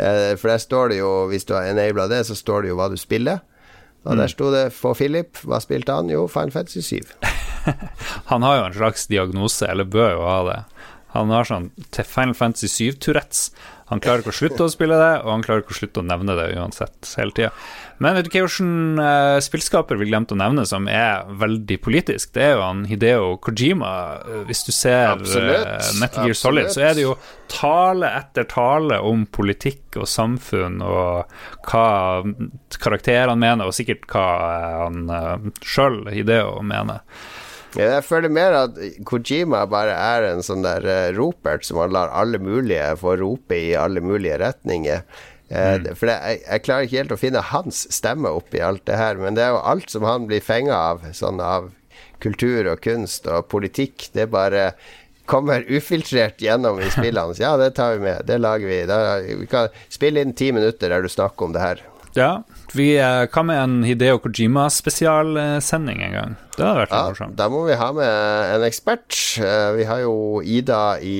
eh, 0.00 0.32
for 0.40 0.48
der 0.54 0.64
står 0.64 0.94
det 0.94 1.02
jo, 1.02 1.12
hvis 1.28 1.44
du 1.44 1.52
har 1.58 1.68
enabla 1.68 2.08
det, 2.08 2.22
så 2.30 2.38
står 2.38 2.64
det 2.64 2.72
jo 2.72 2.80
hva 2.80 2.88
du 2.88 2.96
spiller. 3.00 3.44
Og 4.08 4.16
der 4.16 4.30
sto 4.32 4.48
det 4.48 4.70
for 4.72 4.96
Philip. 4.96 5.36
Hva 5.44 5.58
spilte 5.60 5.92
han? 5.92 6.08
Jo, 6.08 6.24
Final 6.32 6.54
Fantasy 6.54 6.80
7. 6.80 7.04
Han 8.32 8.46
har 8.46 8.56
jo 8.56 8.62
en 8.70 8.78
slags 8.78 9.04
diagnose, 9.12 9.66
eller 9.68 9.84
bør 9.84 10.14
jo 10.14 10.22
ha 10.24 10.38
det. 10.48 10.60
Han 11.12 11.32
har 11.34 11.44
sånn 11.44 11.68
Final 11.90 12.32
Fantasy 12.38 12.70
7-Tourettes. 12.70 13.50
Han 13.90 14.00
klarer 14.02 14.22
ikke 14.22 14.30
å 14.30 14.38
slutte 14.38 14.66
å 14.66 14.70
spille 14.70 14.96
det, 14.98 15.12
og 15.24 15.32
han 15.32 15.42
klarer 15.42 15.64
ikke 15.64 15.74
å 15.74 15.78
slutte 15.80 16.02
å 16.02 16.06
nevne 16.06 16.36
det 16.38 16.46
uansett, 16.54 17.08
hele 17.18 17.34
tida. 17.34 17.50
Men 18.00 18.14
vet 18.16 18.28
du 18.28 18.30
hva 18.32 18.44
hvilken 18.46 19.00
uh, 19.02 19.38
spillskaper 19.42 19.98
vi 20.00 20.06
glemte 20.08 20.36
å 20.36 20.38
nevne 20.40 20.62
som 20.68 20.86
er 20.88 21.26
veldig 21.40 21.80
politisk? 21.82 22.30
Det 22.36 22.44
er 22.46 22.54
jo 22.54 22.62
han 22.62 22.84
Hideo 22.88 23.34
Kojima. 23.42 23.90
Eh, 24.22 24.44
Hvis 24.48 24.62
du 24.68 24.70
ser 24.72 25.10
Absolutt, 25.10 25.66
eh, 25.66 25.90
Metal 26.00 26.30
Gear 26.30 26.38
Solid, 26.38 26.70
så 26.72 26.86
er 26.86 26.96
det 26.96 27.04
jo 27.04 27.16
tale 27.50 28.12
etter 28.20 28.46
tale 28.48 29.00
om 29.04 29.26
politikk 29.26 29.98
og 30.00 30.08
samfunn 30.08 30.80
og 30.86 31.34
hva 31.66 31.84
karakterene 32.78 33.36
mener, 33.42 33.68
og 33.68 33.76
sikkert 33.76 34.06
hva 34.14 34.26
eh, 34.46 34.80
han 34.84 35.10
uh, 35.10 35.52
sjøl, 35.66 36.04
Hideo, 36.14 36.60
mener. 36.62 37.02
Jeg 37.78 38.02
føler 38.02 38.32
mer 38.32 38.56
at 38.64 38.78
Kojima 39.06 39.62
bare 39.70 39.94
er 39.94 40.26
en 40.32 40.42
sånn 40.42 40.64
der 40.66 40.86
uh, 40.86 41.10
ropert 41.16 41.66
som 41.66 41.78
han 41.82 41.92
lar 41.94 42.10
alle 42.10 42.40
mulige 42.42 42.96
få 42.98 43.14
rope 43.20 43.54
i 43.54 43.74
alle 43.78 44.02
mulige 44.02 44.40
retninger. 44.42 45.04
Uh, 45.50 45.78
mm. 45.78 45.90
For 45.98 46.10
det, 46.10 46.16
jeg, 46.16 46.40
jeg, 46.46 46.64
klarer 46.66 46.88
ikke 46.88 46.98
helt 46.98 47.14
å 47.14 47.20
finne 47.20 47.44
hans 47.50 47.84
stemme 47.94 48.32
oppi 48.40 48.62
alt 48.64 48.82
det 48.90 48.98
her, 48.98 49.20
men 49.22 49.38
det 49.38 49.46
er 49.46 49.54
jo 49.54 49.62
alt 49.72 49.92
som 49.92 50.06
han 50.08 50.26
blir 50.30 50.42
fenga 50.42 50.74
av, 50.94 51.06
sånn 51.14 51.42
av 51.42 51.70
kultur 52.22 52.72
og 52.72 52.82
kunst 52.84 53.28
og 53.30 53.46
politikk. 53.52 54.10
Det 54.14 54.26
bare 54.32 54.72
kommer 55.30 55.64
ufiltrert 55.70 56.42
gjennom 56.42 56.80
i 56.82 56.90
spillene. 56.90 57.38
Ja, 57.44 57.54
det 57.60 57.70
tar 57.78 57.96
vi 57.96 58.04
med. 58.08 58.26
Det 58.26 58.40
lager 58.40 58.66
vi. 58.66 58.82
Da, 58.90 58.98
vi 59.22 59.46
kan 59.50 59.70
spille 59.88 60.24
inn 60.24 60.34
ti 60.34 60.50
minutter 60.56 60.90
der 60.90 61.06
du 61.06 61.10
snakker 61.12 61.46
om 61.46 61.54
det 61.54 61.62
her. 61.62 61.84
Ja, 62.18 62.42
vi 62.74 62.96
eh, 62.98 63.24
Hva 63.30 63.42
med 63.46 63.58
en 63.60 63.74
Hideo 63.86 64.18
Kojima-spesialsending 64.22 66.00
en 66.02 66.14
gang? 66.16 66.32
Det 66.56 66.64
hadde 66.64 66.80
vært 66.82 66.94
ja, 66.94 67.02
morsomt. 67.06 67.36
Da 67.38 67.46
må 67.52 67.62
vi 67.68 67.76
ha 67.78 67.90
med 67.94 68.54
en 68.56 68.64
ekspert. 68.66 69.14
Eh, 69.38 69.68
vi 69.78 69.86
har 69.86 70.02
jo 70.02 70.14
Ida 70.42 70.98
i 70.98 71.14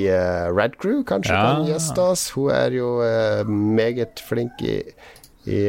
Red 0.50 0.80
Crew, 0.82 1.04
kanskje 1.06 1.36
ja. 1.36 1.44
kan 1.46 1.68
gjeste 1.68 2.02
oss. 2.02 2.26
Hun 2.34 2.50
er 2.54 2.74
jo 2.74 2.90
meget 3.46 4.22
flink 4.26 4.62
i, 4.66 4.80
i 5.46 5.62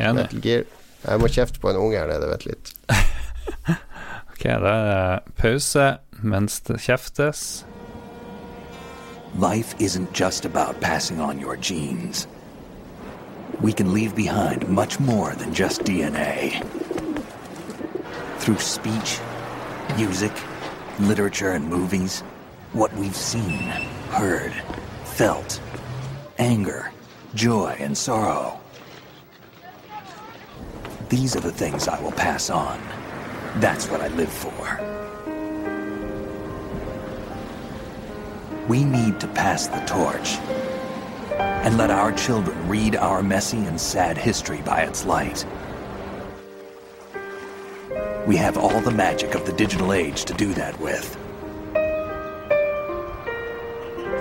Metal 0.00 0.40
Gear. 0.40 0.64
Jeg 1.06 1.22
må 1.22 1.28
kjefte 1.30 1.60
på 1.62 1.70
en 1.70 1.78
unge 1.78 2.00
her 2.00 2.08
nede, 2.10 2.30
vent 2.32 2.46
litt. 2.48 2.72
ok, 4.32 4.42
da 4.42 4.72
er 4.72 4.88
det 4.88 5.36
pause 5.38 5.90
mens 6.24 6.62
det 6.66 6.80
kjeftes. 6.82 7.66
Life 9.36 9.76
isn't 9.78 10.16
just 10.16 10.46
about 10.48 10.80
passing 10.80 11.20
on 11.20 11.38
your 11.38 11.56
genes. 11.60 12.26
We 13.60 13.72
can 13.72 13.92
leave 13.94 14.14
behind 14.14 14.68
much 14.68 15.00
more 15.00 15.34
than 15.34 15.52
just 15.52 15.82
DNA. 15.82 16.62
Through 18.38 18.58
speech, 18.58 19.18
music, 19.96 20.32
literature, 21.00 21.52
and 21.52 21.66
movies, 21.66 22.20
what 22.72 22.92
we've 22.94 23.16
seen, 23.16 23.60
heard, 24.10 24.52
felt, 25.04 25.60
anger, 26.38 26.92
joy, 27.34 27.76
and 27.78 27.96
sorrow. 27.96 28.60
These 31.08 31.36
are 31.36 31.40
the 31.40 31.52
things 31.52 31.88
I 31.88 32.00
will 32.00 32.12
pass 32.12 32.50
on. 32.50 32.80
That's 33.56 33.88
what 33.88 34.00
I 34.00 34.08
live 34.08 34.32
for. 34.32 34.80
We 38.68 38.84
need 38.84 39.20
to 39.20 39.28
pass 39.28 39.68
the 39.68 39.80
torch 39.86 40.38
and 41.38 41.76
let 41.76 41.90
our 41.90 42.12
children 42.12 42.68
read 42.68 42.96
our 42.96 43.22
messy 43.22 43.58
and 43.58 43.80
sad 43.80 44.16
history 44.16 44.62
by 44.62 44.82
its 44.82 45.04
light. 45.04 45.44
We 48.26 48.36
have 48.36 48.56
all 48.58 48.80
the 48.80 48.90
magic 48.90 49.34
of 49.34 49.46
the 49.46 49.52
digital 49.52 49.92
age 49.92 50.24
to 50.24 50.34
do 50.34 50.52
that 50.54 50.78
with. 50.80 51.16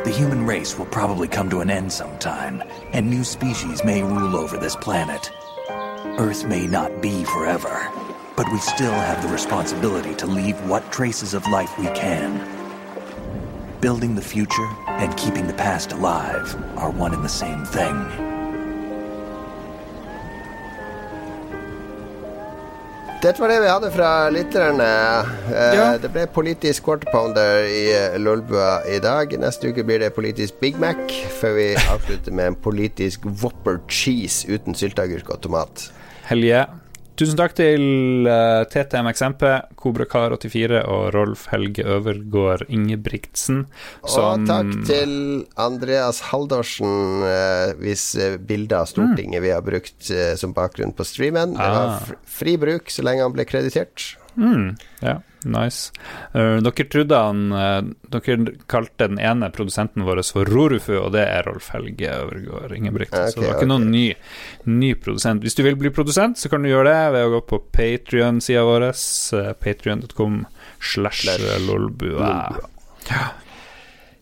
The 0.04 0.12
human 0.12 0.46
race 0.46 0.78
will 0.78 0.86
probably 0.86 1.28
come 1.28 1.50
to 1.50 1.62
an 1.62 1.72
end 1.72 1.92
sometime, 1.92 2.62
and 2.94 3.10
new 3.10 3.24
species 3.24 3.84
may 3.84 4.04
rule 4.04 4.36
over 4.36 4.58
this 4.58 4.76
planet. 4.76 5.32
Earth 6.20 6.46
may 6.46 6.68
not 6.68 7.02
be 7.02 7.24
forever, 7.24 7.90
but 8.36 8.52
we 8.52 8.60
still 8.60 8.92
have 8.92 9.24
the 9.24 9.30
responsibility 9.30 10.14
to 10.16 10.28
leave 10.28 10.56
what 10.70 10.92
traces 10.92 11.34
of 11.34 11.48
life 11.48 11.76
we 11.80 11.88
can. 11.88 12.55
Building 13.86 14.16
the 14.16 14.22
future 14.22 14.70
and 14.88 15.16
keeping 15.16 15.46
the 15.46 15.54
past 15.54 15.92
alive 15.92 16.56
are 16.76 16.90
one 16.90 17.14
and 17.14 17.24
the 17.24 17.30
same 17.30 17.66
thing. 17.66 17.98
Dette 23.22 23.40
var 23.40 23.48
det 23.48 23.60
vi 23.62 23.68
hadde 23.70 23.92
fra 23.92 24.30
lytterne. 24.30 24.88
Eh, 25.54 25.76
ja. 25.78 25.98
Det 26.02 26.10
ble 26.10 26.26
politisk 26.34 26.88
quarter 26.88 27.12
pounder 27.14 27.68
i 27.70 27.84
eh, 27.94 28.18
Lolbua 28.18 28.80
i 28.90 28.98
dag. 29.04 29.38
Neste 29.38 29.70
uke 29.70 29.86
blir 29.86 30.02
det 30.02 30.10
politisk 30.18 30.58
Big 30.64 30.82
Mac, 30.82 31.06
før 31.38 31.54
vi 31.60 31.68
avslutter 31.84 32.34
med 32.34 32.56
en 32.56 32.58
politisk 32.58 33.30
Whopper 33.44 33.78
cheese 33.86 34.50
uten 34.50 34.74
sylteagurk 34.74 35.30
og 35.30 35.44
tomat. 35.46 35.92
Helge. 36.32 36.66
Tusen 37.16 37.38
takk 37.40 37.54
til 37.56 38.28
uh, 38.28 38.66
TTMXMP, 38.68 39.44
Kobrakar84 39.80 40.82
og 40.84 41.04
Rolf 41.16 41.46
Helge 41.54 41.86
Øvergård 41.88 42.66
Ingebrigtsen. 42.68 43.64
Som... 44.04 44.44
Og 44.44 44.50
takk 44.50 44.74
til 44.90 45.16
Andreas 45.56 46.20
Haldorsen, 46.32 47.24
uh, 47.24 47.72
hvis 47.80 48.10
bildet 48.44 48.76
av 48.82 48.92
Stortinget 48.92 49.40
mm. 49.40 49.46
vi 49.48 49.56
har 49.56 49.64
brukt 49.64 50.12
uh, 50.12 50.36
som 50.40 50.56
bakgrunn 50.58 50.92
på 50.96 51.08
streamen. 51.08 51.56
Det 51.56 51.72
var 51.78 51.96
ah. 51.96 52.14
fri 52.28 52.58
bruk 52.60 52.92
så 52.92 53.08
lenge 53.08 53.24
han 53.24 53.36
ble 53.36 53.48
kreditert. 53.48 54.16
Mm, 54.36 54.76
ja. 55.00 55.22
Nice. 55.46 55.92
Uh, 56.34 56.58
dere 56.66 56.86
trodde 56.90 57.18
han 57.22 57.52
uh, 57.54 57.84
Dere 58.10 58.38
kalte 58.66 59.08
den 59.12 59.20
ene 59.22 59.52
produsenten 59.54 60.06
vår 60.08 60.24
for 60.26 60.50
Rorufu, 60.50 60.96
og 60.98 61.12
det 61.14 61.22
er 61.30 61.46
Rolf 61.46 61.70
Helge 61.76 62.10
Øvergård 62.10 62.74
Ingebrigtsen. 62.74 63.20
Okay, 63.20 63.32
så 63.32 63.40
det 63.40 63.48
var 63.48 63.54
ikke 63.54 63.62
okay. 63.62 63.72
noen 63.76 63.92
ny, 63.94 64.06
ny, 64.82 64.92
produsent. 64.98 65.46
Hvis 65.46 65.58
du 65.58 65.62
vil 65.68 65.78
bli 65.80 65.94
produsent, 65.94 66.42
så 66.42 66.50
kan 66.50 66.66
du 66.66 66.72
gjøre 66.72 66.90
det 66.90 67.14
ved 67.16 67.28
å 67.28 67.34
gå 67.38 67.44
på 67.54 67.62
Patrion-sida 67.78 68.66
vår, 68.66 68.90
uh, 68.90 69.54
patrion.com 69.62 70.44
slash 70.82 71.30
lolbua. 71.68 72.36
Ja. 73.06 73.26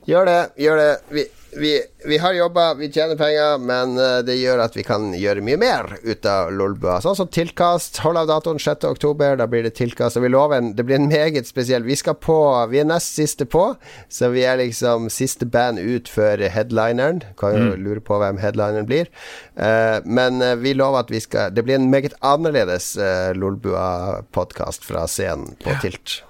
Gjør 0.09 0.27
det, 0.29 0.41
gjør 0.59 0.81
det. 0.81 0.91
Vi 1.13 1.25
vi, 1.57 1.81
vi, 2.05 2.17
har 2.17 2.33
jobba, 2.33 2.73
vi 2.73 2.91
tjener 2.91 3.15
penger, 3.15 3.57
men 3.57 3.97
eh, 3.97 4.17
det 4.25 4.35
gjør 4.35 4.63
at 4.63 4.75
vi 4.77 4.83
kan 4.85 5.11
gjøre 5.17 5.43
mye 5.45 5.57
mer 5.59 5.95
ut 6.03 6.25
av 6.29 6.51
Lolbua. 6.53 6.99
Sånn 7.03 7.17
som 7.17 7.29
tilkast. 7.33 7.99
Hold 8.03 8.21
av 8.23 8.29
datoen 8.31 8.61
6.10, 8.61 9.37
da 9.39 9.47
blir 9.49 9.65
det 9.67 9.75
tilkast. 9.77 10.17
Og 10.17 10.25
vi 10.25 10.33
lover 10.33 10.59
en, 10.59 10.73
det 10.77 10.85
blir 10.87 10.99
en 10.99 11.09
meget 11.11 11.49
spesiell 11.49 11.85
Vi 11.85 11.97
skal 11.99 12.15
på 12.17 12.37
Vi 12.71 12.79
er 12.81 12.87
nest 12.89 13.17
siste 13.17 13.45
på, 13.49 13.65
så 14.09 14.31
vi 14.33 14.45
er 14.47 14.59
liksom 14.61 15.09
siste 15.13 15.45
band 15.49 15.81
ut 15.81 16.09
før 16.11 16.45
headlineren. 16.53 17.23
Kan 17.39 17.57
jo 17.57 17.63
mm. 17.71 17.85
lure 17.85 18.03
på 18.03 18.19
hvem 18.21 18.41
headlineren 18.41 18.89
blir. 18.89 19.11
Uh, 19.53 20.01
men 20.05 20.41
uh, 20.41 20.55
vi 20.57 20.73
lover 20.73 21.03
at 21.03 21.11
vi 21.13 21.19
skal 21.21 21.53
Det 21.53 21.61
blir 21.65 21.77
en 21.77 21.91
meget 21.93 22.15
annerledes 22.25 22.95
uh, 22.97 23.31
Lolbua-podkast 23.37 24.85
fra 24.87 25.05
scenen 25.07 25.53
på 25.61 25.75
ja. 25.75 25.81
Tilt. 25.83 26.21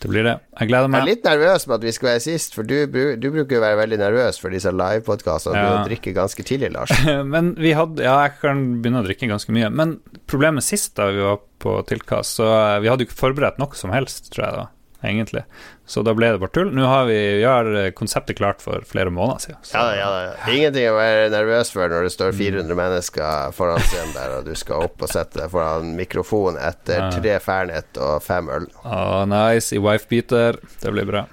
Det 0.00 0.08
blir 0.08 0.24
det. 0.24 0.34
Jeg 0.56 0.70
gleder 0.70 0.88
meg. 0.88 1.02
Jeg 1.02 1.04
er 1.04 1.10
litt 1.10 1.26
nervøs 1.28 1.66
med 1.68 1.76
at 1.76 1.84
vi 1.84 1.92
skal 1.92 2.08
være 2.08 2.22
sist, 2.24 2.54
for 2.56 2.64
du, 2.64 2.76
du 3.20 3.26
bruker 3.34 3.58
jo 3.58 3.62
være 3.62 3.78
veldig 3.82 3.98
nervøs 4.00 4.40
for 4.40 4.54
disse 4.54 4.72
livepodkastene. 4.72 5.60
Ja. 5.60 5.74
Du 5.76 5.90
drikker 5.90 6.16
ganske 6.16 6.44
tidlig, 6.48 6.72
Lars. 6.72 6.94
Men 7.34 7.52
vi 7.60 7.74
hadde 7.76 8.06
Ja, 8.06 8.16
jeg 8.24 8.38
kan 8.40 8.64
begynne 8.80 9.04
å 9.04 9.06
drikke 9.06 9.28
ganske 9.28 9.52
mye. 9.54 9.68
Men 9.68 9.98
problemet 10.30 10.64
sist 10.64 10.94
da 10.96 11.10
vi 11.12 11.20
var 11.26 11.42
på 11.60 11.76
tilkast, 11.90 12.40
så 12.40 12.48
vi 12.80 12.88
hadde 12.88 13.04
jo 13.04 13.10
ikke 13.10 13.20
forberedt 13.20 13.60
noe 13.60 13.76
som 13.76 13.92
helst, 13.92 14.32
tror 14.32 14.46
jeg 14.46 14.60
da 14.62 14.68
egentlig. 15.06 15.42
Så 15.90 16.02
da 16.06 16.14
ble 16.14 16.28
det 16.34 16.40
bare 16.42 16.52
tull. 16.54 16.70
Nå 16.76 16.86
har 16.86 17.06
vi, 17.08 17.16
vi 17.40 17.44
har 17.46 17.68
konseptet 17.98 18.38
klart 18.38 18.62
for 18.62 18.84
flere 18.86 19.10
måneder 19.10 19.42
siden. 19.44 19.60
Ja, 19.74 19.84
ja, 19.96 20.10
ja. 20.28 20.34
Ingenting 20.52 20.86
å 20.90 20.96
være 20.98 21.30
nervøs 21.34 21.72
for 21.74 21.90
når 21.90 22.06
det 22.06 22.12
står 22.14 22.36
400 22.38 22.78
mennesker 22.78 23.56
foran 23.56 23.82
scenen 23.88 24.14
der, 24.16 24.36
og 24.38 24.46
du 24.48 24.54
skal 24.58 24.86
opp 24.86 25.02
og 25.02 25.10
sette 25.12 25.40
deg 25.42 25.50
foran 25.52 25.94
mikrofon 25.98 26.60
etter 26.60 27.08
tre 27.16 27.38
Fernet 27.42 28.00
og 28.00 28.22
fem 28.24 28.50
øl. 28.52 28.68
Oh, 28.84 29.24
nice. 29.28 29.74
I 29.74 29.82
wife-beater. 29.82 30.60
Det 30.82 30.94
blir 30.94 31.08
bra. 31.08 31.26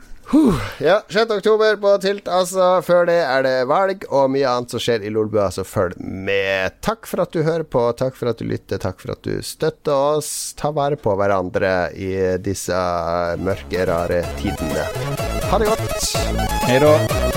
Ja, 0.80 1.02
6. 1.10 1.32
oktober 1.32 1.76
på 1.76 1.98
Tilt, 2.04 2.28
altså. 2.28 2.82
Før 2.84 3.08
det 3.08 3.16
er 3.24 3.46
det 3.46 3.56
valg 3.70 4.04
og 4.12 4.28
mye 4.34 4.50
annet 4.50 4.74
som 4.76 4.84
skjer 4.84 5.06
i 5.08 5.12
Lolbua, 5.14 5.48
så 5.56 5.64
følg 5.64 5.96
med. 6.04 6.76
Takk 6.84 7.08
for 7.08 7.24
at 7.24 7.32
du 7.32 7.46
hører 7.48 7.64
på, 7.64 7.86
takk 7.96 8.18
for 8.20 8.34
at 8.34 8.42
du 8.42 8.48
lytter, 8.50 8.82
takk 8.84 9.00
for 9.00 9.16
at 9.16 9.24
du 9.24 9.40
støtter 9.40 9.96
oss. 9.96 10.52
Ta 10.60 10.74
vare 10.76 11.00
på 11.00 11.16
hverandre 11.16 11.74
i 11.96 12.12
disse 12.44 12.84
mørke, 13.40 13.88
rare 13.88 14.24
tidene. 14.42 14.88
Ha 15.48 15.64
det 15.64 15.72
godt. 15.72 16.16
Hei 16.68 16.82
da. 16.84 17.37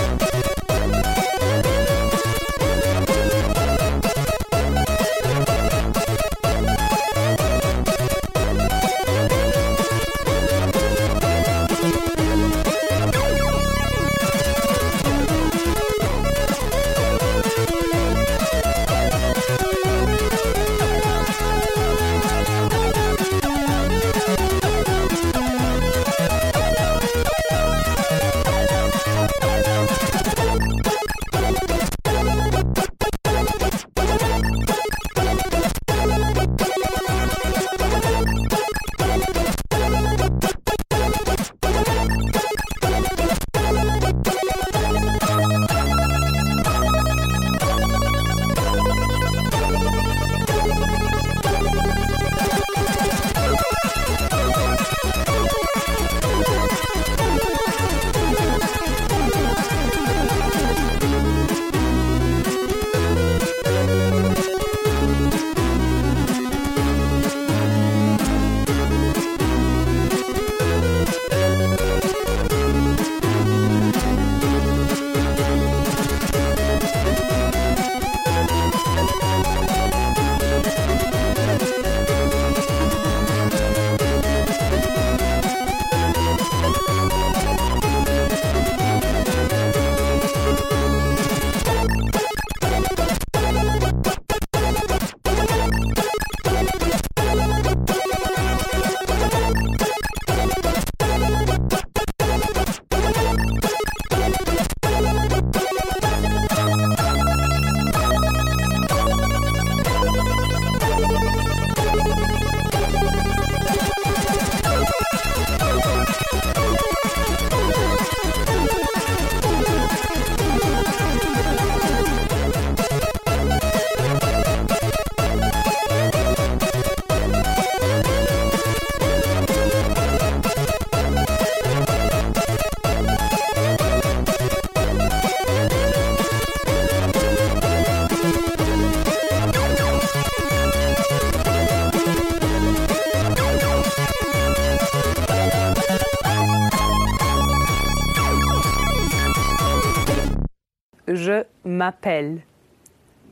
M'appelle. 151.81 152.43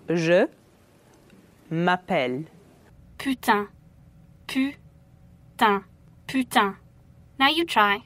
Je 0.09 0.47
m'appelle. 1.71 2.45
Putain. 3.19 3.67
Putain. 4.47 5.83
Putain. 6.27 6.77
Now 7.39 7.49
you 7.49 7.65
try. 7.67 8.03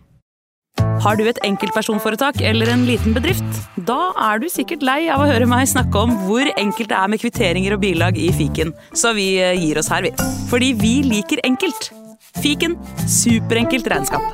Har 1.02 1.16
du 1.18 1.24
et 1.26 1.38
enkeltpersonforetak 1.46 2.40
eller 2.46 2.70
en 2.72 2.84
liten 2.86 3.14
bedrift? 3.14 3.56
Da 3.88 4.12
er 4.30 4.42
du 4.42 4.48
sikkert 4.50 4.84
lei 4.86 5.00
av 5.10 5.22
å 5.22 5.28
høre 5.30 5.48
meg 5.50 5.66
snakke 5.70 6.04
om 6.06 6.14
hvor 6.26 6.46
enkelt 6.54 6.92
det 6.92 6.98
er 6.98 7.10
med 7.10 7.22
kvitteringer 7.22 7.76
og 7.76 7.82
bilag 7.82 8.18
i 8.18 8.30
fiken, 8.34 8.70
så 8.94 9.14
vi 9.16 9.32
eh, 9.42 9.56
gir 9.58 9.80
oss 9.82 9.90
her, 9.92 10.06
vi. 10.06 10.14
Fordi 10.50 10.72
vi 10.78 10.94
liker 11.06 11.42
enkelt. 11.48 11.90
Fiken 12.42 12.78
superenkelt 13.10 13.90
regnskap. 13.92 14.31